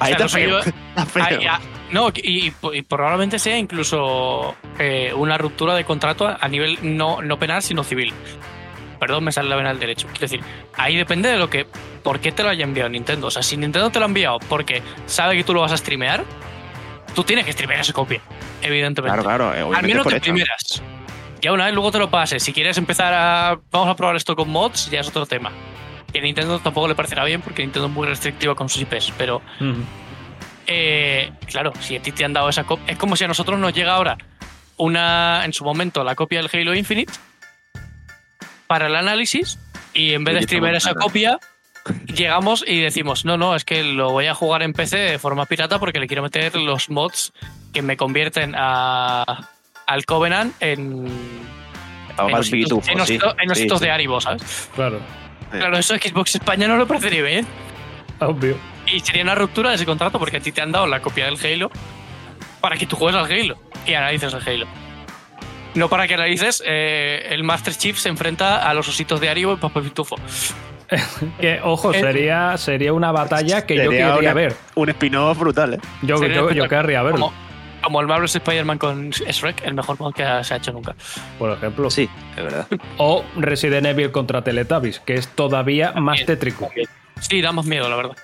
ahí 0.00 0.12
o 0.12 0.16
sea, 0.16 0.26
está 0.26 0.28
feo. 0.28 0.48
yo- 0.50 0.58
está 0.90 1.06
feo. 1.06 1.24
Ahí, 1.24 1.46
ah, 1.48 1.60
no, 1.90 2.08
y, 2.14 2.48
y- 2.48 2.52
y 2.74 2.82
probablemente 2.82 3.38
sea 3.38 3.56
incluso 3.58 4.54
eh, 4.78 5.12
una 5.16 5.38
ruptura 5.38 5.74
de 5.74 5.84
contrato 5.84 6.26
a 6.28 6.48
nivel 6.48 6.78
no, 6.82 7.22
no 7.22 7.38
penal, 7.38 7.62
sino 7.62 7.82
civil. 7.84 8.12
Perdón, 8.98 9.24
me 9.24 9.32
sale 9.32 9.48
la 9.48 9.56
vena 9.56 9.68
del 9.70 9.78
derecho. 9.80 10.06
Quiero 10.08 10.20
decir, 10.20 10.40
ahí 10.76 10.96
depende 10.96 11.28
de 11.28 11.36
lo 11.38 11.50
que. 11.50 11.66
¿Por 12.02 12.20
qué 12.20 12.32
te 12.32 12.42
lo 12.42 12.48
haya 12.50 12.64
enviado 12.64 12.88
Nintendo? 12.90 13.26
O 13.26 13.30
sea, 13.30 13.42
si 13.42 13.56
Nintendo 13.56 13.90
te 13.90 13.98
lo 13.98 14.04
ha 14.04 14.08
enviado 14.08 14.38
porque 14.48 14.82
sabe 15.06 15.36
que 15.36 15.44
tú 15.44 15.54
lo 15.54 15.60
vas 15.62 15.72
a 15.72 15.76
streamear, 15.76 16.24
tú 17.14 17.24
tienes 17.24 17.44
que 17.44 17.52
streamear 17.52 17.80
esa 17.80 17.92
copia, 17.92 18.20
evidentemente. 18.62 19.22
Claro, 19.22 19.50
claro. 19.50 19.54
eh, 19.72 19.76
Al 19.76 19.82
menos 19.86 20.06
esto. 20.06 20.20
primeras. 20.20 20.82
Ya 21.40 21.52
una 21.52 21.66
vez 21.66 21.74
luego 21.74 21.90
te 21.92 21.98
lo 21.98 22.08
pases. 22.10 22.42
Si 22.42 22.52
quieres 22.52 22.78
empezar 22.78 23.12
a. 23.14 23.58
Vamos 23.70 23.88
a 23.88 23.96
probar 23.96 24.16
esto 24.16 24.34
con 24.36 24.48
mods, 24.48 24.90
ya 24.90 25.00
es 25.00 25.08
otro 25.08 25.26
tema. 25.26 25.50
Que 26.12 26.20
a 26.20 26.22
Nintendo 26.22 26.58
tampoco 26.60 26.88
le 26.88 26.94
parecerá 26.94 27.24
bien 27.24 27.40
porque 27.42 27.62
Nintendo 27.62 27.88
es 27.88 27.92
muy 27.92 28.06
restrictiva 28.06 28.54
con 28.54 28.68
sus 28.68 28.82
IPs. 28.82 29.12
Pero, 29.18 29.42
eh, 30.66 31.30
claro, 31.46 31.72
si 31.80 31.96
a 31.96 32.02
ti 32.02 32.12
te 32.12 32.24
han 32.24 32.32
dado 32.32 32.48
esa 32.48 32.64
copia. 32.64 32.92
Es 32.92 32.98
como 32.98 33.16
si 33.16 33.24
a 33.24 33.28
nosotros 33.28 33.58
nos 33.58 33.72
llega 33.74 33.94
ahora 33.94 34.16
una. 34.76 35.44
En 35.44 35.52
su 35.52 35.64
momento, 35.64 36.02
la 36.04 36.14
copia 36.14 36.40
del 36.42 36.50
Halo 36.52 36.74
Infinite 36.74 37.12
para 38.66 38.86
el 38.86 38.96
análisis. 38.96 39.58
Y 39.92 40.12
en 40.12 40.24
vez 40.24 40.34
de 40.34 40.40
Y 40.40 40.44
streamear 40.44 40.74
esa 40.74 40.94
copia, 40.94 41.38
llegamos 42.06 42.64
y 42.66 42.80
decimos: 42.80 43.24
No, 43.24 43.36
no, 43.36 43.54
es 43.54 43.64
que 43.64 43.82
lo 43.82 44.10
voy 44.10 44.26
a 44.26 44.34
jugar 44.34 44.62
en 44.62 44.72
PC 44.72 44.96
de 44.96 45.18
forma 45.18 45.46
pirata 45.46 45.78
porque 45.78 46.00
le 46.00 46.06
quiero 46.06 46.22
meter 46.22 46.56
los 46.56 46.90
mods 46.90 47.32
que 47.72 47.82
me 47.82 47.96
convierten 47.96 48.54
a, 48.56 49.48
al 49.86 50.06
Covenant 50.06 50.54
en, 50.60 51.06
en 52.18 52.34
ositos, 52.34 52.50
pitufo, 52.50 53.34
en 53.38 53.54
sí, 53.54 53.68
de 53.80 53.90
Haribo, 53.90 54.20
¿sabes? 54.20 54.70
Claro. 54.74 55.00
Claro, 55.50 55.78
eso 55.78 55.94
Xbox 55.94 56.34
España 56.34 56.66
no 56.66 56.76
lo 56.76 56.86
parece 56.86 57.10
ni 57.10 57.22
bien. 57.22 57.46
Obvio. 58.20 58.56
Y 58.86 59.00
sería 59.00 59.22
una 59.22 59.34
ruptura 59.34 59.70
de 59.70 59.76
ese 59.76 59.86
contrato 59.86 60.18
porque 60.18 60.38
a 60.38 60.40
ti 60.40 60.52
te 60.52 60.60
han 60.60 60.72
dado 60.72 60.86
la 60.86 61.00
copia 61.00 61.26
del 61.26 61.38
Halo 61.38 61.70
para 62.60 62.76
que 62.76 62.86
tú 62.86 62.96
juegues 62.96 63.20
al 63.20 63.30
Halo 63.30 63.58
y 63.86 63.94
analices 63.94 64.32
el 64.32 64.42
Halo. 64.42 64.66
No 65.74 65.88
para 65.88 66.06
que 66.06 66.14
analices 66.14 66.62
eh, 66.66 67.26
el 67.30 67.42
Master 67.42 67.74
Chief 67.74 67.98
se 67.98 68.08
enfrenta 68.08 68.68
a 68.68 68.74
los 68.74 68.88
ositos 68.88 69.20
de 69.20 69.28
Haribo 69.28 69.54
y 69.54 69.56
Papá 69.56 69.80
Pitufo. 69.82 70.16
Que, 71.40 71.60
ojo, 71.64 71.92
Eh, 71.92 72.00
sería, 72.00 72.56
sería 72.58 72.92
una 72.92 73.10
batalla 73.10 73.66
que 73.66 73.74
yo 73.76 73.82
querría 73.90 74.16
una- 74.16 74.34
ver. 74.34 74.54
Un 74.74 74.90
spin-off 74.90 75.38
brutal, 75.38 75.74
¿eh? 75.74 75.78
Yo, 76.02 76.22
yo, 76.24 76.52
yo 76.52 76.68
querría 76.68 77.02
verlo, 77.02 77.18
Como, 77.18 77.32
como 77.82 78.00
el 78.00 78.06
Marvel's 78.06 78.36
Spider-Man 78.36 78.78
con 78.78 79.10
Shrek, 79.10 79.64
el 79.64 79.74
mejor 79.74 79.98
mod 79.98 80.12
que 80.14 80.22
se 80.44 80.54
ha 80.54 80.56
hecho 80.58 80.72
nunca. 80.72 80.94
por 81.38 81.50
ejemplo. 81.50 81.90
Sí, 81.90 82.08
es 82.36 82.42
verdad. 82.44 82.66
O 82.98 83.24
Resident 83.36 83.86
Evil 83.86 84.12
contra 84.12 84.42
Teletubbies, 84.44 85.00
que 85.00 85.14
es 85.14 85.26
todavía 85.28 85.92
más 85.92 86.24
tétrico. 86.24 86.66
también. 86.66 86.88
Sí, 87.20 87.40
da 87.40 87.50
más 87.50 87.64
miedo, 87.64 87.88
la 87.88 87.96
verdad. 87.96 88.16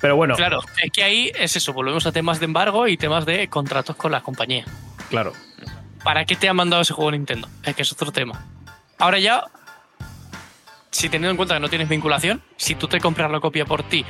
Pero 0.00 0.16
bueno, 0.16 0.36
Claro, 0.36 0.60
es 0.82 0.90
que 0.92 1.02
ahí 1.02 1.32
es 1.34 1.56
eso, 1.56 1.72
volvemos 1.72 2.06
a 2.06 2.12
temas 2.12 2.38
de 2.38 2.44
embargo 2.46 2.86
y 2.88 2.96
temas 2.96 3.26
de 3.26 3.48
contratos 3.48 3.96
con 3.96 4.12
las 4.12 4.22
compañías. 4.22 4.68
claro. 5.10 5.32
¿Para 6.04 6.26
qué 6.26 6.36
te 6.36 6.48
ha 6.48 6.52
mandado 6.52 6.82
ese 6.82 6.92
juego 6.92 7.10
Nintendo? 7.10 7.48
Es 7.64 7.74
que 7.74 7.82
es 7.82 7.90
otro 7.90 8.12
tema. 8.12 8.44
Ahora 8.98 9.18
ya, 9.18 9.44
si 10.90 11.08
teniendo 11.08 11.30
en 11.30 11.36
cuenta 11.36 11.54
que 11.54 11.60
no 11.60 11.68
tienes 11.68 11.88
vinculación, 11.88 12.42
si 12.56 12.74
tú 12.74 12.86
te 12.86 13.00
compras 13.00 13.30
la 13.30 13.40
copia 13.40 13.64
por 13.64 13.82
ti 13.82 14.04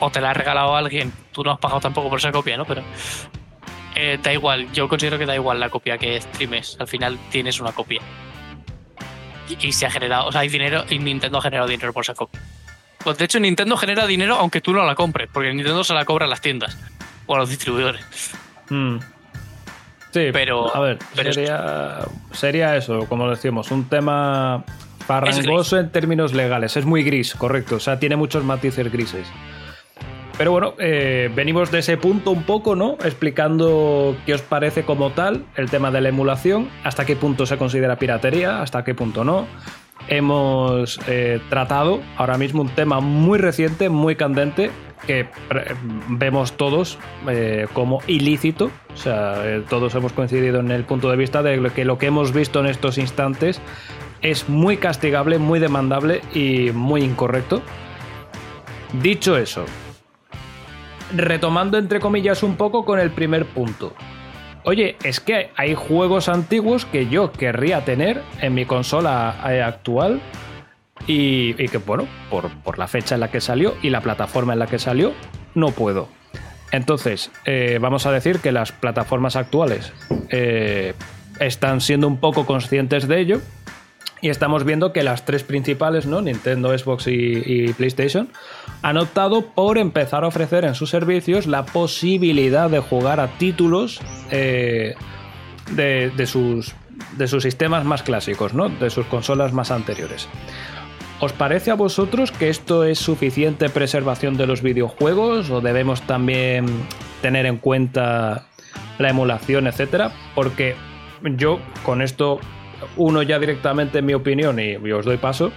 o 0.00 0.10
te 0.10 0.20
la 0.20 0.30
ha 0.30 0.34
regalado 0.34 0.76
alguien, 0.76 1.12
tú 1.32 1.44
no 1.44 1.52
has 1.52 1.58
pagado 1.58 1.80
tampoco 1.80 2.10
por 2.10 2.18
esa 2.18 2.32
copia, 2.32 2.56
¿no? 2.56 2.64
Pero 2.64 2.82
eh, 3.94 4.18
da 4.20 4.32
igual, 4.32 4.70
yo 4.72 4.88
considero 4.88 5.16
que 5.16 5.26
da 5.26 5.34
igual 5.36 5.60
la 5.60 5.70
copia 5.70 5.96
que 5.96 6.20
streames. 6.20 6.76
Al 6.80 6.88
final 6.88 7.18
tienes 7.30 7.60
una 7.60 7.72
copia. 7.72 8.00
Y, 9.48 9.72
se 9.72 9.86
ha 9.86 9.90
generado, 9.90 10.26
o 10.26 10.32
sea, 10.32 10.42
hay 10.42 10.48
dinero 10.48 10.84
y 10.90 10.98
Nintendo 10.98 11.38
ha 11.38 11.42
generado 11.42 11.68
dinero 11.68 11.92
por 11.92 12.02
esa 12.02 12.14
copia. 12.14 12.42
Pues 13.02 13.16
de 13.16 13.24
hecho, 13.24 13.40
Nintendo 13.40 13.76
genera 13.76 14.06
dinero 14.06 14.34
aunque 14.34 14.60
tú 14.60 14.72
no 14.72 14.84
la 14.84 14.94
compres, 14.94 15.30
porque 15.32 15.54
Nintendo 15.54 15.84
se 15.84 15.94
la 15.94 16.04
cobra 16.04 16.26
a 16.26 16.28
las 16.28 16.40
tiendas 16.40 16.76
o 17.26 17.34
a 17.34 17.38
los 17.38 17.48
distribuidores. 17.48 18.04
Mm. 18.68 18.98
Sí, 20.10 20.28
Pero- 20.32 20.74
a 20.74 20.80
ver, 20.80 20.98
pero 21.14 21.28
es- 21.30 21.34
sería, 21.34 21.98
sería 22.32 22.76
eso, 22.76 23.06
como 23.08 23.28
decimos, 23.28 23.70
un 23.70 23.88
tema 23.88 24.64
farrangoso 25.06 25.78
en 25.78 25.90
términos 25.90 26.32
legales. 26.34 26.76
Es 26.76 26.84
muy 26.86 27.02
gris, 27.02 27.34
correcto. 27.34 27.76
O 27.76 27.80
sea, 27.80 27.98
tiene 27.98 28.16
muchos 28.16 28.44
matices 28.44 28.90
grises. 28.90 29.26
Pero 30.36 30.52
bueno, 30.52 30.74
eh, 30.78 31.30
venimos 31.34 31.70
de 31.72 31.80
ese 31.80 31.96
punto 31.96 32.30
un 32.30 32.44
poco, 32.44 32.76
¿no? 32.76 32.92
Explicando 33.04 34.16
qué 34.24 34.34
os 34.34 34.42
parece 34.42 34.84
como 34.84 35.10
tal 35.10 35.44
el 35.56 35.68
tema 35.68 35.90
de 35.90 36.00
la 36.00 36.10
emulación, 36.10 36.68
hasta 36.84 37.04
qué 37.04 37.16
punto 37.16 37.44
se 37.44 37.56
considera 37.58 37.96
piratería, 37.96 38.62
hasta 38.62 38.84
qué 38.84 38.94
punto 38.94 39.24
no. 39.24 39.46
Hemos 40.08 40.98
eh, 41.06 41.40
tratado 41.50 42.00
ahora 42.16 42.38
mismo 42.38 42.62
un 42.62 42.70
tema 42.70 43.00
muy 43.00 43.38
reciente, 43.38 43.90
muy 43.90 44.16
candente, 44.16 44.70
que 45.06 45.26
vemos 46.08 46.52
todos 46.56 46.98
eh, 47.28 47.66
como 47.72 48.00
ilícito. 48.06 48.70
O 48.92 48.96
sea, 48.96 49.46
eh, 49.46 49.62
todos 49.68 49.94
hemos 49.94 50.12
coincidido 50.12 50.60
en 50.60 50.70
el 50.70 50.84
punto 50.84 51.10
de 51.10 51.16
vista 51.16 51.42
de 51.42 51.70
que 51.70 51.84
lo 51.84 51.98
que 51.98 52.06
hemos 52.06 52.32
visto 52.32 52.60
en 52.60 52.66
estos 52.66 52.98
instantes 52.98 53.60
es 54.22 54.48
muy 54.48 54.78
castigable, 54.78 55.38
muy 55.38 55.60
demandable 55.60 56.22
y 56.34 56.70
muy 56.72 57.02
incorrecto. 57.02 57.62
Dicho 59.02 59.36
eso, 59.36 59.66
retomando 61.14 61.78
entre 61.78 62.00
comillas 62.00 62.42
un 62.42 62.56
poco 62.56 62.84
con 62.84 62.98
el 62.98 63.10
primer 63.10 63.44
punto. 63.46 63.92
Oye, 64.64 64.96
es 65.02 65.20
que 65.20 65.50
hay 65.56 65.74
juegos 65.74 66.28
antiguos 66.28 66.84
que 66.84 67.08
yo 67.08 67.32
querría 67.32 67.84
tener 67.84 68.22
en 68.40 68.54
mi 68.54 68.64
consola 68.64 69.36
eh, 69.48 69.62
actual 69.62 70.20
y, 71.06 71.54
que, 71.54 71.78
bueno, 71.78 72.06
por, 72.30 72.50
por 72.62 72.78
la 72.78 72.86
fecha 72.86 73.14
en 73.14 73.20
la 73.20 73.30
que 73.30 73.40
salió 73.40 73.74
y 73.82 73.90
la 73.90 74.00
plataforma 74.00 74.52
en 74.52 74.58
la 74.58 74.66
que 74.66 74.78
salió, 74.78 75.12
no 75.54 75.70
puedo. 75.70 76.08
Entonces, 76.70 77.30
eh, 77.44 77.78
vamos 77.80 78.06
a 78.06 78.12
decir 78.12 78.40
que 78.40 78.52
las 78.52 78.72
plataformas 78.72 79.36
actuales 79.36 79.92
eh, 80.30 80.94
están 81.40 81.80
siendo 81.80 82.06
un 82.06 82.18
poco 82.18 82.44
conscientes 82.44 83.08
de 83.08 83.20
ello 83.20 83.40
y 84.20 84.30
estamos 84.30 84.64
viendo 84.64 84.92
que 84.92 85.02
las 85.02 85.24
tres 85.24 85.44
principales, 85.44 86.06
¿no? 86.06 86.20
Nintendo, 86.20 86.76
Xbox 86.76 87.06
y, 87.06 87.72
PlayStation, 87.74 88.28
han 88.82 88.98
optado 88.98 89.42
por 89.42 89.78
empezar 89.78 90.24
a 90.24 90.28
ofrecer 90.28 90.64
en 90.64 90.74
sus 90.74 90.90
servicios 90.90 91.46
la 91.46 91.64
posibilidad 91.66 92.68
de 92.68 92.80
jugar 92.80 93.20
a 93.20 93.38
títulos 93.38 94.00
eh, 94.30 94.94
de, 95.72 96.10
de 96.16 96.26
sus, 96.26 96.74
de 97.16 97.28
sus 97.28 97.42
sistemas 97.42 97.84
más 97.84 98.02
clásicos, 98.02 98.54
¿no? 98.54 98.68
De 98.68 98.90
sus 98.90 99.06
consolas 99.06 99.52
más 99.52 99.70
anteriores. 99.70 100.28
¿Os 101.20 101.32
parece 101.32 101.72
a 101.72 101.74
vosotros 101.74 102.30
que 102.30 102.48
esto 102.48 102.84
es 102.84 102.98
suficiente 102.98 103.68
preservación 103.68 104.36
de 104.36 104.46
los 104.46 104.62
videojuegos 104.62 105.50
o 105.50 105.60
debemos 105.60 106.02
también 106.02 106.66
tener 107.22 107.46
en 107.46 107.58
cuenta 107.58 108.46
la 108.98 109.10
emulación, 109.10 109.66
etcétera? 109.66 110.12
Porque 110.36 110.76
yo 111.36 111.58
con 111.84 112.02
esto 112.02 112.38
uno 112.96 113.22
ya 113.22 113.38
directamente 113.38 113.98
en 113.98 114.06
mi 114.06 114.14
opinión 114.14 114.58
y, 114.58 114.72
y 114.72 114.92
os 114.92 115.04
doy 115.04 115.16
paso, 115.16 115.52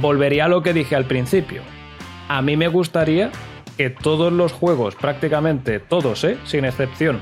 volvería 0.00 0.46
a 0.46 0.48
lo 0.48 0.62
que 0.62 0.72
dije 0.72 0.96
al 0.96 1.04
principio. 1.04 1.62
A 2.28 2.42
mí 2.42 2.56
me 2.56 2.68
gustaría 2.68 3.30
que 3.76 3.90
todos 3.90 4.32
los 4.32 4.52
juegos, 4.52 4.94
prácticamente 4.94 5.80
todos, 5.80 6.24
¿eh? 6.24 6.38
sin 6.44 6.64
excepción, 6.64 7.20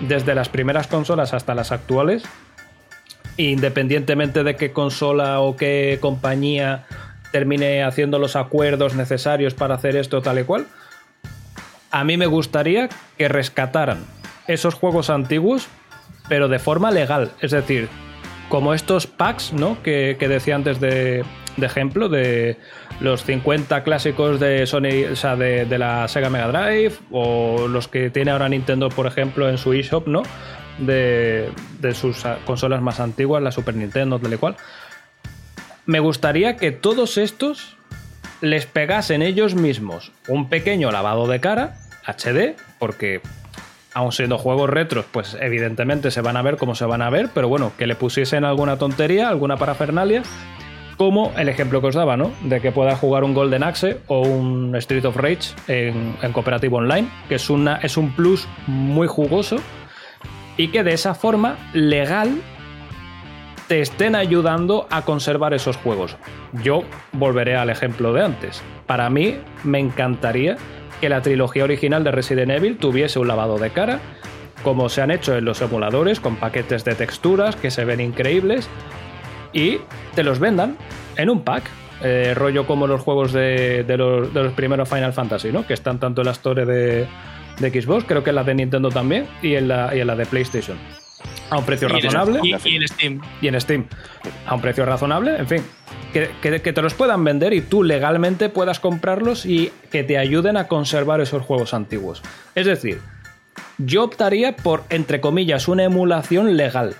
desde 0.00 0.34
las 0.34 0.48
primeras 0.48 0.86
consolas 0.86 1.34
hasta 1.34 1.54
las 1.54 1.72
actuales, 1.72 2.24
independientemente 3.36 4.42
de 4.42 4.56
qué 4.56 4.72
consola 4.72 5.40
o 5.40 5.56
qué 5.56 5.98
compañía 6.00 6.86
termine 7.32 7.84
haciendo 7.84 8.18
los 8.18 8.34
acuerdos 8.36 8.94
necesarios 8.94 9.54
para 9.54 9.74
hacer 9.74 9.96
esto 9.96 10.20
tal 10.22 10.38
y 10.38 10.44
cual, 10.44 10.66
a 11.90 12.04
mí 12.04 12.16
me 12.16 12.26
gustaría 12.26 12.88
que 13.18 13.28
rescataran 13.28 14.04
esos 14.46 14.74
juegos 14.74 15.10
antiguos, 15.10 15.68
pero 16.28 16.48
de 16.48 16.58
forma 16.58 16.90
legal. 16.90 17.32
Es 17.40 17.50
decir, 17.50 17.88
como 18.50 18.74
estos 18.74 19.06
packs, 19.06 19.54
¿no? 19.54 19.82
Que, 19.82 20.16
que 20.18 20.28
decía 20.28 20.56
antes 20.56 20.80
de, 20.80 21.24
de 21.56 21.66
ejemplo, 21.66 22.10
de 22.10 22.58
los 23.00 23.24
50 23.24 23.82
clásicos 23.82 24.38
de 24.38 24.66
Sony, 24.66 25.10
o 25.10 25.16
sea, 25.16 25.36
de, 25.36 25.64
de 25.64 25.78
la 25.78 26.06
Sega 26.08 26.28
Mega 26.28 26.48
Drive, 26.48 26.94
o 27.10 27.68
los 27.68 27.88
que 27.88 28.10
tiene 28.10 28.32
ahora 28.32 28.48
Nintendo, 28.48 28.90
por 28.90 29.06
ejemplo, 29.06 29.48
en 29.48 29.56
su 29.56 29.72
eShop, 29.72 30.08
¿no? 30.08 30.24
De, 30.78 31.50
de 31.80 31.94
sus 31.94 32.24
consolas 32.44 32.82
más 32.82 33.00
antiguas, 33.00 33.42
la 33.42 33.52
Super 33.52 33.76
Nintendo, 33.76 34.18
tal 34.18 34.34
y 34.34 34.36
cual. 34.36 34.56
Me 35.86 36.00
gustaría 36.00 36.56
que 36.56 36.72
todos 36.72 37.16
estos 37.16 37.76
les 38.40 38.66
pegasen 38.66 39.22
ellos 39.22 39.54
mismos 39.54 40.12
un 40.26 40.48
pequeño 40.48 40.90
lavado 40.90 41.28
de 41.28 41.40
cara, 41.40 41.76
HD, 42.04 42.56
porque 42.78 43.20
aun 43.94 44.12
siendo 44.12 44.38
juegos 44.38 44.70
retros, 44.70 45.04
pues 45.10 45.36
evidentemente 45.40 46.10
se 46.10 46.20
van 46.20 46.36
a 46.36 46.42
ver 46.42 46.56
como 46.56 46.74
se 46.74 46.84
van 46.84 47.02
a 47.02 47.10
ver, 47.10 47.30
pero 47.34 47.48
bueno, 47.48 47.72
que 47.76 47.86
le 47.86 47.94
pusiesen 47.96 48.44
alguna 48.44 48.76
tontería, 48.76 49.28
alguna 49.28 49.56
parafernalia, 49.56 50.22
como 50.96 51.32
el 51.38 51.48
ejemplo 51.48 51.80
que 51.80 51.88
os 51.88 51.94
daba, 51.94 52.16
¿no? 52.16 52.30
De 52.44 52.60
que 52.60 52.72
pueda 52.72 52.94
jugar 52.94 53.24
un 53.24 53.32
Golden 53.32 53.62
Axe 53.62 54.00
o 54.06 54.20
un 54.20 54.76
Street 54.76 55.04
of 55.06 55.16
Rage 55.16 55.54
en, 55.66 56.14
en 56.20 56.32
cooperativo 56.32 56.76
online, 56.76 57.08
que 57.28 57.36
es, 57.36 57.48
una, 57.48 57.76
es 57.76 57.96
un 57.96 58.12
plus 58.14 58.46
muy 58.66 59.06
jugoso 59.06 59.56
y 60.56 60.68
que 60.68 60.84
de 60.84 60.92
esa 60.92 61.14
forma 61.14 61.56
legal 61.72 62.42
te 63.66 63.80
estén 63.80 64.14
ayudando 64.14 64.86
a 64.90 65.02
conservar 65.02 65.54
esos 65.54 65.76
juegos. 65.76 66.16
Yo 66.62 66.82
volveré 67.12 67.56
al 67.56 67.70
ejemplo 67.70 68.12
de 68.12 68.24
antes. 68.24 68.62
Para 68.86 69.08
mí 69.08 69.36
me 69.64 69.78
encantaría 69.78 70.56
que 71.00 71.08
la 71.08 71.22
trilogía 71.22 71.64
original 71.64 72.04
de 72.04 72.10
Resident 72.10 72.50
Evil 72.50 72.76
tuviese 72.78 73.18
un 73.18 73.28
lavado 73.28 73.58
de 73.58 73.70
cara, 73.70 74.00
como 74.62 74.88
se 74.88 75.00
han 75.02 75.10
hecho 75.10 75.36
en 75.36 75.44
los 75.44 75.60
emuladores, 75.62 76.20
con 76.20 76.36
paquetes 76.36 76.84
de 76.84 76.94
texturas 76.94 77.56
que 77.56 77.70
se 77.70 77.84
ven 77.84 78.00
increíbles, 78.00 78.68
y 79.52 79.78
te 80.14 80.22
los 80.22 80.38
vendan 80.38 80.76
en 81.16 81.30
un 81.30 81.42
pack. 81.42 81.64
eh, 82.02 82.32
rollo 82.34 82.66
como 82.66 82.86
los 82.86 83.02
juegos 83.02 83.30
de, 83.32 83.84
de 83.84 83.96
los, 83.98 84.32
de 84.32 84.42
los 84.44 84.52
primeros 84.54 84.88
Final 84.88 85.12
Fantasy, 85.12 85.52
¿no? 85.52 85.66
Que 85.66 85.74
están 85.74 85.98
tanto 86.00 86.22
en 86.22 86.26
la 86.26 86.32
Store 86.32 86.64
de, 86.64 87.06
de 87.58 87.82
Xbox, 87.82 88.04
creo 88.06 88.24
que 88.24 88.30
en 88.30 88.36
la 88.36 88.44
de 88.44 88.54
Nintendo 88.54 88.88
también, 88.88 89.26
y 89.42 89.54
en 89.54 89.68
la, 89.68 89.94
y 89.94 90.00
en 90.00 90.06
la 90.06 90.16
de 90.16 90.24
PlayStation. 90.24 90.78
A 91.50 91.58
un 91.58 91.64
precio 91.66 91.88
Y 91.88 91.90
en- 91.92 92.02
razonable 92.02 92.40
Y, 92.42 92.48
y 92.70 92.76
en 92.76 92.88
Steam. 92.88 93.20
y 93.42 93.48
en 93.48 93.60
Steam 93.60 93.84
a 94.46 94.54
un 94.54 94.62
precio 94.62 94.86
razonable, 94.86 95.36
en 95.36 95.46
fin, 95.46 95.62
que, 96.12 96.72
te 96.72 96.82
los 96.82 96.94
puedan 96.94 97.24
vender 97.24 97.52
y 97.52 97.60
tú 97.60 97.82
legalmente 97.82 98.48
puedas 98.48 98.80
comprarlos 98.80 99.46
y 99.46 99.72
que 99.90 100.04
te 100.04 100.18
ayuden 100.18 100.56
a 100.56 100.68
conservar 100.68 101.20
esos 101.20 101.42
juegos 101.42 101.74
antiguos. 101.74 102.22
Es 102.54 102.66
decir, 102.66 103.00
yo 103.78 104.04
optaría 104.04 104.56
por, 104.56 104.84
entre 104.90 105.20
comillas, 105.20 105.68
una 105.68 105.84
emulación 105.84 106.56
legal. 106.56 106.94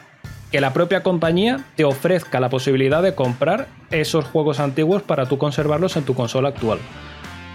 Que 0.51 0.61
la 0.61 0.73
propia 0.73 1.03
compañía 1.03 1.61
te 1.77 1.85
ofrezca 1.85 2.41
la 2.41 2.49
posibilidad 2.49 3.03
de 3.03 3.15
comprar 3.15 3.69
esos 3.91 4.25
juegos 4.25 4.59
antiguos 4.59 5.03
para 5.03 5.27
tú 5.27 5.39
conservarlos 5.39 5.97
en 5.97 6.05
tu 6.05 6.15
consola 6.15 6.49
actual. 6.49 6.79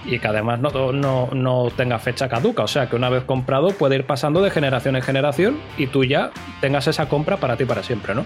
Y 0.06 0.20
que 0.20 0.28
además 0.28 0.60
no, 0.60 0.91
no, 0.91 1.30
no 1.34 1.68
tenga 1.76 1.97
fecha 1.99 2.30
caduca. 2.30 2.64
O 2.64 2.68
sea, 2.68 2.88
que 2.88 2.95
una 2.95 3.10
vez 3.10 3.24
comprado 3.24 3.70
puede 3.70 3.95
ir 3.95 4.06
pasando 4.06 4.41
de 4.41 4.51
generación 4.51 4.95
en 4.95 5.01
generación 5.01 5.58
y 5.78 5.88
tú 5.88 6.03
ya 6.03 6.32
tengas 6.62 6.88
esa 6.88 7.10
compra 7.10 7.38
para 7.38 7.58
ti 7.58 7.66
para 7.66 7.82
siempre, 7.82 8.14
¿no? 8.14 8.26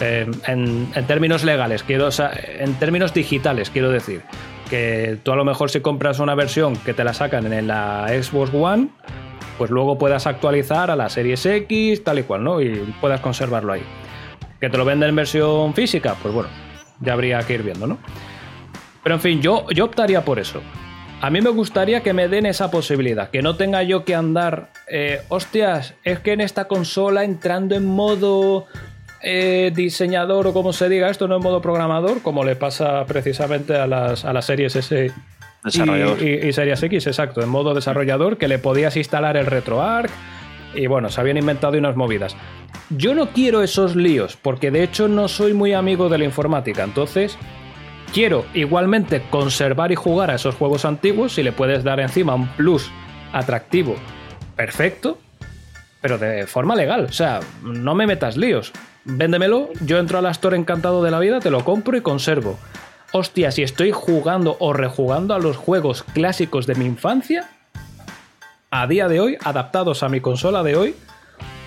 Eh, 0.00 0.30
en, 0.46 0.88
en 0.94 1.06
términos 1.06 1.44
legales, 1.44 1.82
quiero, 1.82 2.08
o 2.08 2.10
en 2.58 2.74
términos 2.74 3.12
digitales, 3.12 3.70
quiero 3.70 3.90
decir. 3.90 4.22
Que 4.70 5.18
tú 5.22 5.32
a 5.32 5.36
lo 5.36 5.44
mejor 5.44 5.70
si 5.70 5.80
compras 5.80 6.18
una 6.18 6.34
versión 6.34 6.76
que 6.76 6.94
te 6.94 7.04
la 7.04 7.12
sacan 7.12 7.52
en 7.52 7.66
la 7.66 8.06
Xbox 8.08 8.54
One, 8.54 8.88
pues 9.58 9.70
luego 9.70 9.98
puedas 9.98 10.26
actualizar 10.26 10.90
a 10.90 10.96
la 10.96 11.08
Series 11.08 11.44
X, 11.44 12.02
tal 12.02 12.18
y 12.18 12.22
cual, 12.22 12.42
¿no? 12.42 12.60
Y 12.60 12.94
puedas 13.00 13.20
conservarlo 13.20 13.72
ahí. 13.72 13.82
Que 14.60 14.70
te 14.70 14.78
lo 14.78 14.84
venden 14.84 15.10
en 15.10 15.16
versión 15.16 15.74
física, 15.74 16.16
pues 16.22 16.32
bueno, 16.32 16.48
ya 17.00 17.12
habría 17.12 17.40
que 17.40 17.54
ir 17.54 17.62
viendo, 17.62 17.86
¿no? 17.86 17.98
Pero 19.02 19.16
en 19.16 19.20
fin, 19.20 19.42
yo, 19.42 19.66
yo 19.70 19.84
optaría 19.84 20.24
por 20.24 20.38
eso. 20.38 20.62
A 21.22 21.30
mí 21.30 21.40
me 21.40 21.50
gustaría 21.50 22.02
que 22.02 22.12
me 22.12 22.26
den 22.26 22.46
esa 22.46 22.70
posibilidad, 22.70 23.30
que 23.30 23.42
no 23.42 23.54
tenga 23.56 23.82
yo 23.84 24.04
que 24.04 24.14
andar, 24.16 24.70
eh, 24.88 25.20
hostias, 25.28 25.94
es 26.02 26.18
que 26.18 26.32
en 26.32 26.40
esta 26.40 26.64
consola 26.66 27.22
entrando 27.22 27.76
en 27.76 27.86
modo 27.86 28.66
eh, 29.22 29.70
diseñador 29.72 30.48
o 30.48 30.52
como 30.52 30.72
se 30.72 30.88
diga 30.88 31.08
esto, 31.08 31.28
no 31.28 31.36
en 31.36 31.42
modo 31.42 31.62
programador, 31.62 32.22
como 32.22 32.42
le 32.42 32.56
pasa 32.56 33.04
precisamente 33.06 33.76
a 33.76 33.86
las, 33.86 34.24
a 34.24 34.32
las 34.32 34.46
series 34.46 34.74
S 34.74 35.12
y- 36.20 36.48
y 36.48 36.52
Series 36.52 36.82
X, 36.82 37.06
exacto, 37.06 37.40
en 37.40 37.48
modo 37.48 37.72
desarrollador, 37.72 38.36
que 38.36 38.48
le 38.48 38.58
podías 38.58 38.96
instalar 38.96 39.36
el 39.36 39.46
RetroArch 39.46 40.10
y 40.74 40.88
bueno, 40.88 41.08
se 41.08 41.20
habían 41.20 41.36
inventado 41.36 41.78
unas 41.78 41.94
movidas. 41.94 42.34
Yo 42.90 43.14
no 43.14 43.28
quiero 43.28 43.62
esos 43.62 43.94
líos, 43.94 44.36
porque 44.36 44.72
de 44.72 44.82
hecho 44.82 45.06
no 45.06 45.28
soy 45.28 45.52
muy 45.52 45.72
amigo 45.72 46.08
de 46.08 46.18
la 46.18 46.24
informática, 46.24 46.82
entonces 46.82 47.38
quiero 48.12 48.44
igualmente 48.54 49.22
conservar 49.30 49.90
y 49.92 49.96
jugar 49.96 50.30
a 50.30 50.34
esos 50.34 50.54
juegos 50.54 50.84
antiguos 50.84 51.34
si 51.34 51.42
le 51.42 51.52
puedes 51.52 51.82
dar 51.82 52.00
encima 52.00 52.34
un 52.34 52.48
plus 52.48 52.90
atractivo, 53.32 53.96
perfecto, 54.56 55.18
pero 56.00 56.18
de 56.18 56.46
forma 56.46 56.76
legal, 56.76 57.06
o 57.08 57.12
sea, 57.12 57.40
no 57.62 57.94
me 57.94 58.06
metas 58.06 58.36
líos. 58.36 58.72
Véndemelo, 59.04 59.70
yo 59.80 59.98
entro 59.98 60.18
a 60.18 60.22
la 60.22 60.30
Store 60.30 60.56
encantado 60.56 61.02
de 61.02 61.10
la 61.10 61.18
vida, 61.18 61.40
te 61.40 61.50
lo 61.50 61.64
compro 61.64 61.96
y 61.96 62.02
conservo. 62.02 62.58
Hostia, 63.12 63.50
si 63.50 63.62
estoy 63.62 63.90
jugando 63.92 64.56
o 64.60 64.72
rejugando 64.72 65.34
a 65.34 65.38
los 65.38 65.56
juegos 65.56 66.02
clásicos 66.02 66.66
de 66.66 66.74
mi 66.76 66.84
infancia, 66.84 67.50
a 68.70 68.86
día 68.86 69.08
de 69.08 69.20
hoy, 69.20 69.38
adaptados 69.44 70.02
a 70.02 70.08
mi 70.08 70.20
consola 70.20 70.62
de 70.62 70.76
hoy, 70.76 70.94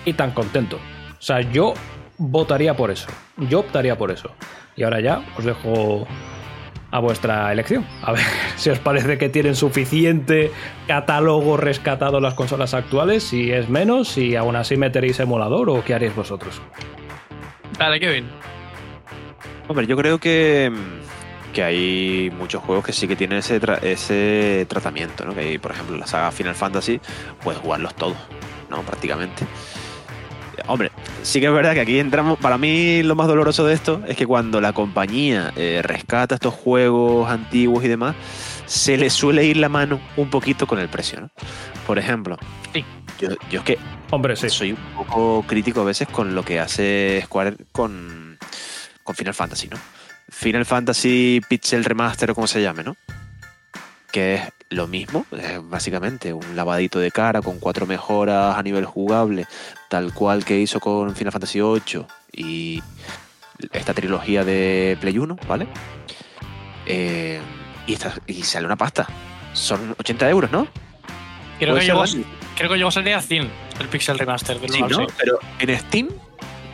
y 0.04 0.14
tan 0.14 0.30
contento. 0.30 0.76
O 1.18 1.22
sea, 1.22 1.40
yo 1.40 1.74
votaría 2.18 2.74
por 2.74 2.90
eso. 2.90 3.08
Yo 3.36 3.60
optaría 3.60 3.98
por 3.98 4.10
eso. 4.10 4.30
Y 4.76 4.82
ahora 4.82 5.00
ya 5.00 5.24
os 5.36 5.44
dejo 5.44 6.06
a 6.90 6.98
vuestra 7.00 7.52
elección. 7.52 7.84
A 8.02 8.12
ver 8.12 8.22
si 8.56 8.70
os 8.70 8.78
parece 8.78 9.18
que 9.18 9.28
tienen 9.28 9.54
suficiente 9.54 10.50
catálogo 10.86 11.56
rescatado 11.56 12.20
las 12.20 12.34
consolas 12.34 12.74
actuales, 12.74 13.24
si 13.24 13.50
es 13.50 13.68
menos, 13.68 14.08
si 14.08 14.36
aún 14.36 14.56
así 14.56 14.76
meteréis 14.76 15.18
emulador 15.20 15.68
o 15.70 15.84
qué 15.84 15.94
haréis 15.94 16.14
vosotros. 16.14 16.60
Dale, 17.78 18.00
Kevin. 18.00 18.26
Hombre, 19.68 19.86
yo 19.86 19.96
creo 19.96 20.18
que, 20.18 20.72
que 21.52 21.62
hay 21.62 22.30
muchos 22.38 22.62
juegos 22.62 22.84
que 22.84 22.92
sí 22.92 23.08
que 23.08 23.16
tienen 23.16 23.38
ese, 23.38 23.60
tra- 23.60 23.82
ese 23.82 24.64
tratamiento, 24.68 25.24
¿no? 25.24 25.34
Que 25.34 25.40
hay, 25.40 25.58
por 25.58 25.72
ejemplo, 25.72 25.96
la 25.96 26.06
saga 26.06 26.30
Final 26.30 26.54
Fantasy, 26.54 27.00
puedes 27.42 27.60
jugarlos 27.60 27.94
todos, 27.96 28.16
¿no? 28.70 28.82
Prácticamente. 28.82 29.44
Hombre, 30.68 30.90
sí 31.26 31.40
que 31.40 31.46
es 31.46 31.52
verdad 31.52 31.74
que 31.74 31.80
aquí 31.80 31.98
entramos. 31.98 32.38
Para 32.38 32.56
mí, 32.58 33.02
lo 33.02 33.14
más 33.16 33.26
doloroso 33.26 33.64
de 33.66 33.74
esto 33.74 34.02
es 34.06 34.16
que 34.16 34.26
cuando 34.26 34.60
la 34.60 34.72
compañía 34.72 35.52
eh, 35.56 35.80
rescata 35.82 36.36
estos 36.36 36.54
juegos 36.54 37.28
antiguos 37.28 37.84
y 37.84 37.88
demás, 37.88 38.14
se 38.66 38.96
le 38.96 39.10
suele 39.10 39.44
ir 39.44 39.56
la 39.56 39.68
mano 39.68 40.00
un 40.16 40.30
poquito 40.30 40.66
con 40.66 40.78
el 40.78 40.88
precio, 40.88 41.20
¿no? 41.20 41.30
Por 41.86 41.98
ejemplo, 41.98 42.36
Sí. 42.72 42.84
yo, 43.20 43.28
yo 43.50 43.60
es 43.60 43.64
que 43.64 43.78
Hombre, 44.10 44.36
sí. 44.36 44.48
soy 44.50 44.72
un 44.72 44.78
poco 44.96 45.44
crítico 45.46 45.80
a 45.80 45.84
veces 45.84 46.08
con 46.08 46.34
lo 46.34 46.44
que 46.44 46.58
hace 46.60 47.20
Square 47.24 47.56
con, 47.72 48.38
con 49.02 49.14
Final 49.14 49.34
Fantasy, 49.34 49.68
¿no? 49.68 49.76
Final 50.28 50.64
Fantasy 50.66 51.40
Pixel 51.48 51.84
Remaster 51.84 52.30
o 52.30 52.34
como 52.34 52.46
se 52.48 52.60
llame, 52.62 52.82
¿no? 52.82 52.96
Que 54.10 54.34
es 54.34 54.42
lo 54.70 54.86
mismo, 54.88 55.24
es 55.32 55.60
básicamente 55.68 56.32
un 56.32 56.56
lavadito 56.56 56.98
de 56.98 57.10
cara 57.12 57.40
con 57.42 57.58
cuatro 57.60 57.86
mejoras 57.86 58.56
a 58.56 58.62
nivel 58.62 58.84
jugable, 58.84 59.46
tal 59.88 60.12
cual 60.12 60.44
que 60.44 60.58
hizo 60.58 60.80
con 60.80 61.14
Final 61.14 61.32
Fantasy 61.32 61.60
VIII 61.60 62.04
y 62.32 62.82
esta 63.72 63.94
trilogía 63.94 64.44
de 64.44 64.98
Play 65.00 65.18
1, 65.18 65.36
¿vale? 65.48 65.68
Eh, 66.86 67.40
y, 67.86 67.92
esta- 67.94 68.14
y 68.26 68.42
sale 68.42 68.66
una 68.66 68.76
pasta. 68.76 69.06
Son 69.52 69.94
80 69.98 70.28
euros, 70.30 70.50
¿no? 70.50 70.66
Creo 71.58 71.74
que, 71.76 71.84
llegó, 71.86 72.04
creo 72.56 72.70
que 72.70 72.76
llegó 72.76 72.88
a 72.88 72.92
salir 72.92 73.14
a 73.14 73.22
100 73.22 73.50
el 73.80 73.88
Pixel 73.88 74.18
Remaster 74.18 74.60
del 74.60 74.70
Sí, 74.70 74.82
1 74.82 74.86
al 74.86 74.90
¿no? 74.92 74.98
6. 74.98 75.12
Pero 75.18 75.38
en 75.58 75.78
Steam 75.80 76.08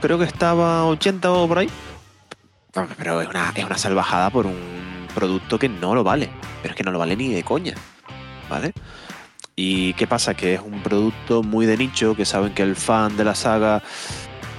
creo 0.00 0.18
que 0.18 0.24
estaba 0.24 0.84
80 0.86 1.30
o 1.30 1.46
por 1.46 1.58
ahí. 1.58 1.68
Pero 2.98 3.20
es 3.20 3.28
una, 3.28 3.52
es 3.54 3.64
una 3.64 3.78
salvajada 3.78 4.30
por 4.30 4.46
un 4.46 4.56
producto 5.12 5.58
que 5.58 5.68
no 5.68 5.94
lo 5.94 6.02
vale. 6.04 6.30
Pero 6.62 6.72
es 6.72 6.76
que 6.76 6.82
no 6.84 6.90
lo 6.92 6.98
vale 6.98 7.16
ni 7.16 7.28
de 7.32 7.42
coña. 7.42 7.74
¿Vale? 8.50 8.72
¿Y 9.56 9.92
qué 9.94 10.06
pasa? 10.06 10.34
Que 10.34 10.54
es 10.54 10.60
un 10.60 10.82
producto 10.82 11.42
muy 11.42 11.66
de 11.66 11.76
nicho, 11.76 12.14
que 12.16 12.24
saben 12.24 12.54
que 12.54 12.62
el 12.62 12.74
fan 12.76 13.16
de 13.16 13.24
la 13.24 13.34
saga 13.34 13.82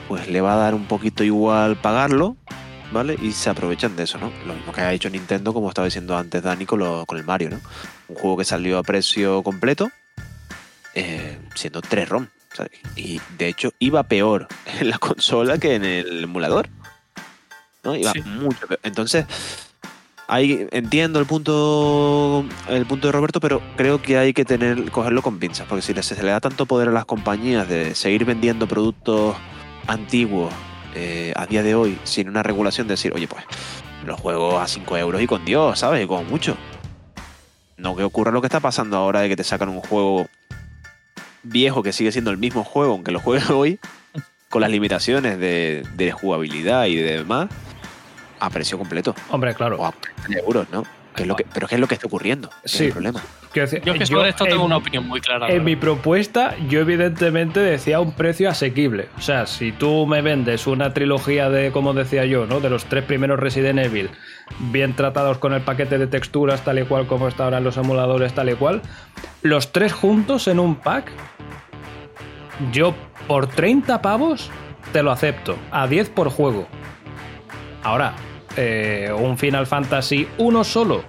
pues 0.07 0.27
le 0.27 0.41
va 0.41 0.53
a 0.53 0.57
dar 0.57 0.75
un 0.75 0.85
poquito 0.85 1.23
igual 1.23 1.77
pagarlo, 1.77 2.37
¿vale? 2.91 3.17
Y 3.21 3.31
se 3.31 3.49
aprovechan 3.49 3.95
de 3.95 4.03
eso, 4.03 4.17
¿no? 4.19 4.31
Lo 4.45 4.53
mismo 4.53 4.71
que 4.71 4.81
ha 4.81 4.93
hecho 4.93 5.09
Nintendo, 5.09 5.53
como 5.53 5.69
estaba 5.69 5.85
diciendo 5.85 6.15
antes 6.17 6.43
Dani, 6.43 6.65
con, 6.65 6.79
lo- 6.79 7.05
con 7.05 7.17
el 7.17 7.23
Mario, 7.23 7.49
¿no? 7.49 7.59
Un 8.09 8.15
juego 8.15 8.37
que 8.37 8.45
salió 8.45 8.77
a 8.77 8.83
precio 8.83 9.41
completo, 9.43 9.89
eh, 10.93 11.39
siendo 11.55 11.81
3 11.81 12.09
ROM. 12.09 12.27
¿sabes? 12.53 12.71
Y 12.95 13.19
de 13.39 13.47
hecho 13.47 13.71
iba 13.79 14.03
peor 14.03 14.47
en 14.79 14.89
la 14.91 14.99
consola 14.99 15.57
que 15.57 15.73
en 15.75 15.85
el 15.85 16.23
emulador. 16.25 16.69
¿no? 17.83 17.95
Iba 17.95 18.11
Sí. 18.11 18.21
mucho 18.21 18.67
peor. 18.67 18.79
Entonces, 18.83 19.25
ahí 20.33 20.67
entiendo 20.71 21.19
el 21.19 21.27
punto, 21.27 22.43
el 22.67 22.85
punto 22.87 23.07
de 23.07 23.11
Roberto, 23.11 23.39
pero 23.39 23.61
creo 23.75 24.01
que 24.01 24.17
hay 24.17 24.33
que 24.33 24.45
tener, 24.45 24.89
cogerlo 24.89 25.21
con 25.21 25.37
pinzas, 25.37 25.67
porque 25.67 25.83
si 25.83 25.93
se 25.93 26.23
le 26.23 26.31
da 26.31 26.39
tanto 26.39 26.65
poder 26.65 26.89
a 26.89 26.91
las 26.91 27.05
compañías 27.05 27.69
de 27.69 27.93
seguir 27.93 28.25
vendiendo 28.25 28.67
productos 28.67 29.35
antiguos 29.85 30.51
eh, 30.95 31.33
a 31.35 31.45
día 31.45 31.61
de 31.61 31.75
hoy 31.75 31.99
sin 32.03 32.29
una 32.29 32.41
regulación, 32.41 32.87
de 32.87 32.93
decir, 32.93 33.13
oye, 33.13 33.27
pues 33.27 33.43
los 34.05 34.19
juegos 34.19 34.59
a 34.59 34.67
5 34.67 34.97
euros 34.97 35.21
y 35.21 35.27
con 35.27 35.45
Dios, 35.45 35.77
¿sabes? 35.77 36.03
Y 36.03 36.07
con 36.07 36.27
mucho. 36.27 36.57
No 37.77 37.95
que 37.95 38.03
ocurra 38.03 38.31
lo 38.31 38.41
que 38.41 38.47
está 38.47 38.59
pasando 38.59 38.97
ahora 38.97 39.21
de 39.21 39.29
que 39.29 39.35
te 39.35 39.43
sacan 39.43 39.69
un 39.69 39.81
juego 39.81 40.27
viejo 41.43 41.83
que 41.83 41.93
sigue 41.93 42.11
siendo 42.11 42.31
el 42.31 42.37
mismo 42.37 42.63
juego, 42.63 42.93
aunque 42.93 43.11
lo 43.11 43.19
juegues 43.19 43.49
hoy, 43.51 43.79
con 44.49 44.61
las 44.61 44.71
limitaciones 44.71 45.37
de, 45.37 45.85
de 45.95 46.11
jugabilidad 46.11 46.85
y 46.87 46.95
de 46.95 47.19
demás, 47.19 47.49
a 48.45 48.49
precio 48.49 48.77
completo. 48.77 49.15
Hombre, 49.29 49.53
claro. 49.53 49.77
O 49.79 49.85
a 49.85 49.91
30 50.25 50.39
euros, 50.45 50.67
¿no? 50.71 50.83
Que 51.15 51.21
es 51.23 51.27
lo 51.27 51.35
que, 51.35 51.45
pero 51.53 51.67
¿qué 51.67 51.75
es 51.75 51.81
lo 51.81 51.87
que 51.87 51.93
está 51.93 52.07
ocurriendo? 52.07 52.49
¿Qué 52.49 52.55
es 52.65 52.71
Sí. 52.71 52.85
el 52.85 52.91
problema? 52.93 53.21
Decir, 53.53 53.81
Yo 53.85 53.93
que 53.93 54.03
sobre 54.07 54.29
esto 54.29 54.45
tengo 54.45 54.61
en- 54.61 54.65
una 54.65 54.77
opinión 54.77 55.07
muy 55.07 55.21
clara. 55.21 55.47
En 55.47 55.63
mi 55.63 55.75
propuesta, 55.75 56.55
yo 56.67 56.79
evidentemente 56.79 57.59
decía 57.59 57.99
un 57.99 58.13
precio 58.13 58.49
asequible. 58.49 59.09
O 59.15 59.21
sea, 59.21 59.45
si 59.45 59.71
tú 59.71 60.07
me 60.07 60.23
vendes 60.23 60.65
una 60.65 60.91
trilogía 60.91 61.51
de, 61.51 61.71
como 61.71 61.93
decía 61.93 62.25
yo, 62.25 62.47
¿no? 62.47 62.61
De 62.61 62.71
los 62.71 62.85
tres 62.85 63.03
primeros 63.03 63.39
Resident 63.39 63.77
Evil, 63.77 64.09
bien 64.71 64.95
tratados 64.95 65.37
con 65.37 65.53
el 65.53 65.61
paquete 65.61 65.99
de 65.99 66.07
texturas, 66.07 66.65
tal 66.65 66.79
y 66.79 66.83
cual 66.85 67.05
como 67.05 67.27
está 67.27 67.43
ahora 67.43 67.59
en 67.59 67.63
los 67.63 67.77
emuladores, 67.77 68.33
tal 68.33 68.49
y 68.49 68.55
cual, 68.55 68.81
los 69.43 69.71
tres 69.71 69.93
juntos 69.93 70.47
en 70.47 70.59
un 70.59 70.77
pack, 70.77 71.11
yo 72.71 72.95
por 73.27 73.45
30 73.45 74.01
pavos 74.01 74.49
te 74.93 75.03
lo 75.03 75.11
acepto. 75.11 75.57
A 75.71 75.85
10 75.85 76.09
por 76.09 76.29
juego. 76.29 76.67
Ahora, 77.83 78.13
eh, 78.57 79.11
un 79.17 79.37
Final 79.37 79.67
Fantasy 79.67 80.27
uno 80.37 80.63
solo, 80.63 81.03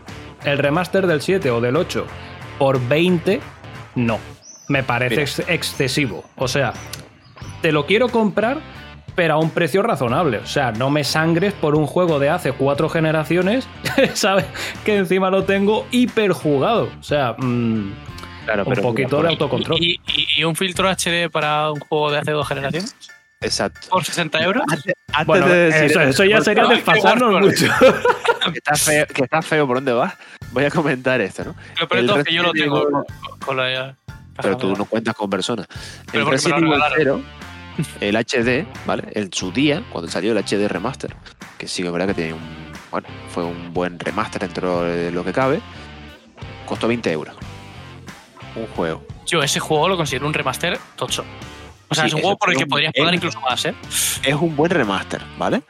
el 0.45 0.59
remaster 0.59 1.07
del 1.07 1.21
7 1.23 1.51
o 1.51 1.61
del 1.61 1.77
8, 1.77 2.07
por 2.59 2.81
20, 2.89 3.41
no. 3.97 4.19
Me 4.69 4.83
parece 4.83 5.23
ex- 5.23 5.39
excesivo. 5.49 6.25
O 6.37 6.49
sea, 6.49 6.73
te 7.61 7.71
lo 7.73 7.85
quiero 7.87 8.09
comprar, 8.09 8.59
pero 9.15 9.35
a 9.35 9.39
un 9.39 9.51
precio 9.51 9.83
razonable. 9.83 10.39
O 10.39 10.47
sea, 10.47 10.73
no 10.73 10.89
me 10.91 11.05
sangres 11.05 11.53
por 11.53 11.75
un 11.77 11.87
juego 11.87 12.19
de 12.19 12.31
hace 12.31 12.53
cuatro 12.53 12.89
generaciones, 12.89 13.69
¿sabes? 14.15 14.47
Que 14.85 14.97
encima 14.97 15.31
lo 15.31 15.45
tengo 15.45 15.87
hiperjugado. 15.91 16.89
O 16.99 17.03
sea, 17.03 17.35
mm, 17.39 17.93
Claro, 18.45 18.65
un 18.67 18.75
poquito 18.75 19.23
de 19.23 19.29
autocontrol. 19.29 19.79
¿Y, 19.83 20.01
y- 20.07 20.27
y 20.41 20.45
un 20.45 20.55
filtro 20.57 20.89
HD 20.91 21.31
para 21.31 21.71
un 21.71 21.81
juego 21.81 22.11
de 22.11 22.19
hace 22.19 22.31
dos 22.33 22.47
generaciones? 22.49 22.95
Exacto. 23.45 23.89
¿Por 23.91 24.05
60 24.05 24.43
euros? 24.43 24.63
Antes, 24.71 24.95
antes 25.13 25.27
Bueno, 25.27 25.47
de 25.47 25.57
decir 25.71 25.85
eso, 25.85 26.01
eso 26.01 26.25
ya 26.25 26.41
sería 26.41 26.65
desfasarnos 26.67 27.41
mucho. 27.41 27.67
que 28.53 28.59
está, 28.59 28.75
feo, 28.75 29.07
que 29.07 29.23
está 29.25 29.43
feo 29.43 29.67
por 29.67 29.77
dónde 29.77 29.93
vas, 29.93 30.15
voy 30.53 30.65
a 30.65 30.71
comentar 30.71 31.21
esto, 31.21 31.45
¿no? 31.45 31.55
Lo 31.81 31.89
peor 31.89 31.91
de 31.91 32.01
El 32.01 32.07
todo 32.07 32.19
es 32.21 32.25
que 32.25 32.35
yo 32.35 32.43
lo 32.43 32.53
Resident 32.53 32.73
tengo 32.75 32.83
Evil- 32.89 33.05
con, 33.21 33.39
con 33.39 33.57
la. 33.57 33.97
Pero 34.43 34.57
tú 34.57 34.75
no 34.77 34.85
cuentas 34.85 35.15
con 35.15 35.31
personas. 35.31 35.67
Pero 36.11 36.25
el 36.25 36.31
Resident 36.31 36.59
Evil 36.59 36.73
regalaron. 36.73 37.25
0, 37.77 37.87
el 38.01 38.17
HD, 38.17 38.67
¿vale? 38.87 39.05
En 39.13 39.33
su 39.33 39.53
día, 39.53 39.83
cuando 39.91 40.11
salió 40.11 40.33
el 40.33 40.39
HD 40.39 40.69
Remaster, 40.69 41.15
que 41.59 41.67
sí 41.69 41.83
que 41.83 41.89
es 41.89 41.93
verdad 41.93 42.09
que 42.09 42.15
tiene 42.15 42.33
un. 42.35 42.65
Bueno, 42.91 43.09
fue 43.31 43.45
un 43.45 43.73
buen 43.75 43.99
remaster 43.99 44.43
dentro 44.43 44.83
de 44.83 45.11
lo 45.11 45.25
que 45.25 45.33
cabe, 45.33 45.61
costó 46.67 46.87
20 46.87 47.11
euros. 47.11 47.35
Un 48.55 48.67
juego. 48.69 49.05
Yo 49.27 49.43
ese 49.43 49.59
juego 49.59 49.89
lo 49.89 49.97
considero 49.97 50.27
un 50.29 50.35
remaster 50.35 50.79
tocho. 50.95 51.25
O 51.95 52.03
sea, 52.03 52.05
Sí, 52.05 52.09
es 52.09 52.15
un 52.15 52.21
juego 52.21 52.37
por 52.39 52.51
el 52.51 52.57
que 52.57 52.67
podrías 52.67 52.93
pagar 52.93 53.15
incluso 53.15 53.41
más, 53.41 53.65
¿eh? 53.65 53.75
Es 54.23 54.35
un 54.35 54.55
buen 54.57 54.71
remaster, 54.71 55.23
¿vale? 55.39 55.63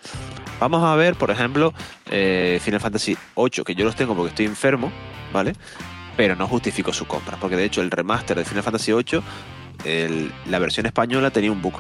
Vamos 0.61 0.83
a 0.85 0.95
ver, 0.97 1.15
por 1.17 1.31
ejemplo, 1.31 1.73
eh, 2.11 2.59
Final 2.63 2.81
Fantasy 2.81 3.17
VIII, 3.37 3.65
que 3.65 3.75
yo 3.75 3.85
los 3.85 3.97
tengo 3.97 4.15
porque 4.15 4.29
estoy 4.31 4.47
enfermo, 4.47 4.91
¿vale? 5.33 5.53
Pero 6.17 6.37
no 6.37 6.47
justifico 6.47 6.93
su 6.93 7.07
compra, 7.07 7.37
porque 7.41 7.57
de 7.57 7.65
hecho 7.65 7.81
el 7.83 7.91
remaster 7.91 8.37
de 8.39 8.45
Final 8.45 8.63
Fantasy 8.63 8.93
VIII, 8.93 9.21
el- 9.85 10.33
la 10.47 10.59
versión 10.61 10.87
española 10.87 11.31
tenía 11.31 11.51
un 11.53 11.61
bug. 11.61 11.75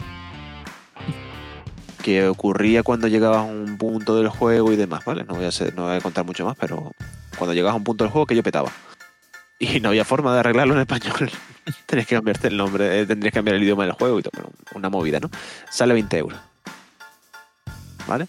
Que 2.03 2.26
ocurría 2.28 2.82
cuando 2.82 3.09
llegabas 3.09 3.38
a 3.38 3.42
un 3.42 3.78
punto 3.78 4.16
del 4.16 4.28
juego 4.28 4.72
y 4.72 4.76
demás, 4.76 5.05
¿vale? 5.07 5.24
No 5.24 5.34
voy 5.34 5.47
a, 5.47 5.49
hacer- 5.49 5.74
no 5.74 5.84
voy 5.84 5.97
a 5.97 6.01
contar 6.01 6.24
mucho 6.26 6.45
más, 6.45 6.55
pero 6.61 6.92
cuando 7.38 7.55
llegabas 7.55 7.74
a 7.74 7.76
un 7.78 7.84
punto 7.84 8.05
del 8.05 8.11
juego 8.12 8.26
que 8.26 8.36
yo 8.36 8.42
petaba. 8.42 8.70
Y 9.59 9.80
no 9.80 9.90
había 9.90 10.05
forma 10.05 10.32
de 10.34 10.40
arreglarlo 10.40 10.74
en 10.74 10.80
español. 10.80 11.30
Tenías 11.86 12.07
que 12.07 12.16
cambiarte 12.16 12.48
el 12.48 12.57
nombre, 12.57 13.00
eh, 13.00 13.07
tendrías 13.07 13.32
que 13.32 13.38
cambiar 13.38 13.57
el 13.57 13.62
idioma 13.62 13.84
del 13.84 13.92
juego 13.92 14.18
y 14.18 14.22
todo. 14.22 14.32
bueno, 14.34 14.50
una 14.74 14.90
movida, 14.90 15.20
¿no? 15.20 15.30
Sale 15.70 15.94
20 15.94 16.18
euros. 16.18 16.38
¿Vale? 18.07 18.26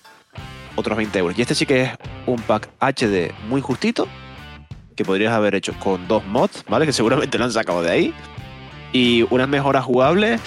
Otros 0.76 0.98
20 0.98 1.20
euros. 1.20 1.38
Y 1.38 1.42
este 1.42 1.56
sí 1.56 1.66
que 1.66 1.84
es 1.84 1.92
un 2.26 2.42
pack 2.42 2.70
HD 2.80 3.34
muy 3.48 3.62
justito, 3.62 4.08
que 4.96 5.04
podrías 5.04 5.34
haber 5.34 5.56
hecho 5.56 5.74
con 5.80 6.08
dos 6.08 6.26
mods, 6.26 6.64
¿vale? 6.70 6.86
Que 6.86 6.94
seguramente 6.94 7.38
lo 7.38 7.46
han 7.46 7.52
sacado 7.52 7.82
de 7.82 7.92
ahí. 7.92 8.14
Y 8.94 9.24
unas 9.30 9.50
mejoras 9.50 9.84
jugables 9.84 10.40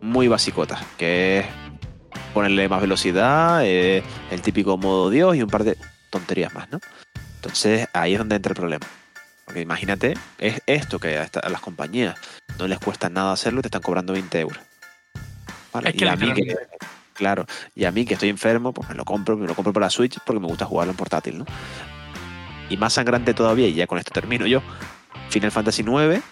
muy 0.00 0.28
basicotas, 0.28 0.80
que 0.96 1.40
es 1.40 1.46
ponerle 2.32 2.68
más 2.68 2.80
velocidad, 2.80 3.64
eh, 3.64 4.02
el 4.30 4.42
típico 4.42 4.76
modo 4.76 5.10
Dios 5.10 5.34
y 5.36 5.42
un 5.42 5.50
par 5.50 5.64
de 5.64 5.76
tonterías 6.10 6.54
más, 6.54 6.70
¿no? 6.70 6.78
Entonces 7.36 7.88
ahí 7.92 8.12
es 8.12 8.18
donde 8.18 8.36
entra 8.36 8.50
el 8.50 8.56
problema. 8.56 8.86
Porque 9.56 9.62
imagínate, 9.62 10.12
es 10.36 10.60
esto 10.66 10.98
que 10.98 11.16
a, 11.16 11.48
las 11.48 11.62
compañías 11.62 12.14
no 12.58 12.68
les 12.68 12.78
cuesta 12.78 13.08
nada 13.08 13.32
hacerlo 13.32 13.60
y 13.60 13.62
te 13.62 13.68
están 13.68 13.80
cobrando 13.80 14.12
20 14.12 14.38
euros. 14.38 14.58
¿Vale? 15.72 15.88
Es 15.88 15.94
que 15.96 16.04
y 16.04 16.08
a 16.08 16.14
mí 16.14 16.34
que, 16.34 16.54
claro, 17.14 17.46
y 17.74 17.86
a 17.86 17.90
mí 17.90 18.04
que 18.04 18.12
estoy 18.12 18.28
enfermo, 18.28 18.74
pues 18.74 18.86
me 18.90 18.94
lo 18.94 19.06
compro, 19.06 19.34
me 19.34 19.46
lo 19.46 19.54
compro 19.54 19.72
para 19.72 19.88
Switch 19.88 20.18
porque 20.26 20.40
me 20.40 20.46
gusta 20.46 20.66
jugarlo 20.66 20.90
en 20.90 20.98
portátil, 20.98 21.38
¿no? 21.38 21.46
Y 22.68 22.76
más 22.76 22.92
sangrante 22.92 23.32
todavía, 23.32 23.66
y 23.66 23.72
ya 23.72 23.86
con 23.86 23.96
esto 23.96 24.10
termino 24.10 24.46
yo. 24.46 24.60
Final 25.30 25.50
Fantasy 25.50 25.80
IX 25.80 26.22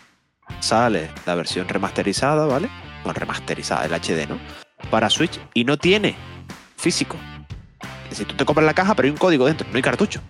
sale 0.60 1.10
la 1.24 1.34
versión 1.34 1.66
remasterizada, 1.66 2.44
¿vale? 2.44 2.68
Bueno, 3.04 3.18
remasterizada, 3.18 3.86
el 3.86 3.94
HD, 3.94 4.28
¿no? 4.28 4.38
Para 4.90 5.08
Switch 5.08 5.40
y 5.54 5.64
no 5.64 5.78
tiene 5.78 6.14
físico. 6.76 7.16
Es 8.02 8.10
decir, 8.10 8.26
tú 8.26 8.34
te 8.34 8.44
compras 8.44 8.66
la 8.66 8.74
caja, 8.74 8.94
pero 8.94 9.06
hay 9.06 9.12
un 9.12 9.16
código 9.16 9.46
dentro, 9.46 9.66
no 9.70 9.76
hay 9.76 9.82
cartucho. 9.82 10.20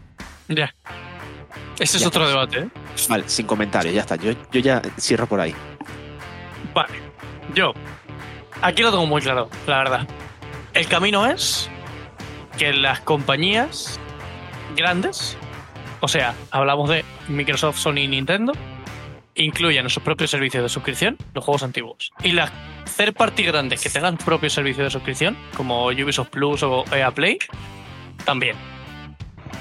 Ya. 0.46 0.72
Ese 1.78 1.96
es 1.98 2.06
otro 2.06 2.28
está. 2.28 2.46
debate, 2.46 2.58
¿eh? 2.60 2.80
Vale, 3.08 3.28
sin 3.28 3.46
comentarios, 3.46 3.94
ya 3.94 4.02
está. 4.02 4.16
Yo, 4.16 4.32
yo 4.52 4.60
ya 4.60 4.80
cierro 4.98 5.26
por 5.26 5.40
ahí. 5.40 5.54
Vale. 6.74 6.94
Yo. 7.54 7.72
Aquí 8.62 8.82
lo 8.82 8.90
tengo 8.90 9.06
muy 9.06 9.20
claro, 9.20 9.48
la 9.66 9.78
verdad. 9.78 10.08
El 10.72 10.86
camino 10.86 11.26
es 11.26 11.68
que 12.58 12.72
las 12.72 13.00
compañías 13.00 13.98
grandes, 14.76 15.36
o 16.00 16.08
sea, 16.08 16.34
hablamos 16.50 16.88
de 16.88 17.04
Microsoft, 17.28 17.78
Sony 17.78 17.98
y 17.98 18.08
Nintendo, 18.08 18.52
incluyan 19.34 19.86
en 19.86 19.90
sus 19.90 20.02
propios 20.02 20.30
servicios 20.30 20.62
de 20.62 20.68
suscripción 20.68 21.18
los 21.34 21.44
juegos 21.44 21.62
antiguos. 21.62 22.12
Y 22.22 22.32
las 22.32 22.52
third 22.96 23.14
party 23.14 23.42
grandes 23.42 23.82
que 23.82 23.90
tengan 23.90 24.16
propios 24.16 24.52
servicios 24.52 24.86
de 24.86 24.90
suscripción, 24.90 25.36
como 25.56 25.86
Ubisoft 25.86 26.30
Plus 26.30 26.62
o 26.62 26.84
EA 26.92 27.10
Play, 27.10 27.38
también. 28.24 28.56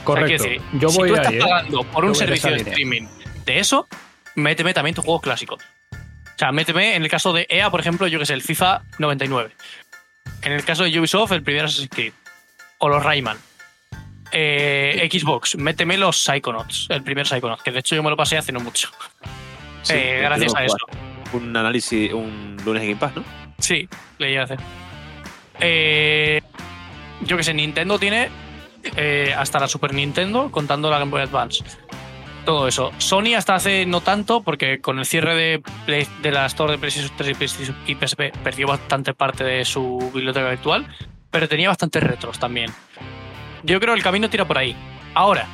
Correcto. 0.04 0.36
O 0.36 0.38
sea, 0.38 0.47
quiero 0.49 0.64
decir, 0.64 0.80
Yo 0.80 0.89
si 0.89 0.97
voy 0.97 1.10
tú 1.10 1.16
estás 1.16 1.32
ahí, 1.32 1.38
¿eh? 1.38 1.39
pagando 1.41 1.84
por 1.84 2.06
un 2.06 2.16
servicio 2.16 2.49
de 2.51 2.58
streaming 2.58 3.08
de 3.45 3.60
eso, 3.60 3.88
méteme 4.36 4.74
también 4.74 4.95
tus 4.95 5.04
juegos 5.06 5.22
clásicos. 5.22 5.62
O 5.93 6.38
sea, 6.38 6.51
méteme 6.51 6.95
en 6.95 7.04
el 7.04 7.10
caso 7.10 7.32
de 7.34 7.45
EA, 7.49 7.70
por 7.70 7.80
ejemplo, 7.80 8.08
yo 8.08 8.20
que 8.20 8.26
sé, 8.26 8.34
el 8.34 8.41
FIFA 8.41 8.82
99. 8.99 9.51
En 10.41 10.51
el 10.51 10.66
caso 10.66 10.84
de 10.84 10.99
Ubisoft, 10.99 11.32
el 11.32 11.43
primer 11.43 11.66
Assassin's 11.66 11.89
Creed. 11.89 12.14
O 12.80 12.89
los 12.89 13.04
Rayman. 13.04 13.38
Eh, 14.32 15.08
Xbox, 15.12 15.56
méteme 15.58 15.95
los 15.97 16.18
Psychonauts, 16.24 16.88
el 16.89 17.04
primer 17.04 17.28
Psychonauts, 17.28 17.62
que 17.62 17.72
de 17.72 17.80
hecho 17.80 17.95
yo 17.95 18.01
me 18.01 18.10
lo 18.10 18.18
pasé 18.18 18.36
hace 18.38 18.51
no 18.51 18.60
mucho. 18.60 18.89
Sí, 19.84 19.93
Eh, 19.95 20.20
gracias 20.24 20.56
a 20.56 20.66
eso. 20.66 20.78
Un 21.34 21.56
análisis, 21.56 22.12
un 22.12 22.58
lunes 22.66 22.82
en 22.84 22.89
Game 22.89 22.99
Pass, 22.99 23.16
¿no? 23.16 23.24
Sí, 23.60 23.88
le 24.18 24.32
iba 24.32 24.41
a 24.41 24.45
hacer. 24.45 24.60
Eh, 25.60 26.41
yo 27.22 27.38
que 27.38 27.43
sé, 27.43 27.54
Nintendo 27.54 27.99
tiene 27.99 28.30
eh, 28.95 29.34
hasta 29.38 29.59
la 29.59 29.67
Super 29.67 29.93
Nintendo, 29.93 30.51
contando 30.51 30.89
la 30.89 30.99
Game 30.99 31.11
Boy 31.11 31.21
Advance. 31.21 31.63
Todo 32.45 32.67
eso. 32.67 32.91
Sony 32.97 33.36
hasta 33.38 33.55
hace 33.55 33.86
no 33.86 34.01
tanto, 34.01 34.43
porque 34.43 34.81
con 34.81 34.99
el 34.99 35.05
cierre 35.05 35.34
de, 35.36 35.63
Play- 35.86 36.07
de 36.21 36.31
la 36.31 36.45
Store 36.47 36.73
de 36.73 36.77
PlayStation 36.77 37.15
3 37.15 37.59
y 37.88 37.95
PSP 37.95 38.38
perdió 38.43 38.67
bastante 38.67 39.13
parte 39.13 39.43
de 39.45 39.63
su 39.63 40.11
biblioteca 40.13 40.49
virtual, 40.49 40.86
pero 41.31 41.47
tenía 41.47 41.69
bastantes 41.69 42.03
retros 42.03 42.39
también. 42.39 42.69
Yo 43.63 43.79
creo 43.79 43.93
que 43.93 43.99
el 43.99 44.03
camino 44.03 44.29
tira 44.29 44.45
por 44.45 44.57
ahí. 44.57 44.75
Ahora, 45.13 45.47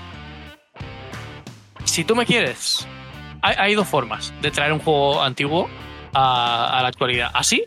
si 1.84 2.04
tú 2.04 2.16
me 2.16 2.26
quieres, 2.26 2.88
hay, 3.42 3.76
dos 3.76 3.88
formas 3.88 4.34
de 4.42 4.50
traer 4.52 4.74
un 4.74 4.80
juego 4.80 5.22
antiguo 5.22 5.70
a, 6.14 6.78
a 6.80 6.82
la 6.82 6.88
actualidad. 6.88 7.30
Así, 7.34 7.66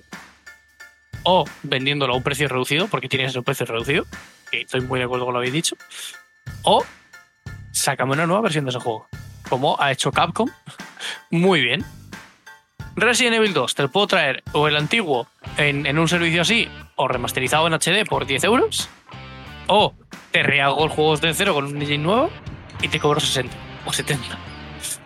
o 1.22 1.44
vendiéndolo 1.62 2.14
a 2.14 2.16
un 2.16 2.22
precio 2.22 2.48
reducido, 2.48 2.88
porque 2.88 3.08
tiene 3.08 3.26
ese 3.26 3.40
precio 3.42 3.66
reducido, 3.66 4.04
que 4.52 4.60
estoy 4.60 4.82
muy 4.82 4.98
de 4.98 5.06
acuerdo 5.06 5.24
con 5.24 5.34
lo 5.34 5.40
que 5.40 5.48
habéis 5.48 5.54
dicho, 5.54 5.76
o 6.62 6.84
sácame 7.72 8.12
una 8.12 8.26
nueva 8.26 8.42
versión 8.42 8.64
de 8.64 8.70
ese 8.70 8.78
juego, 8.78 9.08
como 9.48 9.80
ha 9.80 9.90
hecho 9.90 10.12
Capcom, 10.12 10.48
muy 11.30 11.62
bien. 11.62 11.84
Resident 12.94 13.36
Evil 13.36 13.54
2, 13.54 13.74
te 13.74 13.82
lo 13.82 13.90
puedo 13.90 14.06
traer 14.06 14.42
o 14.52 14.68
el 14.68 14.76
antiguo 14.76 15.26
en, 15.56 15.86
en 15.86 15.98
un 15.98 16.08
servicio 16.08 16.42
así, 16.42 16.68
o 16.96 17.08
remasterizado 17.08 17.66
en 17.66 17.72
HD 17.72 18.06
por 18.06 18.26
10 18.26 18.44
euros, 18.44 18.90
o 19.66 19.94
te 20.30 20.42
rehago 20.42 20.84
el 20.84 20.90
juego 20.90 21.16
desde 21.16 21.32
cero 21.32 21.54
con 21.54 21.64
un 21.64 21.80
engine 21.80 22.04
nuevo 22.04 22.30
y 22.82 22.88
te 22.88 23.00
cobro 23.00 23.20
60 23.20 23.56
o 23.86 23.92
70. 23.92 24.51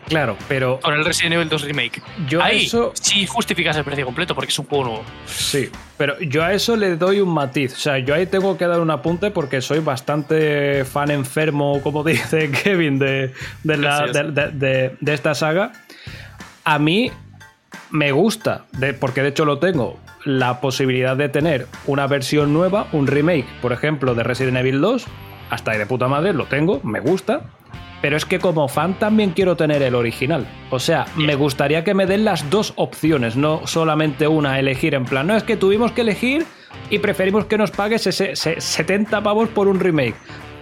Claro, 0.08 0.36
pero 0.48 0.78
Con 0.80 0.94
el 0.94 1.04
Resident 1.04 1.34
Evil 1.34 1.48
2 1.48 1.62
Remake. 1.62 2.00
yo 2.28 2.40
a 2.40 2.46
Ahí 2.46 2.66
eso 2.66 2.92
sí 2.94 3.26
justificas 3.26 3.76
el 3.76 3.84
precio 3.84 4.04
completo 4.04 4.34
porque 4.34 4.50
es 4.50 4.58
un 4.58 4.66
juego 4.66 4.84
nuevo. 4.84 5.04
Sí, 5.26 5.68
pero 5.98 6.18
yo 6.20 6.44
a 6.44 6.52
eso 6.52 6.76
le 6.76 6.96
doy 6.96 7.20
un 7.20 7.34
matiz. 7.34 7.74
O 7.74 7.78
sea, 7.78 7.98
yo 7.98 8.14
ahí 8.14 8.26
tengo 8.26 8.56
que 8.56 8.66
dar 8.66 8.80
un 8.80 8.90
apunte 8.90 9.30
porque 9.32 9.60
soy 9.60 9.80
bastante 9.80 10.84
fan 10.84 11.10
enfermo, 11.10 11.80
como 11.82 12.04
dice 12.04 12.50
Kevin, 12.52 12.98
de, 13.00 13.32
de, 13.64 13.76
la- 13.76 14.06
de- 14.06 14.96
de- 15.00 15.12
esta 15.14 15.34
saga. 15.34 15.72
A 16.64 16.78
mí 16.78 17.10
me 17.90 18.12
gusta, 18.12 18.64
porque 19.00 19.22
de 19.22 19.28
hecho 19.30 19.44
lo 19.44 19.58
tengo, 19.58 19.98
la 20.24 20.60
posibilidad 20.60 21.16
de 21.16 21.28
tener 21.28 21.66
una 21.86 22.06
versión 22.06 22.52
nueva, 22.52 22.86
un 22.92 23.06
remake, 23.06 23.46
por 23.62 23.72
ejemplo, 23.72 24.14
de 24.14 24.22
Resident 24.22 24.56
Evil 24.56 24.80
2. 24.80 25.04
Hasta 25.50 25.70
ahí 25.72 25.78
de 25.78 25.86
puta 25.86 26.08
madre, 26.08 26.32
lo 26.32 26.46
tengo, 26.46 26.80
me 26.82 26.98
gusta. 27.00 27.42
Pero 28.02 28.16
es 28.16 28.24
que 28.24 28.38
como 28.38 28.68
fan 28.68 28.98
también 28.98 29.30
quiero 29.30 29.56
tener 29.56 29.82
el 29.82 29.94
original. 29.94 30.46
O 30.70 30.78
sea, 30.78 31.06
me 31.16 31.34
gustaría 31.34 31.82
que 31.82 31.94
me 31.94 32.06
den 32.06 32.24
las 32.24 32.48
dos 32.50 32.72
opciones, 32.76 33.36
no 33.36 33.66
solamente 33.66 34.28
una 34.28 34.58
elegir 34.58 34.94
en 34.94 35.04
plan, 35.04 35.26
no 35.26 35.36
es 35.36 35.42
que 35.42 35.56
tuvimos 35.56 35.92
que 35.92 36.02
elegir 36.02 36.46
y 36.90 36.98
preferimos 36.98 37.46
que 37.46 37.58
nos 37.58 37.70
pagues 37.70 38.06
ese, 38.06 38.32
ese 38.32 38.60
70 38.60 39.22
pavos 39.22 39.48
por 39.48 39.66
un 39.66 39.80
remake. 39.80 40.14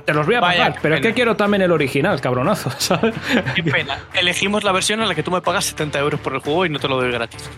Te 0.05 0.12
los 0.12 0.26
voy 0.26 0.35
a 0.35 0.41
Vaya, 0.41 0.64
pagar, 0.66 0.78
pero 0.82 0.95
es 0.97 1.01
que 1.01 1.14
quiero 1.14 1.35
también 1.35 1.62
el 1.62 1.72
original, 1.72 2.20
cabronazo, 2.20 2.70
¿sabes? 2.78 3.14
Qué 3.55 3.62
pena. 3.62 3.99
Elegimos 4.12 4.62
la 4.62 4.72
versión 4.72 5.01
en 5.01 5.09
la 5.09 5.14
que 5.14 5.22
tú 5.22 5.30
me 5.30 5.41
pagas 5.41 5.64
70 5.64 5.99
euros 5.99 6.20
por 6.20 6.35
el 6.35 6.41
juego 6.41 6.66
y 6.66 6.68
no 6.68 6.78
te 6.78 6.89
lo 6.89 6.97
doy 6.97 7.11
gratis. 7.11 7.51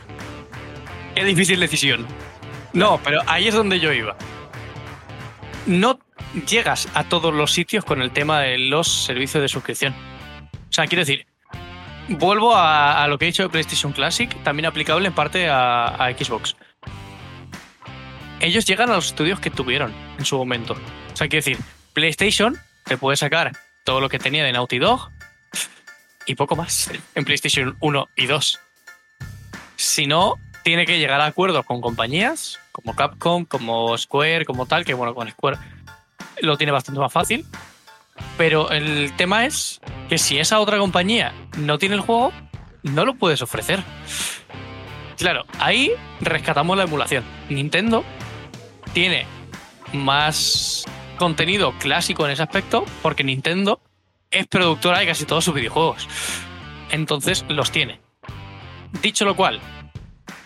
Qué 1.14 1.24
difícil 1.24 1.58
decisión. 1.58 2.06
No, 2.72 3.00
pero 3.02 3.20
ahí 3.26 3.48
es 3.48 3.54
donde 3.54 3.80
yo 3.80 3.92
iba. 3.92 4.16
No 5.66 5.98
llegas 6.48 6.88
a 6.94 7.04
todos 7.04 7.34
los 7.34 7.52
sitios 7.52 7.84
con 7.84 8.00
el 8.00 8.12
tema 8.12 8.40
de 8.40 8.58
los 8.58 9.04
servicios 9.04 9.42
de 9.42 9.48
suscripción. 9.48 9.94
O 10.68 10.72
sea, 10.72 10.86
quiero 10.86 11.02
decir, 11.02 11.26
vuelvo 12.08 12.54
a, 12.54 13.06
lo 13.08 13.18
que 13.18 13.26
he 13.26 13.28
dicho 13.28 13.42
de 13.42 13.48
PlayStation 13.48 13.92
Classic, 13.92 14.32
también 14.42 14.66
aplicable 14.66 15.08
en 15.08 15.14
parte 15.14 15.48
a, 15.48 15.86
a 15.86 16.12
Xbox. 16.12 16.56
Ellos 18.40 18.64
llegan 18.66 18.90
a 18.90 18.94
los 18.94 19.06
estudios 19.06 19.40
que 19.40 19.50
tuvieron 19.50 19.92
en 20.18 20.24
su 20.24 20.36
momento. 20.36 20.74
O 20.74 21.16
sea, 21.16 21.28
quiero 21.28 21.44
decir, 21.44 21.58
PlayStation 21.94 22.56
te 22.84 22.96
puede 22.96 23.16
sacar 23.16 23.52
todo 23.84 24.00
lo 24.00 24.08
que 24.08 24.18
tenía 24.18 24.44
de 24.44 24.52
Naughty 24.52 24.78
Dog 24.78 25.10
y 26.26 26.34
poco 26.34 26.56
más 26.56 26.90
en 27.14 27.24
PlayStation 27.24 27.76
1 27.80 28.08
y 28.16 28.26
2. 28.26 28.60
Si 29.76 30.06
no, 30.06 30.38
tiene 30.64 30.86
que 30.86 30.98
llegar 30.98 31.20
a 31.20 31.26
acuerdos 31.26 31.64
con 31.64 31.80
compañías 31.80 32.58
como 32.76 32.94
Capcom, 32.94 33.46
como 33.46 33.96
Square, 33.96 34.44
como 34.44 34.66
tal, 34.66 34.84
que 34.84 34.92
bueno, 34.92 35.14
con 35.14 35.30
Square 35.30 35.56
lo 36.42 36.58
tiene 36.58 36.72
bastante 36.72 37.00
más 37.00 37.10
fácil. 37.10 37.46
Pero 38.36 38.70
el 38.70 39.14
tema 39.16 39.46
es 39.46 39.80
que 40.10 40.18
si 40.18 40.38
esa 40.38 40.60
otra 40.60 40.76
compañía 40.76 41.32
no 41.56 41.78
tiene 41.78 41.94
el 41.94 42.02
juego, 42.02 42.32
no 42.82 43.06
lo 43.06 43.14
puedes 43.14 43.40
ofrecer. 43.40 43.82
Claro, 45.16 45.46
ahí 45.58 45.90
rescatamos 46.20 46.76
la 46.76 46.84
emulación. 46.84 47.24
Nintendo 47.48 48.04
tiene 48.92 49.26
más 49.94 50.84
contenido 51.16 51.72
clásico 51.78 52.26
en 52.26 52.32
ese 52.32 52.42
aspecto 52.42 52.84
porque 53.02 53.24
Nintendo 53.24 53.80
es 54.30 54.46
productora 54.48 54.98
de 54.98 55.06
casi 55.06 55.24
todos 55.24 55.46
sus 55.46 55.54
videojuegos. 55.54 56.06
Entonces 56.90 57.42
los 57.48 57.70
tiene. 57.70 58.00
Dicho 59.00 59.24
lo 59.24 59.34
cual, 59.34 59.60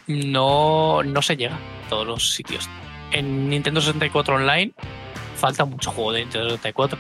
no, 0.07 1.03
no 1.03 1.23
se 1.23 1.37
llega 1.37 1.59
todos 1.91 2.07
los 2.07 2.33
sitios. 2.33 2.69
En 3.13 3.51
Nintendo 3.51 3.81
64 3.81 4.37
Online 4.37 4.73
falta 5.37 5.65
mucho 5.65 5.91
juego 5.91 6.13
de 6.13 6.21
Nintendo 6.21 6.51
64. 6.51 6.99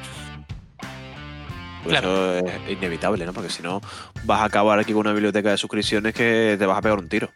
Pues 1.82 1.92
Claro. 1.92 2.36
Eso 2.36 2.46
es 2.46 2.72
inevitable, 2.72 3.24
¿no? 3.24 3.32
Porque 3.32 3.48
si 3.48 3.62
no, 3.62 3.80
vas 4.24 4.40
a 4.40 4.44
acabar 4.44 4.78
aquí 4.78 4.92
con 4.92 5.00
una 5.00 5.12
biblioteca 5.12 5.50
de 5.50 5.56
suscripciones 5.56 6.12
que 6.12 6.56
te 6.58 6.66
vas 6.66 6.76
a 6.76 6.82
pegar 6.82 6.98
un 6.98 7.08
tiro. 7.08 7.30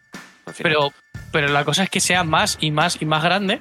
al 0.45 0.53
final. 0.53 0.73
Pero, 0.73 0.93
pero 1.31 1.47
la 1.47 1.65
cosa 1.65 1.83
es 1.83 1.89
que 1.89 1.99
sea 1.99 2.23
más 2.23 2.57
y 2.61 2.69
más 2.69 3.01
y 3.01 3.05
más 3.05 3.23
grande. 3.23 3.59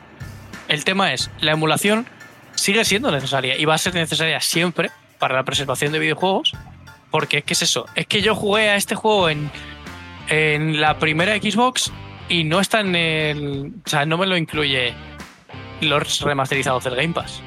El 0.68 0.84
tema 0.84 1.12
es, 1.14 1.30
la 1.40 1.53
emulación 1.53 2.07
sigue 2.55 2.84
siendo 2.84 3.11
necesaria 3.11 3.57
y 3.57 3.64
va 3.64 3.74
a 3.74 3.78
ser 3.78 3.95
necesaria 3.95 4.40
siempre 4.40 4.90
para 5.18 5.36
la 5.36 5.45
preservación 5.45 5.92
de 5.92 6.01
videojuegos. 6.01 6.53
Porque 7.11 7.38
es 7.38 7.45
que 7.45 7.53
es 7.53 7.62
eso, 7.62 7.86
es 7.95 8.07
que 8.07 8.22
yo 8.22 8.34
jugué 8.34 8.70
a 8.70 8.76
este 8.76 8.97
juego 8.97 9.28
en, 9.28 9.49
en 10.28 10.80
la 10.80 10.99
primera 10.99 11.36
Xbox 11.36 11.92
y 12.29 12.45
no 12.45 12.61
está 12.61 12.81
en 12.81 12.95
el... 12.95 13.72
O 13.85 13.89
sea, 13.89 14.05
no 14.07 14.18
me 14.18 14.27
lo 14.27 14.37
incluye 14.37 14.93
los 15.81 16.20
remasterizados 16.20 16.85
del 16.85 16.97
Game 16.97 17.12
Pass. 17.14 17.43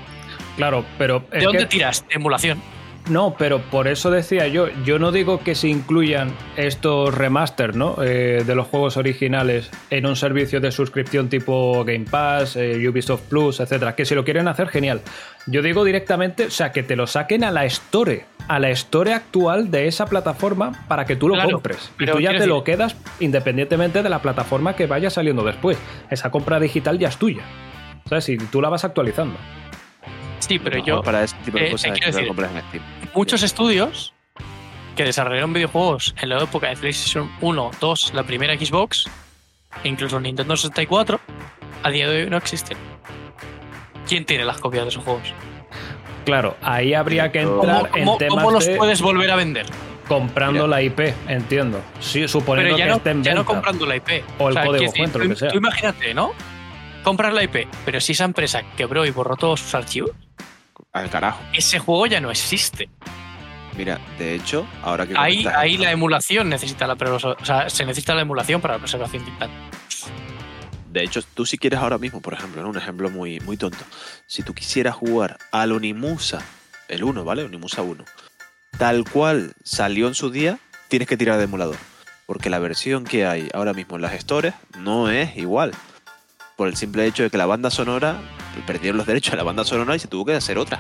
Claro, 0.58 0.86
pero 0.98 1.24
¿De 1.32 1.42
dónde 1.42 1.60
que- 1.60 1.66
tiras? 1.68 2.06
Emulación. 2.10 2.62
No, 3.10 3.36
pero 3.40 3.62
por 3.62 3.88
eso 3.88 4.12
decía 4.12 4.50
yo, 4.50 4.68
yo 4.84 5.00
no 5.00 5.14
digo 5.14 5.40
que 5.40 5.56
se 5.56 5.70
incluyan 5.70 6.36
estos 6.58 7.16
remasters, 7.16 7.74
¿no? 7.74 7.96
Eh, 8.04 8.44
de 8.46 8.54
los 8.54 8.68
juegos 8.68 8.98
originales 8.98 9.72
en 9.90 10.06
un 10.06 10.18
servicio 10.18 10.60
de 10.60 10.74
suscripción 10.74 11.30
tipo 11.30 11.86
Game 11.86 12.04
Pass, 12.12 12.58
eh, 12.58 12.86
Ubisoft 12.86 13.22
Plus, 13.30 13.62
etcétera. 13.62 13.96
Que 13.96 14.04
si 14.04 14.14
lo 14.14 14.26
quieren 14.26 14.50
hacer, 14.50 14.68
genial. 14.68 15.00
Yo 15.46 15.62
digo 15.62 15.86
directamente, 15.86 16.48
o 16.48 16.52
sea, 16.52 16.74
que 16.74 16.84
te 16.84 16.98
lo 16.98 17.08
saquen 17.08 17.46
a 17.46 17.52
la 17.52 17.64
Store, 17.64 18.26
a 18.48 18.60
la 18.60 18.70
Store 18.70 19.14
actual 19.14 19.72
de 19.72 19.88
esa 19.88 20.06
plataforma 20.06 20.86
para 20.88 21.06
que 21.06 21.16
tú 21.16 21.28
lo 21.28 21.36
Claro, 21.36 21.52
compres. 21.52 21.92
Y 22.00 22.06
tú 22.06 22.20
ya 22.20 22.32
te 22.38 22.48
lo 22.48 22.64
quedas 22.64 22.96
independientemente 23.20 24.04
de 24.04 24.10
la 24.10 24.22
plataforma 24.22 24.76
que 24.76 24.86
vaya 24.88 25.10
saliendo 25.10 25.44
después. 25.44 25.78
Esa 26.10 26.32
compra 26.32 26.60
digital 26.60 26.98
ya 27.00 27.10
es 27.10 27.18
tuya. 27.18 27.44
¿Sabes? 28.08 28.30
Y 28.30 28.38
tú 28.38 28.62
la 28.62 28.70
vas 28.70 28.86
actualizando. 28.86 29.38
Sí, 30.40 30.60
pero 30.60 30.78
yo... 30.78 30.86
mejor 30.86 31.06
para 31.06 31.24
ese 31.24 31.36
tipo 31.44 31.58
de 31.58 31.68
eh, 31.68 31.72
cosas 31.72 31.86
hay 31.86 31.92
quiero 31.92 32.06
que 32.06 32.12
decir, 32.12 32.28
compras 32.28 32.52
en 32.54 32.62
Steam. 32.70 32.84
muchos 33.14 33.44
estudios 33.44 34.14
que 34.96 35.04
desarrollaron 35.04 35.52
videojuegos 35.54 36.16
en 36.22 36.30
la 36.30 36.42
época 36.42 36.70
de 36.70 36.78
PlayStation 36.78 37.30
1, 37.42 37.72
2, 37.80 38.14
la 38.14 38.24
primera 38.24 38.58
Xbox, 38.58 39.06
e 39.84 39.90
incluso 39.90 40.20
Nintendo 40.20 40.56
64, 40.56 41.20
a 41.84 41.90
día 41.90 42.08
de 42.10 42.24
hoy 42.24 42.30
no 42.30 42.38
existen. 42.38 42.78
¿Quién 44.08 44.26
tiene 44.26 44.46
las 44.46 44.60
copias 44.60 44.86
de 44.86 44.90
esos 44.90 45.04
juegos? 45.04 45.34
Claro, 46.28 46.58
ahí 46.62 46.94
habría 46.94 47.32
que 47.32 47.44
¿Cómo- 47.44 47.56
entrar 47.64 47.90
¿Cómo, 47.90 47.98
en 47.98 48.06
cómo- 48.06 48.18
temas 48.18 48.36
cómo 48.36 48.52
los 48.52 48.66
de 48.66 48.76
puedes 48.76 49.02
volver 49.02 49.32
a 49.32 49.36
vender? 49.36 49.66
comprando 50.08 50.64
Mira. 50.66 50.78
la 50.78 50.82
IP, 50.84 51.14
entiendo. 51.28 51.82
Sí, 52.00 52.28
suponiendo 52.28 52.76
Pero 52.76 52.78
ya, 52.78 52.84
que 52.86 52.90
no, 52.92 52.96
esté 52.98 53.10
en 53.12 53.24
ya 53.24 53.34
no 53.34 53.44
comprando 53.46 53.86
la 53.86 53.96
IP. 53.98 54.24
O 54.40 54.48
el 54.50 54.56
código 54.56 54.92
fuente, 54.94 55.18
lo 55.18 55.24
tú, 55.26 55.30
que 55.32 55.36
sea. 55.36 55.50
tú 55.50 55.58
imagínate, 55.58 56.14
¿no? 56.14 56.32
Compras 57.04 57.34
la 57.34 57.44
IP, 57.44 57.68
pero 57.86 58.00
si 58.00 58.12
esa 58.14 58.24
empresa 58.26 58.62
quebró 58.78 59.06
y 59.06 59.12
borró 59.12 59.36
todos 59.36 59.60
sus 59.62 59.74
archivos, 59.76 60.12
Al 60.94 61.10
carajo. 61.10 61.40
ese 61.54 61.80
juego 61.80 62.06
ya 62.08 62.20
no 62.22 62.30
existe. 62.32 62.90
Mira, 63.78 64.00
de 64.18 64.36
hecho, 64.36 64.66
ahora 64.82 65.06
que 65.06 65.14
Ahí, 65.18 65.38
comentas 65.44 65.56
ahí 65.62 65.78
la 65.78 65.92
emulación 65.92 66.50
necesita 66.50 66.88
la 66.88 66.96
preservación. 66.96 67.36
O 67.40 67.46
sea, 67.46 67.70
se 67.70 67.86
necesita 67.86 68.16
la 68.16 68.22
emulación 68.22 68.60
para 68.60 68.74
la 68.76 68.80
preservación 68.80 69.24
digital. 69.26 69.50
De 70.92 71.04
hecho, 71.04 71.22
tú 71.34 71.46
si 71.46 71.58
quieres 71.58 71.80
ahora 71.80 71.98
mismo, 71.98 72.22
por 72.22 72.34
ejemplo, 72.34 72.62
¿no? 72.64 72.70
un 72.70 72.78
ejemplo 72.78 73.10
muy, 73.10 73.40
muy 73.42 73.58
tonto. 73.58 73.84
Si 74.26 74.42
tú 74.44 74.54
quisieras 74.54 74.96
jugar 74.96 75.38
al 75.52 75.72
Onimusa, 75.74 76.42
el 76.88 77.04
1, 77.04 77.24
¿vale? 77.26 77.44
Onimusa 77.44 77.82
1, 77.82 78.04
tal 78.78 79.04
cual 79.10 79.54
salió 79.64 80.08
en 80.08 80.16
su 80.16 80.30
día, 80.32 80.60
tienes 80.88 81.08
que 81.08 81.18
tirar 81.18 81.38
de 81.38 81.44
emulador. 81.44 81.76
Porque 82.26 82.50
la 82.50 82.60
versión 82.60 83.04
que 83.06 83.26
hay 83.26 83.50
ahora 83.54 83.74
mismo 83.74 83.96
en 83.96 84.02
las 84.02 84.14
stores 84.14 84.54
no 84.80 85.10
es 85.10 85.36
igual. 85.38 85.72
Por 86.56 86.68
el 86.68 86.76
simple 86.76 87.06
hecho 87.06 87.24
de 87.24 87.30
que 87.30 87.38
la 87.38 87.46
banda 87.46 87.70
sonora, 87.70 88.20
perdieron 88.66 88.98
los 88.98 89.06
derechos 89.08 89.32
de 89.32 89.38
la 89.38 89.44
banda 89.44 89.64
sonora 89.64 89.96
y 89.96 90.00
se 90.00 90.08
tuvo 90.08 90.26
que 90.26 90.34
hacer 90.34 90.58
otra. 90.58 90.80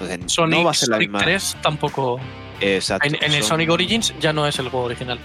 Entonces, 0.00 0.32
Sonic, 0.32 0.58
no 0.58 0.64
va 0.64 0.70
a 0.70 0.74
ser 0.74 0.88
la 0.88 0.96
Sonic 0.96 1.08
misma. 1.10 1.24
3 1.24 1.56
tampoco. 1.62 2.20
Exacto. 2.60 3.06
En, 3.06 3.16
en 3.16 3.32
el 3.34 3.40
son- 3.42 3.50
Sonic 3.50 3.70
Origins 3.70 4.14
ya 4.20 4.32
no 4.32 4.46
es 4.46 4.58
el 4.58 4.68
juego 4.68 4.86
original. 4.86 5.18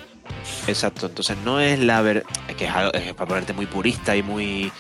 Exacto, 0.68 1.06
entonces 1.08 1.38
no 1.46 1.60
es 1.60 1.80
la 1.80 2.02
ver 2.02 2.26
es 2.48 2.56
que 2.56 2.66
es, 2.66 2.72
algo- 2.72 2.94
es 2.94 3.14
para 3.14 3.28
ponerte 3.28 3.54
muy 3.54 3.66
purista 3.66 4.16
y 4.16 4.24
muy 4.24 4.72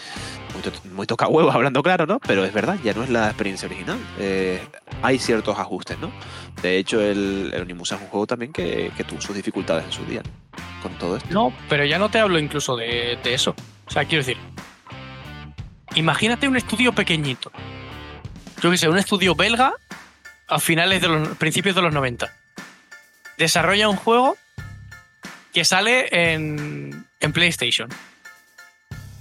muy, 0.53 0.61
to- 0.63 0.71
muy 0.93 1.05
toca 1.07 1.27
huevos 1.27 1.53
hablando 1.55 1.83
claro, 1.83 2.05
¿no? 2.05 2.19
Pero 2.19 2.43
es 2.45 2.53
verdad, 2.53 2.77
ya 2.83 2.93
no 2.93 3.03
es 3.03 3.09
la 3.09 3.27
experiencia 3.27 3.67
original. 3.67 3.97
Eh, 4.19 4.61
hay 5.01 5.19
ciertos 5.19 5.57
ajustes, 5.59 5.97
¿no? 5.99 6.11
De 6.61 6.77
hecho, 6.77 7.01
el, 7.01 7.51
el 7.53 7.61
Onimusa 7.61 7.95
es 7.95 8.01
un 8.01 8.07
juego 8.07 8.25
también 8.27 8.51
que, 8.53 8.91
tuvo 9.07 9.21
sus 9.21 9.35
dificultades 9.35 9.85
en 9.85 9.91
su 9.91 10.03
día 10.05 10.21
con 10.81 10.93
todo 10.97 11.17
esto. 11.17 11.29
No, 11.31 11.53
pero 11.69 11.85
ya 11.85 11.99
no 11.99 12.09
te 12.09 12.19
hablo 12.19 12.39
incluso 12.39 12.75
de, 12.75 13.17
de 13.23 13.33
eso. 13.33 13.53
O 13.85 13.91
sea, 13.91 14.05
quiero 14.05 14.23
decir, 14.25 14.37
imagínate 15.95 16.47
un 16.47 16.57
estudio 16.57 16.93
pequeñito. 16.93 17.51
Yo 18.61 18.71
qué 18.71 18.77
sé, 18.77 18.89
un 18.89 18.97
estudio 18.97 19.35
belga 19.35 19.73
a 20.47 20.59
finales 20.59 21.01
de 21.01 21.07
los 21.09 21.27
principios 21.37 21.75
de 21.75 21.81
los 21.81 21.93
90. 21.93 22.31
Desarrolla 23.37 23.89
un 23.89 23.97
juego 23.97 24.37
que 25.57 25.65
sale 25.65 26.07
en, 26.11 27.07
en 27.19 27.33
PlayStation. 27.33 27.89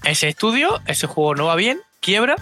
Ese 0.05 0.29
estudio, 0.29 0.83
ese 0.87 1.07
juego 1.07 1.35
no 1.35 1.47
va 1.47 1.55
bien, 1.57 1.81
quiebra, 2.01 2.37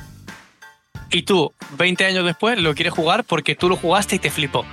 y 1.13 1.23
tú, 1.23 1.55
20 1.79 2.05
años 2.05 2.25
después, 2.25 2.59
lo 2.59 2.75
quieres 2.75 2.93
jugar 2.93 3.23
porque 3.23 3.55
tú 3.55 3.69
lo 3.69 3.77
jugaste 3.77 4.17
y 4.17 4.19
te 4.19 4.33
flipó. 4.33 4.67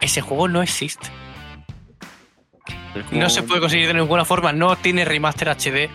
Ese 0.00 0.22
juego 0.22 0.48
no 0.48 0.62
existe. 0.62 1.08
No 3.10 3.28
se 3.28 3.42
puede 3.42 3.60
conseguir 3.60 3.88
de 3.88 3.92
ninguna 3.92 4.24
forma. 4.24 4.54
No 4.54 4.74
tiene 4.76 5.04
remaster 5.04 5.50
HD 5.50 5.90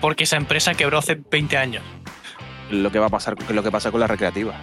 porque 0.00 0.24
esa 0.24 0.36
empresa 0.36 0.74
quebró 0.74 0.98
hace 0.98 1.14
20 1.14 1.56
años. 1.56 1.84
Lo 2.72 2.90
que 2.90 2.98
va 2.98 3.06
a 3.06 3.10
pasar, 3.10 3.36
lo 3.48 3.62
que 3.62 3.70
pasa 3.70 3.92
con 3.92 4.00
las 4.00 4.10
recreativas. 4.10 4.56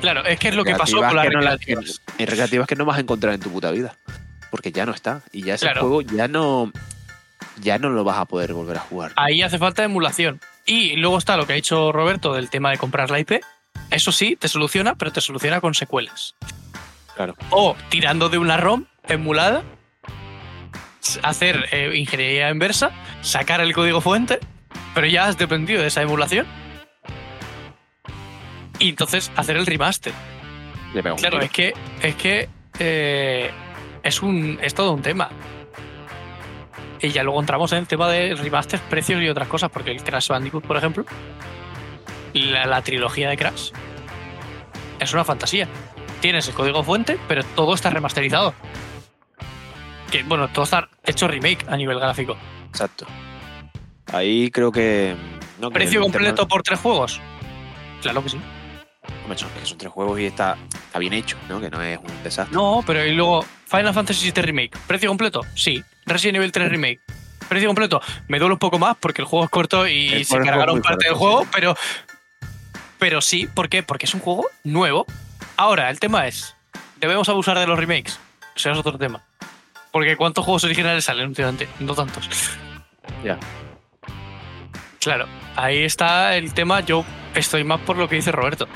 Claro, 0.00 0.24
es 0.24 0.38
que 0.38 0.50
es 0.50 0.54
lo 0.54 0.62
que 0.62 0.76
pasó 0.76 1.00
Recreativas 1.00 1.08
con 1.10 1.16
las 1.16 1.26
que 1.26 1.34
no 1.34 1.40
las- 1.40 1.58
recreativas. 1.58 2.02
En 2.16 2.26
recreativas 2.28 2.68
que 2.68 2.76
no 2.76 2.84
vas 2.84 2.96
a 2.98 3.00
encontrar 3.00 3.34
en 3.34 3.40
tu 3.40 3.50
puta 3.50 3.72
vida. 3.72 3.96
Porque 4.54 4.70
ya 4.70 4.86
no 4.86 4.92
está. 4.94 5.20
Y 5.32 5.42
ya 5.42 5.54
ese 5.54 5.66
Claro. 5.66 5.80
juego 5.80 6.02
ya 6.02 6.28
no, 6.28 6.70
ya 7.60 7.76
no 7.80 7.90
lo 7.90 8.04
vas 8.04 8.18
a 8.18 8.24
poder 8.24 8.52
volver 8.52 8.76
a 8.76 8.80
jugar. 8.80 9.10
Ahí 9.16 9.42
hace 9.42 9.58
falta 9.58 9.82
emulación. 9.82 10.40
Y 10.64 10.94
luego 10.94 11.18
está 11.18 11.36
lo 11.36 11.44
que 11.44 11.54
ha 11.54 11.56
dicho 11.56 11.90
Roberto 11.90 12.32
del 12.34 12.50
tema 12.50 12.70
de 12.70 12.78
comprar 12.78 13.10
la 13.10 13.18
IP. 13.18 13.40
Eso 13.90 14.12
sí, 14.12 14.36
te 14.36 14.46
soluciona, 14.46 14.94
pero 14.94 15.10
te 15.10 15.20
soluciona 15.20 15.60
con 15.60 15.74
secuelas. 15.74 16.36
Claro. 17.16 17.34
O 17.50 17.74
tirando 17.88 18.28
de 18.28 18.38
una 18.38 18.56
ROM 18.56 18.84
emulada, 19.08 19.64
hacer 21.24 21.66
eh, 21.72 21.90
ingeniería 21.96 22.48
inversa, 22.50 22.92
sacar 23.22 23.60
el 23.60 23.74
código 23.74 24.00
fuente, 24.00 24.38
pero 24.94 25.08
ya 25.08 25.26
has 25.26 25.36
dependido 25.36 25.82
de 25.82 25.88
esa 25.88 26.02
emulación. 26.02 26.46
Y 28.78 28.90
entonces 28.90 29.32
hacer 29.34 29.56
el 29.56 29.66
remaster. 29.66 30.12
Claro, 31.16 31.40
es 31.40 31.50
que 31.50 31.74
es 32.02 32.14
que 32.14 32.48
eh, 32.78 33.50
es 34.04 34.22
un 34.22 34.58
es 34.62 34.74
todo 34.74 34.92
un 34.92 35.02
tema. 35.02 35.30
Y 37.00 37.08
ya 37.08 37.22
luego 37.22 37.40
entramos 37.40 37.72
en 37.72 37.78
el 37.78 37.86
tema 37.86 38.08
de 38.08 38.34
remaster, 38.34 38.80
precios 38.80 39.20
y 39.20 39.28
otras 39.28 39.48
cosas, 39.48 39.70
porque 39.70 39.90
el 39.90 40.02
Crash 40.02 40.28
Bandicoot, 40.28 40.64
por 40.64 40.76
ejemplo, 40.76 41.04
la, 42.32 42.66
la 42.66 42.82
trilogía 42.82 43.28
de 43.28 43.36
Crash 43.36 43.72
es 45.00 45.12
una 45.12 45.24
fantasía. 45.24 45.68
Tienes 46.20 46.48
el 46.48 46.54
código 46.54 46.82
fuente, 46.82 47.18
pero 47.28 47.42
todo 47.54 47.74
está 47.74 47.90
remasterizado. 47.90 48.54
Que 50.10 50.22
bueno, 50.22 50.48
todo 50.48 50.64
está 50.64 50.88
hecho 51.04 51.28
remake 51.28 51.66
a 51.68 51.76
nivel 51.76 51.98
gráfico. 51.98 52.36
Exacto. 52.68 53.06
Ahí 54.12 54.50
creo 54.50 54.70
que. 54.70 55.14
no, 55.60 55.68
que 55.68 55.74
¿Precio 55.74 56.00
completo 56.00 56.46
por 56.48 56.62
tres 56.62 56.80
juegos? 56.80 57.20
Claro 58.00 58.22
que 58.22 58.30
sí. 58.30 58.40
Hombre, 59.22 59.38
son, 59.38 59.50
que 59.50 59.66
son 59.66 59.78
tres 59.78 59.92
juegos 59.92 60.20
y 60.20 60.26
está, 60.26 60.56
está 60.72 60.98
bien 60.98 61.12
hecho, 61.12 61.36
¿no? 61.48 61.60
Que 61.60 61.70
no 61.70 61.82
es 61.82 61.98
un 61.98 62.22
desastre. 62.22 62.54
No, 62.54 62.82
pero 62.86 63.04
y 63.04 63.12
luego 63.12 63.44
Final 63.76 63.94
Fantasy 63.94 64.30
VII 64.30 64.42
Remake. 64.42 64.78
¿Precio 64.86 65.08
completo? 65.08 65.40
Sí. 65.54 65.82
Resident 66.06 66.36
Evil 66.36 66.52
3 66.52 66.68
Remake. 66.70 67.00
¿Precio 67.48 67.68
completo? 67.68 68.00
Me 68.28 68.38
duele 68.38 68.54
un 68.54 68.58
poco 68.58 68.78
más 68.78 68.96
porque 68.98 69.22
el 69.22 69.26
juego 69.26 69.44
es 69.44 69.50
corto 69.50 69.86
y 69.86 70.08
El 70.08 70.24
se 70.24 70.38
cargaron 70.38 70.80
parte 70.82 71.06
del 71.08 71.14
juego, 71.16 71.42
sí. 71.42 71.48
pero. 71.54 71.76
Pero 72.98 73.20
sí, 73.20 73.46
¿por 73.46 73.68
qué? 73.68 73.82
Porque 73.82 74.06
es 74.06 74.14
un 74.14 74.20
juego 74.20 74.46
nuevo. 74.62 75.04
Ahora, 75.56 75.90
el 75.90 76.00
tema 76.00 76.26
es: 76.26 76.54
¿debemos 77.00 77.28
abusar 77.28 77.58
de 77.58 77.66
los 77.66 77.78
remakes? 77.78 78.18
Ese 78.56 78.70
es 78.70 78.78
otro 78.78 78.96
tema. 78.96 79.22
Porque 79.92 80.16
¿cuántos 80.16 80.44
juegos 80.44 80.64
originales 80.64 81.04
salen 81.04 81.28
últimamente? 81.28 81.68
No 81.80 81.94
tantos. 81.94 82.28
Ya. 83.22 83.38
Claro, 85.00 85.26
ahí 85.56 85.82
está 85.84 86.36
el 86.36 86.54
tema. 86.54 86.80
Yo 86.80 87.04
estoy 87.34 87.62
más 87.64 87.80
por 87.80 87.96
lo 87.98 88.08
que 88.08 88.16
dice 88.16 88.32
Roberto. 88.32 88.66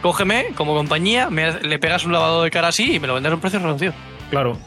Cógeme 0.00 0.48
como 0.54 0.74
compañía, 0.74 1.28
me- 1.30 1.60
le 1.60 1.78
pegas 1.78 2.04
un 2.04 2.12
lavado 2.12 2.42
de 2.44 2.50
cara 2.50 2.68
así 2.68 2.94
y 2.94 3.00
me 3.00 3.06
lo 3.08 3.14
vendes 3.14 3.32
a 3.32 3.34
un 3.34 3.40
precio 3.40 3.58
reducido. 3.58 3.92
Claro. 4.32 4.58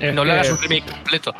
Es 0.00 0.14
no 0.14 0.24
le 0.24 0.32
hagas 0.32 0.50
un 0.50 0.58
remake 0.62 0.86
completo. 0.90 1.34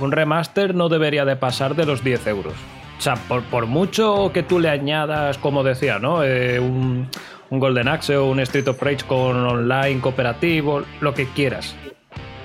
un 0.00 0.10
remaster 0.10 0.74
no 0.74 0.88
debería 0.88 1.24
de 1.26 1.36
pasar 1.36 1.76
de 1.76 1.84
los 1.84 2.02
10 2.02 2.26
euros. 2.28 2.54
O 2.98 3.02
sea, 3.02 3.14
por, 3.14 3.42
por 3.44 3.66
mucho 3.66 4.30
que 4.32 4.42
tú 4.42 4.58
le 4.58 4.70
añadas, 4.70 5.36
como 5.38 5.62
decía, 5.62 5.98
¿no? 5.98 6.24
Eh, 6.24 6.58
un, 6.58 7.08
un 7.50 7.60
Golden 7.60 7.88
Axe 7.88 8.16
o 8.16 8.26
un 8.26 8.40
Street 8.40 8.66
of 8.68 8.80
Rage 8.82 9.04
con 9.06 9.36
online 9.36 10.00
cooperativo, 10.00 10.82
lo 11.00 11.12
que 11.14 11.26
quieras. 11.28 11.76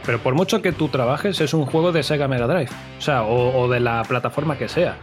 Pero 0.06 0.20
por 0.20 0.36
mucho 0.36 0.62
que 0.62 0.72
tú 0.74 0.90
trabajes, 0.90 1.40
es 1.42 1.54
un 1.54 1.66
juego 1.66 1.92
de 1.94 2.04
Sega 2.04 2.28
Mega 2.28 2.48
Drive. 2.48 2.70
O 3.00 3.02
sea, 3.02 3.24
o, 3.24 3.58
o 3.62 3.70
de 3.70 3.80
la 3.80 4.04
plataforma 4.04 4.58
que 4.58 4.68
sea. 4.70 4.98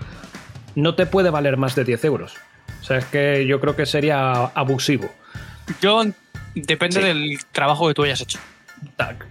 No 0.75 0.95
te 0.95 1.07
puede 1.07 1.31
valer 1.31 1.57
más 1.57 1.75
de 1.75 1.85
10 1.85 2.05
euros. 2.05 2.35
O 2.81 2.85
sea, 2.85 2.99
es 2.99 3.05
que 3.07 3.47
yo 3.47 3.59
creo 3.61 3.75
que 3.75 3.87
sería 3.87 4.33
abusivo. 4.55 5.09
Yo 5.81 6.03
depende 6.55 7.01
Sí. 7.01 7.07
del 7.07 7.39
trabajo 7.53 7.89
que 7.89 7.95
tú 7.95 8.05
hayas 8.05 8.21
hecho. 8.21 8.39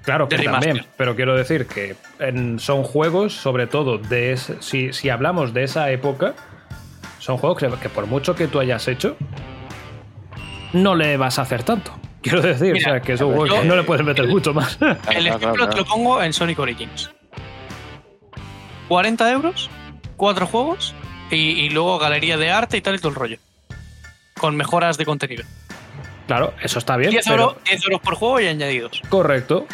Claro 0.04 0.28
que 0.28 0.38
también, 0.40 0.86
pero 0.98 1.16
quiero 1.16 1.36
decir 1.36 1.68
que 1.68 1.96
en- 2.20 2.60
son 2.60 2.84
juegos, 2.84 3.34
sobre 3.34 3.68
todo, 3.68 3.98
de 3.98 4.34
ese- 4.34 4.62
si, 4.62 4.92
si 4.94 5.10
hablamos 5.10 5.54
de 5.54 5.64
esa 5.64 5.90
época, 5.92 6.34
son 7.20 7.38
juegos 7.38 7.58
que, 7.60 7.70
que 7.82 7.90
por 7.90 8.08
mucho 8.08 8.36
que 8.36 8.48
tú 8.48 8.60
hayas 8.60 8.88
hecho, 8.88 9.16
no 10.74 10.96
le 10.96 11.18
vas 11.18 11.40
a 11.40 11.44
hacer 11.44 11.64
tanto. 11.64 11.92
Quiero 12.22 12.42
decir, 12.42 12.74
Mira, 12.74 12.90
o 12.92 12.94
sea, 12.94 13.02
que 13.02 13.14
es 13.14 13.22
un 13.22 13.30
yo- 13.32 13.36
juego 13.38 13.62
que 13.62 13.68
no 13.68 13.76
le 13.76 13.84
puedes 13.84 14.06
meter 14.06 14.28
mucho 14.28 14.54
más. 14.54 14.78
El 15.16 15.28
ejemplo 15.28 15.68
te 15.70 15.78
lo 15.78 15.86
pongo 15.86 16.22
en 16.22 16.34
Sonic 16.34 16.60
Origins. 16.60 17.10
40 18.88 19.32
euros, 19.32 19.70
cuatro 20.18 20.46
juegos 20.48 20.94
y, 21.30 21.36
y 21.36 21.70
luego 21.70 21.98
galería 21.98 22.38
de 22.38 22.52
arte 22.52 22.78
y 22.78 22.82
tal 22.82 22.96
y 22.96 22.98
todo 23.00 23.10
el 23.10 23.16
rollo. 23.16 23.38
Con 24.40 24.56
mejoras 24.56 24.98
de 24.98 25.06
contenido. 25.06 25.44
Claro, 26.28 26.54
eso 26.62 26.80
está 26.80 26.98
bien. 26.98 27.12
10 27.12 27.26
pero- 27.28 27.44
euros, 27.44 27.64
10 27.66 27.84
euros 27.86 28.02
por 28.02 28.16
juego 28.16 28.40
y 28.40 28.48
añadidos. 28.48 29.02
Correcto. 29.10 29.66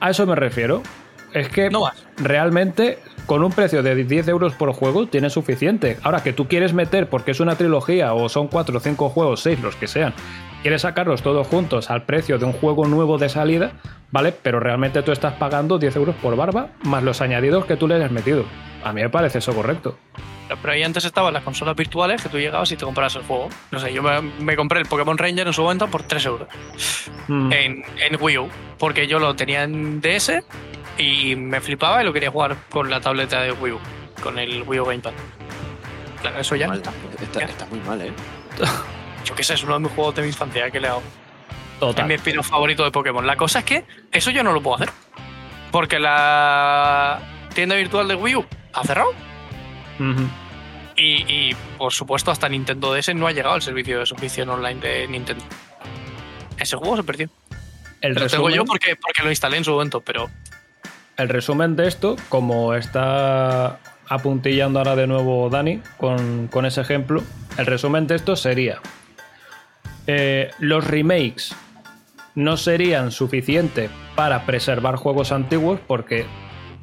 A 0.00 0.10
eso 0.10 0.26
me 0.26 0.34
refiero. 0.36 0.82
Es 1.32 1.48
que 1.48 1.70
No 1.70 1.90
realmente 2.18 2.98
con 3.26 3.42
un 3.42 3.52
precio 3.52 3.82
de 3.82 3.94
10 3.94 4.28
euros 4.28 4.52
por 4.54 4.72
juego 4.74 5.06
tienes 5.06 5.32
suficiente. 5.32 5.96
Ahora 6.02 6.22
que 6.22 6.32
tú 6.34 6.46
quieres 6.46 6.74
meter, 6.74 7.08
porque 7.08 7.30
es 7.30 7.40
una 7.40 7.56
trilogía 7.56 8.12
o 8.12 8.28
son 8.28 8.48
4 8.48 8.76
o 8.76 8.80
5 8.80 9.08
juegos, 9.08 9.40
6 9.40 9.60
los 9.60 9.74
que 9.76 9.86
sean, 9.86 10.12
quieres 10.60 10.82
sacarlos 10.82 11.22
todos 11.22 11.46
juntos 11.46 11.90
al 11.90 12.02
precio 12.04 12.38
de 12.38 12.44
un 12.44 12.52
juego 12.52 12.86
nuevo 12.86 13.16
de 13.16 13.30
salida, 13.30 13.72
¿vale? 14.10 14.32
Pero 14.42 14.60
realmente 14.60 15.02
tú 15.02 15.10
estás 15.12 15.32
pagando 15.34 15.78
10 15.78 15.96
euros 15.96 16.14
por 16.16 16.36
barba 16.36 16.68
más 16.82 17.02
los 17.02 17.22
añadidos 17.22 17.64
que 17.64 17.76
tú 17.76 17.88
le 17.88 18.02
has 18.04 18.10
metido. 18.10 18.44
A 18.84 18.92
mí 18.92 19.02
me 19.02 19.08
parece 19.10 19.38
eso 19.38 19.54
correcto. 19.54 19.98
Pero 20.48 20.72
ahí 20.72 20.82
antes 20.82 21.04
estaban 21.06 21.32
las 21.32 21.42
consolas 21.42 21.74
virtuales 21.74 22.20
que 22.22 22.28
tú 22.28 22.38
llegabas 22.38 22.70
y 22.72 22.76
te 22.76 22.84
comprabas 22.84 23.16
el 23.16 23.22
juego. 23.22 23.48
No 23.70 23.78
sé, 23.80 23.92
yo 23.94 24.02
me, 24.02 24.20
me 24.20 24.54
compré 24.54 24.80
el 24.80 24.86
Pokémon 24.86 25.16
Ranger 25.16 25.46
en 25.46 25.52
su 25.52 25.62
momento 25.62 25.88
por 25.88 26.02
3 26.02 26.26
euros. 26.26 26.48
Mm. 27.28 27.52
en, 27.52 27.84
en 27.98 28.18
Wii 28.20 28.38
U, 28.38 28.48
porque 28.78 29.06
yo 29.06 29.18
lo 29.18 29.34
tenía 29.34 29.62
en 29.62 30.00
DS 30.02 30.42
y 30.98 31.36
me 31.36 31.60
flipaba 31.60 32.02
y 32.02 32.04
lo 32.04 32.12
quería 32.12 32.30
jugar 32.30 32.56
con 32.70 32.90
la 32.90 33.00
tableta 33.00 33.40
de 33.40 33.52
Wii 33.52 33.72
U, 33.72 33.78
con 34.22 34.38
el 34.38 34.62
Wii 34.64 34.80
U 34.80 34.84
Gamepad. 34.84 35.12
Claro, 36.20 36.38
eso 36.38 36.54
ya 36.56 36.68
Mal, 36.68 36.76
está. 36.78 36.92
está, 37.22 37.40
Ya. 37.40 37.46
está 37.46 37.66
muy 37.66 37.80
mal, 37.80 38.02
¿eh? 38.02 38.12
Yo 39.24 39.34
qué 39.34 39.44
sé, 39.44 39.54
es 39.54 39.62
uno 39.64 39.74
de 39.74 39.80
mis 39.80 39.92
juegos 39.92 40.16
de 40.16 40.22
mi 40.22 40.28
infancia 40.28 40.70
que 40.70 40.80
le 40.80 40.88
hago. 40.88 41.00
Es 41.74 41.78
Total. 41.80 42.06
mi 42.06 42.14
spin 42.14 42.42
favorito 42.44 42.84
de 42.84 42.90
Pokémon. 42.90 43.26
La 43.26 43.36
cosa 43.36 43.60
es 43.60 43.64
que 43.64 43.84
eso 44.10 44.30
yo 44.30 44.42
no 44.42 44.52
lo 44.52 44.60
puedo 44.62 44.76
hacer. 44.76 44.90
Porque 45.70 45.98
la 45.98 47.20
tienda 47.54 47.74
virtual 47.76 48.06
de 48.08 48.14
Wii 48.16 48.36
U 48.36 48.46
ha 48.72 48.84
cerrado. 48.84 49.10
Y, 50.96 51.22
y, 51.50 51.56
por 51.78 51.92
supuesto, 51.92 52.30
hasta 52.30 52.48
Nintendo 52.48 52.92
DS 52.92 53.14
no 53.14 53.26
ha 53.26 53.32
llegado 53.32 53.56
el 53.56 53.62
servicio 53.62 53.98
de 54.00 54.06
suscripción 54.06 54.48
online 54.50 54.80
de 54.80 55.08
Nintendo. 55.08 55.44
Ese 56.58 56.76
juego 56.76 56.96
se 56.96 57.02
perdió. 57.02 57.28
El 58.00 58.14
Lo 58.14 58.26
tengo 58.26 58.48
resumen- 58.48 58.54
yo 58.56 58.64
porque, 58.64 58.96
porque 58.96 59.22
lo 59.22 59.30
instalé 59.30 59.56
en 59.58 59.64
su 59.64 59.70
momento, 59.72 60.00
pero 60.00 60.28
El 61.16 61.28
resumen 61.28 61.76
de 61.76 61.86
esto, 61.88 62.16
como 62.28 62.74
está 62.74 63.78
apuntillando 64.08 64.78
ahora 64.80 64.96
de 64.96 65.06
nuevo 65.06 65.48
Dani 65.50 65.80
con, 65.98 66.48
con 66.48 66.66
ese 66.66 66.80
ejemplo, 66.80 67.22
el 67.58 67.66
resumen 67.66 68.06
de 68.06 68.16
esto 68.16 68.34
sería, 68.36 68.80
eh, 70.06 70.50
los 70.58 70.84
remakes 70.86 71.54
no 72.34 72.56
serían 72.56 73.12
suficientes 73.12 73.90
para 74.16 74.44
preservar 74.46 74.96
juegos 74.96 75.32
antiguos 75.32 75.78
porque 75.86 76.26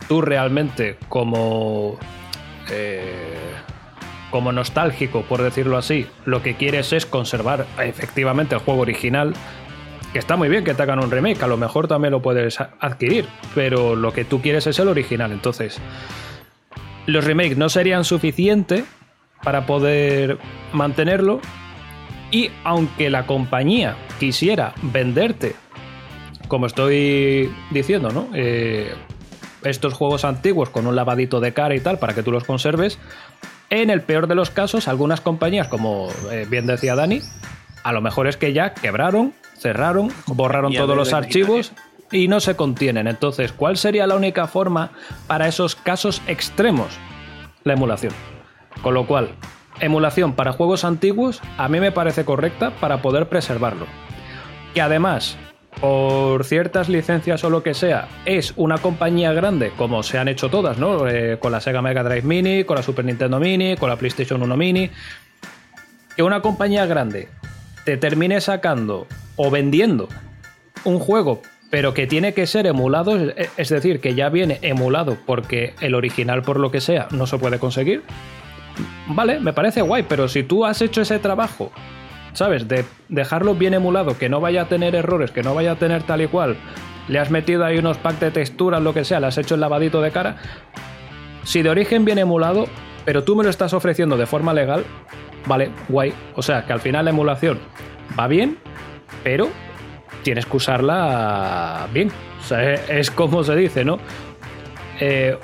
tú 0.08 0.22
realmente 0.22 0.98
como... 1.10 1.98
eh, 2.72 3.54
como 4.32 4.52
nostálgico, 4.52 5.24
por 5.24 5.42
decirlo 5.42 5.76
así, 5.76 6.06
lo 6.26 6.44
que 6.44 6.54
quieres 6.54 6.94
es 6.94 7.08
conservar 7.08 7.66
efectivamente 7.84 8.54
el 8.54 8.62
juego 8.62 8.82
original, 8.82 9.34
que 10.14 10.20
está 10.20 10.36
muy 10.36 10.50
bien 10.50 10.64
que 10.64 10.76
te 10.76 10.84
hagan 10.84 11.04
un 11.04 11.10
remake, 11.10 11.42
a 11.42 11.48
lo 11.48 11.58
mejor 11.58 11.88
también 11.88 12.12
lo 12.12 12.22
puedes 12.22 12.60
adquirir, 12.80 13.26
pero 13.56 13.96
lo 13.96 14.14
que 14.14 14.26
tú 14.26 14.40
quieres 14.40 14.68
es 14.68 14.78
el 14.78 14.88
original. 14.88 15.32
Entonces, 15.32 15.80
los 17.08 17.26
remakes 17.26 17.58
no 17.58 17.70
serían 17.70 18.04
suficientes 18.04 18.84
para 19.44 19.66
poder 19.66 20.38
mantenerlo. 20.74 21.42
Y 22.32 22.52
aunque 22.64 23.10
la 23.10 23.26
compañía 23.26 23.96
quisiera 24.20 24.74
venderte, 24.84 25.56
como 26.48 26.68
estoy 26.68 27.52
diciendo, 27.72 28.12
¿no? 28.12 28.28
Eh, 28.36 28.94
estos 29.64 29.94
juegos 29.94 30.26
antiguos 30.26 30.70
con 30.70 30.88
un 30.88 30.96
lavadito 30.96 31.40
de 31.40 31.54
cara 31.54 31.76
y 31.76 31.80
tal 31.80 32.00
para 32.00 32.14
que 32.14 32.24
tú 32.24 32.32
los 32.32 32.44
conserves, 32.44 33.00
en 33.70 33.90
el 33.90 34.02
peor 34.02 34.28
de 34.28 34.36
los 34.36 34.50
casos, 34.50 34.88
algunas 34.88 35.22
compañías, 35.22 35.68
como 35.68 36.10
eh, 36.32 36.48
bien 36.50 36.66
decía 36.66 36.96
Dani, 36.96 37.22
a 37.84 37.92
lo 37.92 38.02
mejor 38.02 38.28
es 38.28 38.38
que 38.38 38.54
ya 38.54 38.74
quebraron, 38.74 39.34
cerraron, 39.58 40.12
borraron 40.28 40.74
todos 40.74 40.96
los 40.96 41.14
archivos 41.14 41.74
y 42.12 42.28
no 42.28 42.40
se 42.40 42.56
contienen. 42.56 43.08
Entonces, 43.08 43.52
¿cuál 43.52 43.78
sería 43.78 44.08
la 44.08 44.16
única 44.16 44.48
forma 44.48 44.92
para 45.28 45.48
esos 45.48 45.76
casos 45.76 46.22
extremos? 46.28 46.98
La 47.64 47.74
emulación. 47.74 48.14
Con 48.82 48.94
lo 48.94 49.06
cual, 49.06 49.30
emulación 49.80 50.34
para 50.34 50.54
juegos 50.54 50.84
antiguos 50.84 51.42
a 51.58 51.68
mí 51.68 51.80
me 51.80 51.92
parece 51.92 52.26
correcta 52.26 52.72
para 52.80 53.02
poder 53.02 53.30
preservarlo. 53.30 53.86
Que 54.74 54.82
además, 54.82 55.38
por 55.82 56.44
ciertas 56.44 56.90
licencias 56.90 57.44
o 57.44 57.50
lo 57.50 57.64
que 57.64 57.74
sea, 57.74 58.08
es 58.26 58.54
una 58.58 58.78
compañía 58.80 59.32
grande, 59.34 59.72
como 59.78 60.04
se 60.04 60.18
han 60.18 60.28
hecho 60.28 60.50
todas, 60.50 60.78
¿no? 60.78 61.08
Eh, 61.08 61.38
con 61.40 61.52
la 61.52 61.62
Sega 61.62 61.82
Mega 61.82 62.04
Drive 62.04 62.24
Mini, 62.24 62.64
con 62.66 62.76
la 62.76 62.84
Super 62.84 63.06
Nintendo 63.06 63.40
Mini, 63.40 63.76
con 63.78 63.90
la 63.90 63.96
PlayStation 63.96 64.42
1 64.42 64.58
Mini. 64.58 64.90
Que 66.16 66.24
una 66.24 66.42
compañía 66.42 66.86
grande 66.86 67.30
te 67.86 67.96
termine 67.98 68.42
sacando 68.42 69.08
o 69.38 69.50
vendiendo 69.50 70.10
un 70.84 71.00
juego 71.00 71.42
pero 71.72 71.94
que 71.94 72.08
tiene 72.08 72.34
que 72.34 72.48
ser 72.48 72.66
emulado, 72.66 73.16
es- 73.16 73.50
es 73.56 73.70
decir, 73.70 74.00
que 74.02 74.16
ya 74.16 74.30
viene 74.30 74.58
emulado 74.64 75.18
porque 75.28 75.76
el 75.82 75.94
original, 75.94 76.42
por 76.42 76.60
lo 76.60 76.72
que 76.72 76.82
sea, 76.82 77.08
no 77.12 77.28
se 77.28 77.38
puede 77.38 77.60
conseguir. 77.60 78.02
Vale, 79.06 79.40
me 79.40 79.54
parece 79.54 79.84
guay, 79.84 80.02
pero 80.10 80.28
si 80.28 80.42
tú 80.42 80.66
has 80.66 80.82
hecho 80.82 81.02
ese 81.02 81.20
trabajo, 81.20 81.72
¿sabes? 82.40 82.70
De 82.70 82.86
dejarlo 83.10 83.54
bien 83.54 83.74
emulado, 83.74 84.18
que 84.18 84.30
no 84.30 84.40
vaya 84.40 84.62
a 84.62 84.66
tener 84.70 84.96
errores, 84.96 85.30
que 85.30 85.44
no 85.44 85.54
vaya 85.54 85.74
a 85.74 85.76
tener 85.76 86.04
tal 86.04 86.22
y 86.22 86.28
cual, 86.28 86.56
le 87.10 87.20
has 87.20 87.30
metido 87.32 87.66
ahí 87.66 87.78
unos 87.78 87.98
packs 87.98 88.22
de 88.22 88.32
texturas, 88.32 88.82
lo 88.82 88.94
que 88.94 89.04
sea, 89.04 89.20
le 89.20 89.28
has 89.28 89.38
hecho 89.38 89.56
el 89.56 89.62
lavadito 89.62 90.02
de 90.02 90.12
cara. 90.12 90.38
Si 91.44 91.62
de 91.62 91.70
origen 91.70 92.06
viene 92.06 92.22
emulado, 92.22 92.68
pero 93.04 93.26
tú 93.26 93.36
me 93.36 93.44
lo 93.44 93.50
estás 93.50 93.74
ofreciendo 93.74 94.16
de 94.16 94.26
forma 94.26 94.54
legal, 94.54 94.86
vale, 95.48 95.70
guay. 95.90 96.14
O 96.36 96.42
sea, 96.42 96.66
que 96.66 96.72
al 96.72 96.80
final 96.80 97.04
la 97.04 97.12
emulación 97.12 97.60
va 98.18 98.28
bien, 98.28 98.58
pero 99.22 99.50
tienes 100.24 100.46
que 100.46 100.56
usarla 100.56 101.88
bien. 101.92 102.10
Es 102.88 103.12
como 103.12 103.44
se 103.44 103.54
dice, 103.58 103.84
¿no? 103.84 104.00
Eh, 105.02 105.38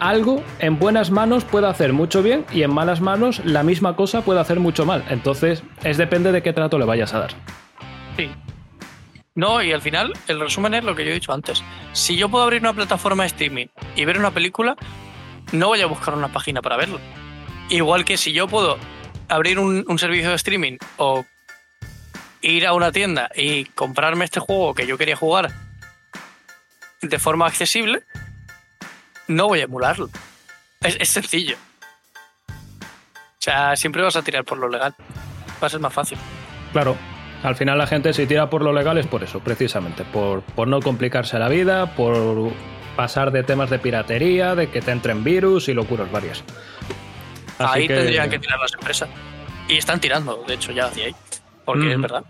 algo 0.00 0.42
en 0.58 0.78
buenas 0.78 1.10
manos 1.10 1.44
puede 1.44 1.66
hacer 1.66 1.92
mucho 1.92 2.22
bien 2.22 2.44
y 2.52 2.62
en 2.62 2.72
malas 2.72 3.00
manos 3.00 3.40
la 3.44 3.62
misma 3.62 3.96
cosa 3.96 4.22
puede 4.22 4.40
hacer 4.40 4.60
mucho 4.60 4.86
mal. 4.86 5.04
Entonces, 5.08 5.62
es 5.82 5.96
depende 5.96 6.32
de 6.32 6.42
qué 6.42 6.52
trato 6.52 6.78
le 6.78 6.84
vayas 6.84 7.14
a 7.14 7.20
dar. 7.20 7.30
Sí. 8.16 8.30
No, 9.34 9.62
y 9.62 9.72
al 9.72 9.82
final, 9.82 10.12
el 10.28 10.38
resumen 10.38 10.74
es 10.74 10.84
lo 10.84 10.94
que 10.94 11.04
yo 11.04 11.10
he 11.10 11.14
dicho 11.14 11.32
antes. 11.32 11.62
Si 11.92 12.16
yo 12.16 12.28
puedo 12.28 12.44
abrir 12.44 12.60
una 12.60 12.72
plataforma 12.72 13.24
de 13.24 13.28
streaming 13.28 13.66
y 13.96 14.04
ver 14.04 14.18
una 14.18 14.30
película, 14.30 14.76
no 15.52 15.68
voy 15.68 15.80
a 15.80 15.86
buscar 15.86 16.14
una 16.14 16.28
página 16.28 16.62
para 16.62 16.76
verlo. 16.76 17.00
Igual 17.68 18.04
que 18.04 18.16
si 18.16 18.32
yo 18.32 18.46
puedo 18.46 18.78
abrir 19.28 19.58
un, 19.58 19.84
un 19.88 19.98
servicio 19.98 20.30
de 20.30 20.36
streaming 20.36 20.76
o 20.98 21.24
ir 22.42 22.66
a 22.66 22.74
una 22.74 22.92
tienda 22.92 23.30
y 23.34 23.64
comprarme 23.64 24.24
este 24.24 24.38
juego 24.38 24.74
que 24.74 24.86
yo 24.86 24.98
quería 24.98 25.16
jugar 25.16 25.50
de 27.00 27.18
forma 27.18 27.46
accesible, 27.46 28.02
no 29.28 29.48
voy 29.48 29.60
a 29.60 29.64
emularlo. 29.64 30.08
Es, 30.80 30.96
es 31.00 31.08
sencillo. 31.08 31.56
O 32.48 33.40
sea, 33.44 33.76
siempre 33.76 34.02
vas 34.02 34.16
a 34.16 34.22
tirar 34.22 34.44
por 34.44 34.58
lo 34.58 34.68
legal. 34.68 34.94
Va 35.62 35.66
a 35.66 35.70
ser 35.70 35.80
más 35.80 35.92
fácil. 35.92 36.18
Claro, 36.72 36.96
al 37.42 37.56
final 37.56 37.78
la 37.78 37.86
gente 37.86 38.12
si 38.12 38.26
tira 38.26 38.48
por 38.50 38.62
lo 38.62 38.72
legal 38.72 38.98
es 38.98 39.06
por 39.06 39.22
eso, 39.22 39.40
precisamente, 39.40 40.04
por, 40.04 40.42
por 40.42 40.66
no 40.68 40.80
complicarse 40.80 41.38
la 41.38 41.48
vida, 41.48 41.94
por 41.94 42.52
pasar 42.96 43.30
de 43.32 43.42
temas 43.42 43.70
de 43.70 43.78
piratería, 43.78 44.54
de 44.54 44.70
que 44.70 44.80
te 44.80 44.90
entren 44.92 45.24
virus 45.24 45.68
y 45.68 45.74
locuras 45.74 46.10
varias. 46.10 46.42
Así 47.58 47.80
ahí 47.80 47.88
que- 47.88 47.94
tendrían 47.94 48.30
que 48.30 48.38
tirar 48.38 48.58
las 48.58 48.72
empresas. 48.74 49.08
Y 49.68 49.76
están 49.78 50.00
tirando, 50.00 50.44
de 50.46 50.54
hecho, 50.54 50.72
ya 50.72 50.86
hacia 50.86 51.06
ahí. 51.06 51.14
Porque 51.64 51.92
es 51.92 52.00
verdad. 52.00 52.24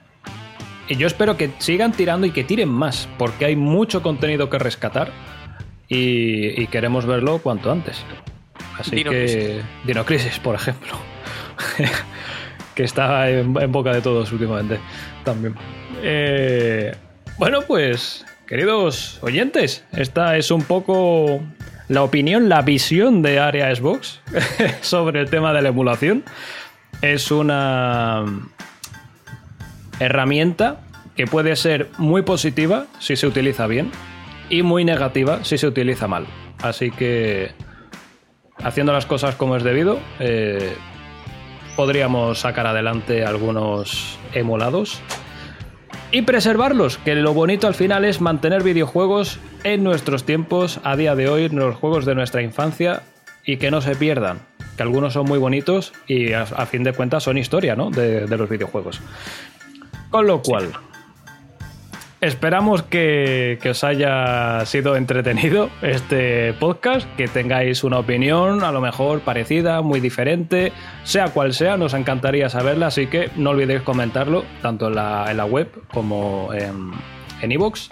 Y 0.86 0.96
yo 0.96 1.06
espero 1.06 1.36
que 1.36 1.50
sigan 1.58 1.92
tirando 1.92 2.26
y 2.26 2.30
que 2.30 2.44
tiren 2.44 2.68
más, 2.68 3.08
porque 3.18 3.46
hay 3.46 3.56
mucho 3.56 4.02
contenido 4.02 4.50
que 4.50 4.58
rescatar 4.58 5.10
y, 5.88 6.62
y 6.62 6.66
queremos 6.68 7.06
verlo 7.06 7.38
cuanto 7.38 7.70
antes. 7.70 8.04
Así 8.78 8.96
Dino 8.96 9.10
que. 9.10 9.24
Crisis. 9.24 9.64
Dino 9.84 10.04
Crisis, 10.04 10.38
por 10.38 10.54
ejemplo. 10.54 10.92
que 12.74 12.84
está 12.84 13.30
en, 13.30 13.56
en 13.60 13.72
boca 13.72 13.92
de 13.92 14.00
todos 14.00 14.32
últimamente 14.32 14.78
también. 15.24 15.54
Eh, 16.02 16.94
bueno, 17.38 17.62
pues, 17.62 18.24
queridos 18.46 19.18
oyentes, 19.22 19.84
esta 19.92 20.36
es 20.36 20.50
un 20.50 20.62
poco 20.62 21.40
la 21.88 22.02
opinión, 22.02 22.48
la 22.48 22.62
visión 22.62 23.22
de 23.22 23.38
Area 23.38 23.74
Xbox 23.74 24.20
sobre 24.80 25.20
el 25.20 25.30
tema 25.30 25.52
de 25.52 25.62
la 25.62 25.68
emulación. 25.68 26.24
Es 27.02 27.30
una 27.30 28.24
herramienta 30.00 30.80
que 31.16 31.26
puede 31.26 31.54
ser 31.56 31.90
muy 31.98 32.22
positiva 32.22 32.86
si 32.98 33.16
se 33.16 33.26
utiliza 33.26 33.66
bien 33.66 33.90
y 34.54 34.62
muy 34.62 34.84
negativa 34.84 35.42
si 35.42 35.58
se 35.58 35.66
utiliza 35.66 36.06
mal. 36.06 36.26
Así 36.62 36.92
que 36.92 37.50
haciendo 38.62 38.92
las 38.92 39.04
cosas 39.04 39.34
como 39.34 39.56
es 39.56 39.64
debido, 39.64 39.98
eh, 40.20 40.74
podríamos 41.74 42.38
sacar 42.38 42.68
adelante 42.68 43.24
algunos 43.24 44.16
emulados 44.32 45.00
y 46.12 46.22
preservarlos, 46.22 46.98
que 46.98 47.16
lo 47.16 47.34
bonito 47.34 47.66
al 47.66 47.74
final 47.74 48.04
es 48.04 48.20
mantener 48.20 48.62
videojuegos 48.62 49.40
en 49.64 49.82
nuestros 49.82 50.22
tiempos, 50.22 50.78
a 50.84 50.94
día 50.94 51.16
de 51.16 51.28
hoy, 51.28 51.46
en 51.46 51.56
los 51.56 51.74
juegos 51.74 52.04
de 52.04 52.14
nuestra 52.14 52.40
infancia 52.40 53.02
y 53.44 53.56
que 53.56 53.72
no 53.72 53.80
se 53.80 53.96
pierdan, 53.96 54.38
que 54.76 54.84
algunos 54.84 55.14
son 55.14 55.26
muy 55.26 55.40
bonitos 55.40 55.92
y 56.06 56.32
a, 56.32 56.46
fin 56.66 56.84
de 56.84 56.92
cuentas 56.92 57.24
son 57.24 57.38
historia 57.38 57.74
¿no? 57.74 57.90
de, 57.90 58.26
de 58.26 58.36
los 58.36 58.48
videojuegos. 58.48 59.00
Con 60.10 60.28
lo 60.28 60.42
cual, 60.42 60.70
esperamos 62.24 62.82
que, 62.82 63.58
os 63.68 63.84
haya 63.84 64.64
sido 64.66 64.96
entretenido 64.96 65.70
este 65.82 66.52
podcast, 66.54 67.06
que 67.16 67.28
tengáis 67.28 67.84
una 67.84 67.98
opinión 67.98 68.64
a 68.64 68.72
lo 68.72 68.80
mejor 68.80 69.20
parecida, 69.20 69.82
muy 69.82 70.00
diferente, 70.00 70.72
sea 71.02 71.28
cual 71.28 71.52
sea, 71.52 71.76
nos 71.76 71.94
encantaría 71.94 72.48
saberla, 72.48 72.86
así 72.86 73.06
que 73.06 73.30
no 73.36 73.50
olvidéis 73.50 73.82
comentarlo 73.82 74.44
tanto 74.62 74.88
en 74.88 74.94
la, 74.94 75.44
web 75.44 75.68
como 75.92 76.50
en 76.52 76.92
en 77.42 77.52
iVoox. 77.52 77.90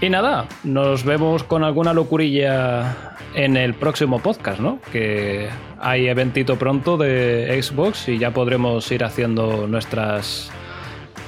y 0.00 0.10
nada, 0.10 0.46
nos 0.62 1.04
vemos 1.04 1.42
con 1.42 1.64
alguna 1.64 1.94
locurilla 1.94 3.16
en 3.34 3.56
el 3.56 3.74
próximo 3.74 4.20
podcast, 4.20 4.60
¿no? 4.60 4.78
Que 4.92 5.48
hay 5.80 6.08
eventito 6.08 6.56
pronto 6.56 6.96
de 6.96 7.60
Xbox 7.62 8.08
y 8.08 8.18
ya 8.18 8.32
podremos 8.32 8.90
ir 8.92 9.04
haciendo 9.04 9.66
nuestras 9.66 10.50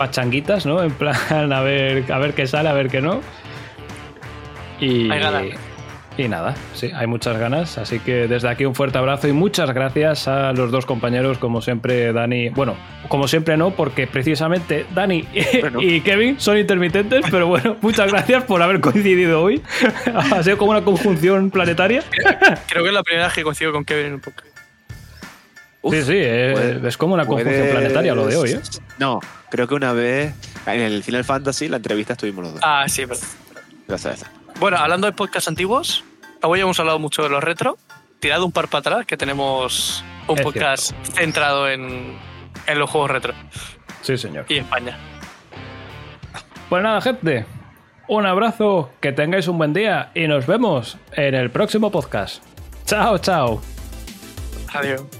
pachanguitas, 0.00 0.64
¿no? 0.64 0.82
En 0.82 0.92
plan, 0.92 1.14
a 1.52 1.60
ver, 1.60 2.10
a 2.10 2.18
ver 2.18 2.32
qué 2.32 2.46
sale, 2.46 2.70
a 2.70 2.72
ver 2.72 2.88
qué 2.88 3.02
no. 3.02 3.20
Y, 4.80 5.10
Hay 5.10 5.20
ganas. 5.20 5.42
y 6.16 6.26
nada, 6.26 6.54
sí, 6.72 6.90
hay 6.94 7.06
muchas 7.06 7.36
ganas. 7.38 7.76
Así 7.76 7.98
que 8.00 8.26
desde 8.26 8.48
aquí 8.48 8.64
un 8.64 8.74
fuerte 8.74 8.96
abrazo 8.96 9.28
y 9.28 9.32
muchas 9.32 9.70
gracias 9.74 10.26
a 10.26 10.54
los 10.54 10.70
dos 10.70 10.86
compañeros, 10.86 11.36
como 11.36 11.60
siempre, 11.60 12.14
Dani. 12.14 12.48
Bueno, 12.48 12.76
como 13.08 13.28
siempre 13.28 13.58
no, 13.58 13.72
porque 13.72 14.06
precisamente 14.06 14.86
Dani 14.94 15.28
Bueno. 15.60 15.82
y 15.82 16.00
Kevin 16.00 16.40
son 16.40 16.56
intermitentes, 16.56 17.26
pero 17.30 17.46
bueno, 17.46 17.76
muchas 17.82 18.10
gracias 18.10 18.44
por 18.44 18.62
haber 18.62 18.80
coincidido 18.80 19.42
hoy. 19.42 19.60
ha 20.32 20.42
sido 20.42 20.56
como 20.56 20.70
una 20.70 20.82
conjunción 20.82 21.50
planetaria. 21.50 22.02
Creo 22.68 22.82
que 22.82 22.88
es 22.88 22.94
la 22.94 23.02
primera 23.02 23.26
vez 23.26 23.34
que 23.34 23.42
coincido 23.42 23.72
con 23.72 23.84
Kevin 23.84 24.06
en 24.06 24.14
un 24.14 24.20
podcast. 24.20 24.46
Uf, 25.82 25.94
sí, 25.94 26.02
sí, 26.02 26.16
es, 26.16 26.52
puedes- 26.52 26.84
es 26.84 26.96
como 26.96 27.12
una 27.14 27.26
conjunción 27.26 27.54
puedes- 27.54 27.70
planetaria 27.74 28.14
lo 28.14 28.26
de 28.26 28.36
hoy, 28.36 28.50
¿eh? 28.52 28.60
No, 28.98 29.20
creo 29.50 29.66
que 29.68 29.74
una 29.74 29.92
vez 29.92 30.34
en 30.66 30.80
el 30.80 31.02
Final 31.02 31.24
Fantasy 31.24 31.68
la 31.68 31.76
entrevista 31.78 32.12
estuvimos 32.14 32.44
los 32.44 32.52
dos. 32.54 32.62
Ah, 32.64 32.84
sí, 32.88 33.04
verdad. 33.04 33.26
Ya 33.88 33.98
sabes. 33.98 34.24
Bueno, 34.58 34.76
hablando 34.78 35.06
de 35.06 35.12
podcasts 35.12 35.48
antiguos, 35.48 36.04
hoy 36.42 36.60
hemos 36.60 36.78
hablado 36.80 36.98
mucho 36.98 37.22
de 37.22 37.28
los 37.30 37.42
retro. 37.42 37.78
Tirado 38.20 38.44
un 38.44 38.52
par 38.52 38.68
para 38.68 38.80
atrás, 38.80 39.06
que 39.06 39.16
tenemos 39.16 40.04
un 40.28 40.36
Es 40.38 40.44
podcast 40.44 40.92
centrado 41.14 41.68
en, 41.70 42.18
en 42.66 42.78
los 42.78 42.90
juegos 42.90 43.10
retro 43.10 43.32
Sí, 44.02 44.18
señor. 44.18 44.44
y 44.48 44.58
España. 44.58 44.98
Pues 46.68 46.82
nada, 46.82 47.00
gente. 47.00 47.46
Un 48.08 48.26
abrazo, 48.26 48.90
que 49.00 49.12
tengáis 49.12 49.48
un 49.48 49.56
buen 49.56 49.72
día 49.72 50.10
y 50.14 50.26
nos 50.28 50.46
vemos 50.46 50.98
en 51.12 51.34
el 51.34 51.50
próximo 51.50 51.90
podcast. 51.90 52.42
Chao, 52.84 53.18
chao. 53.18 53.62
Adiós. 54.74 55.19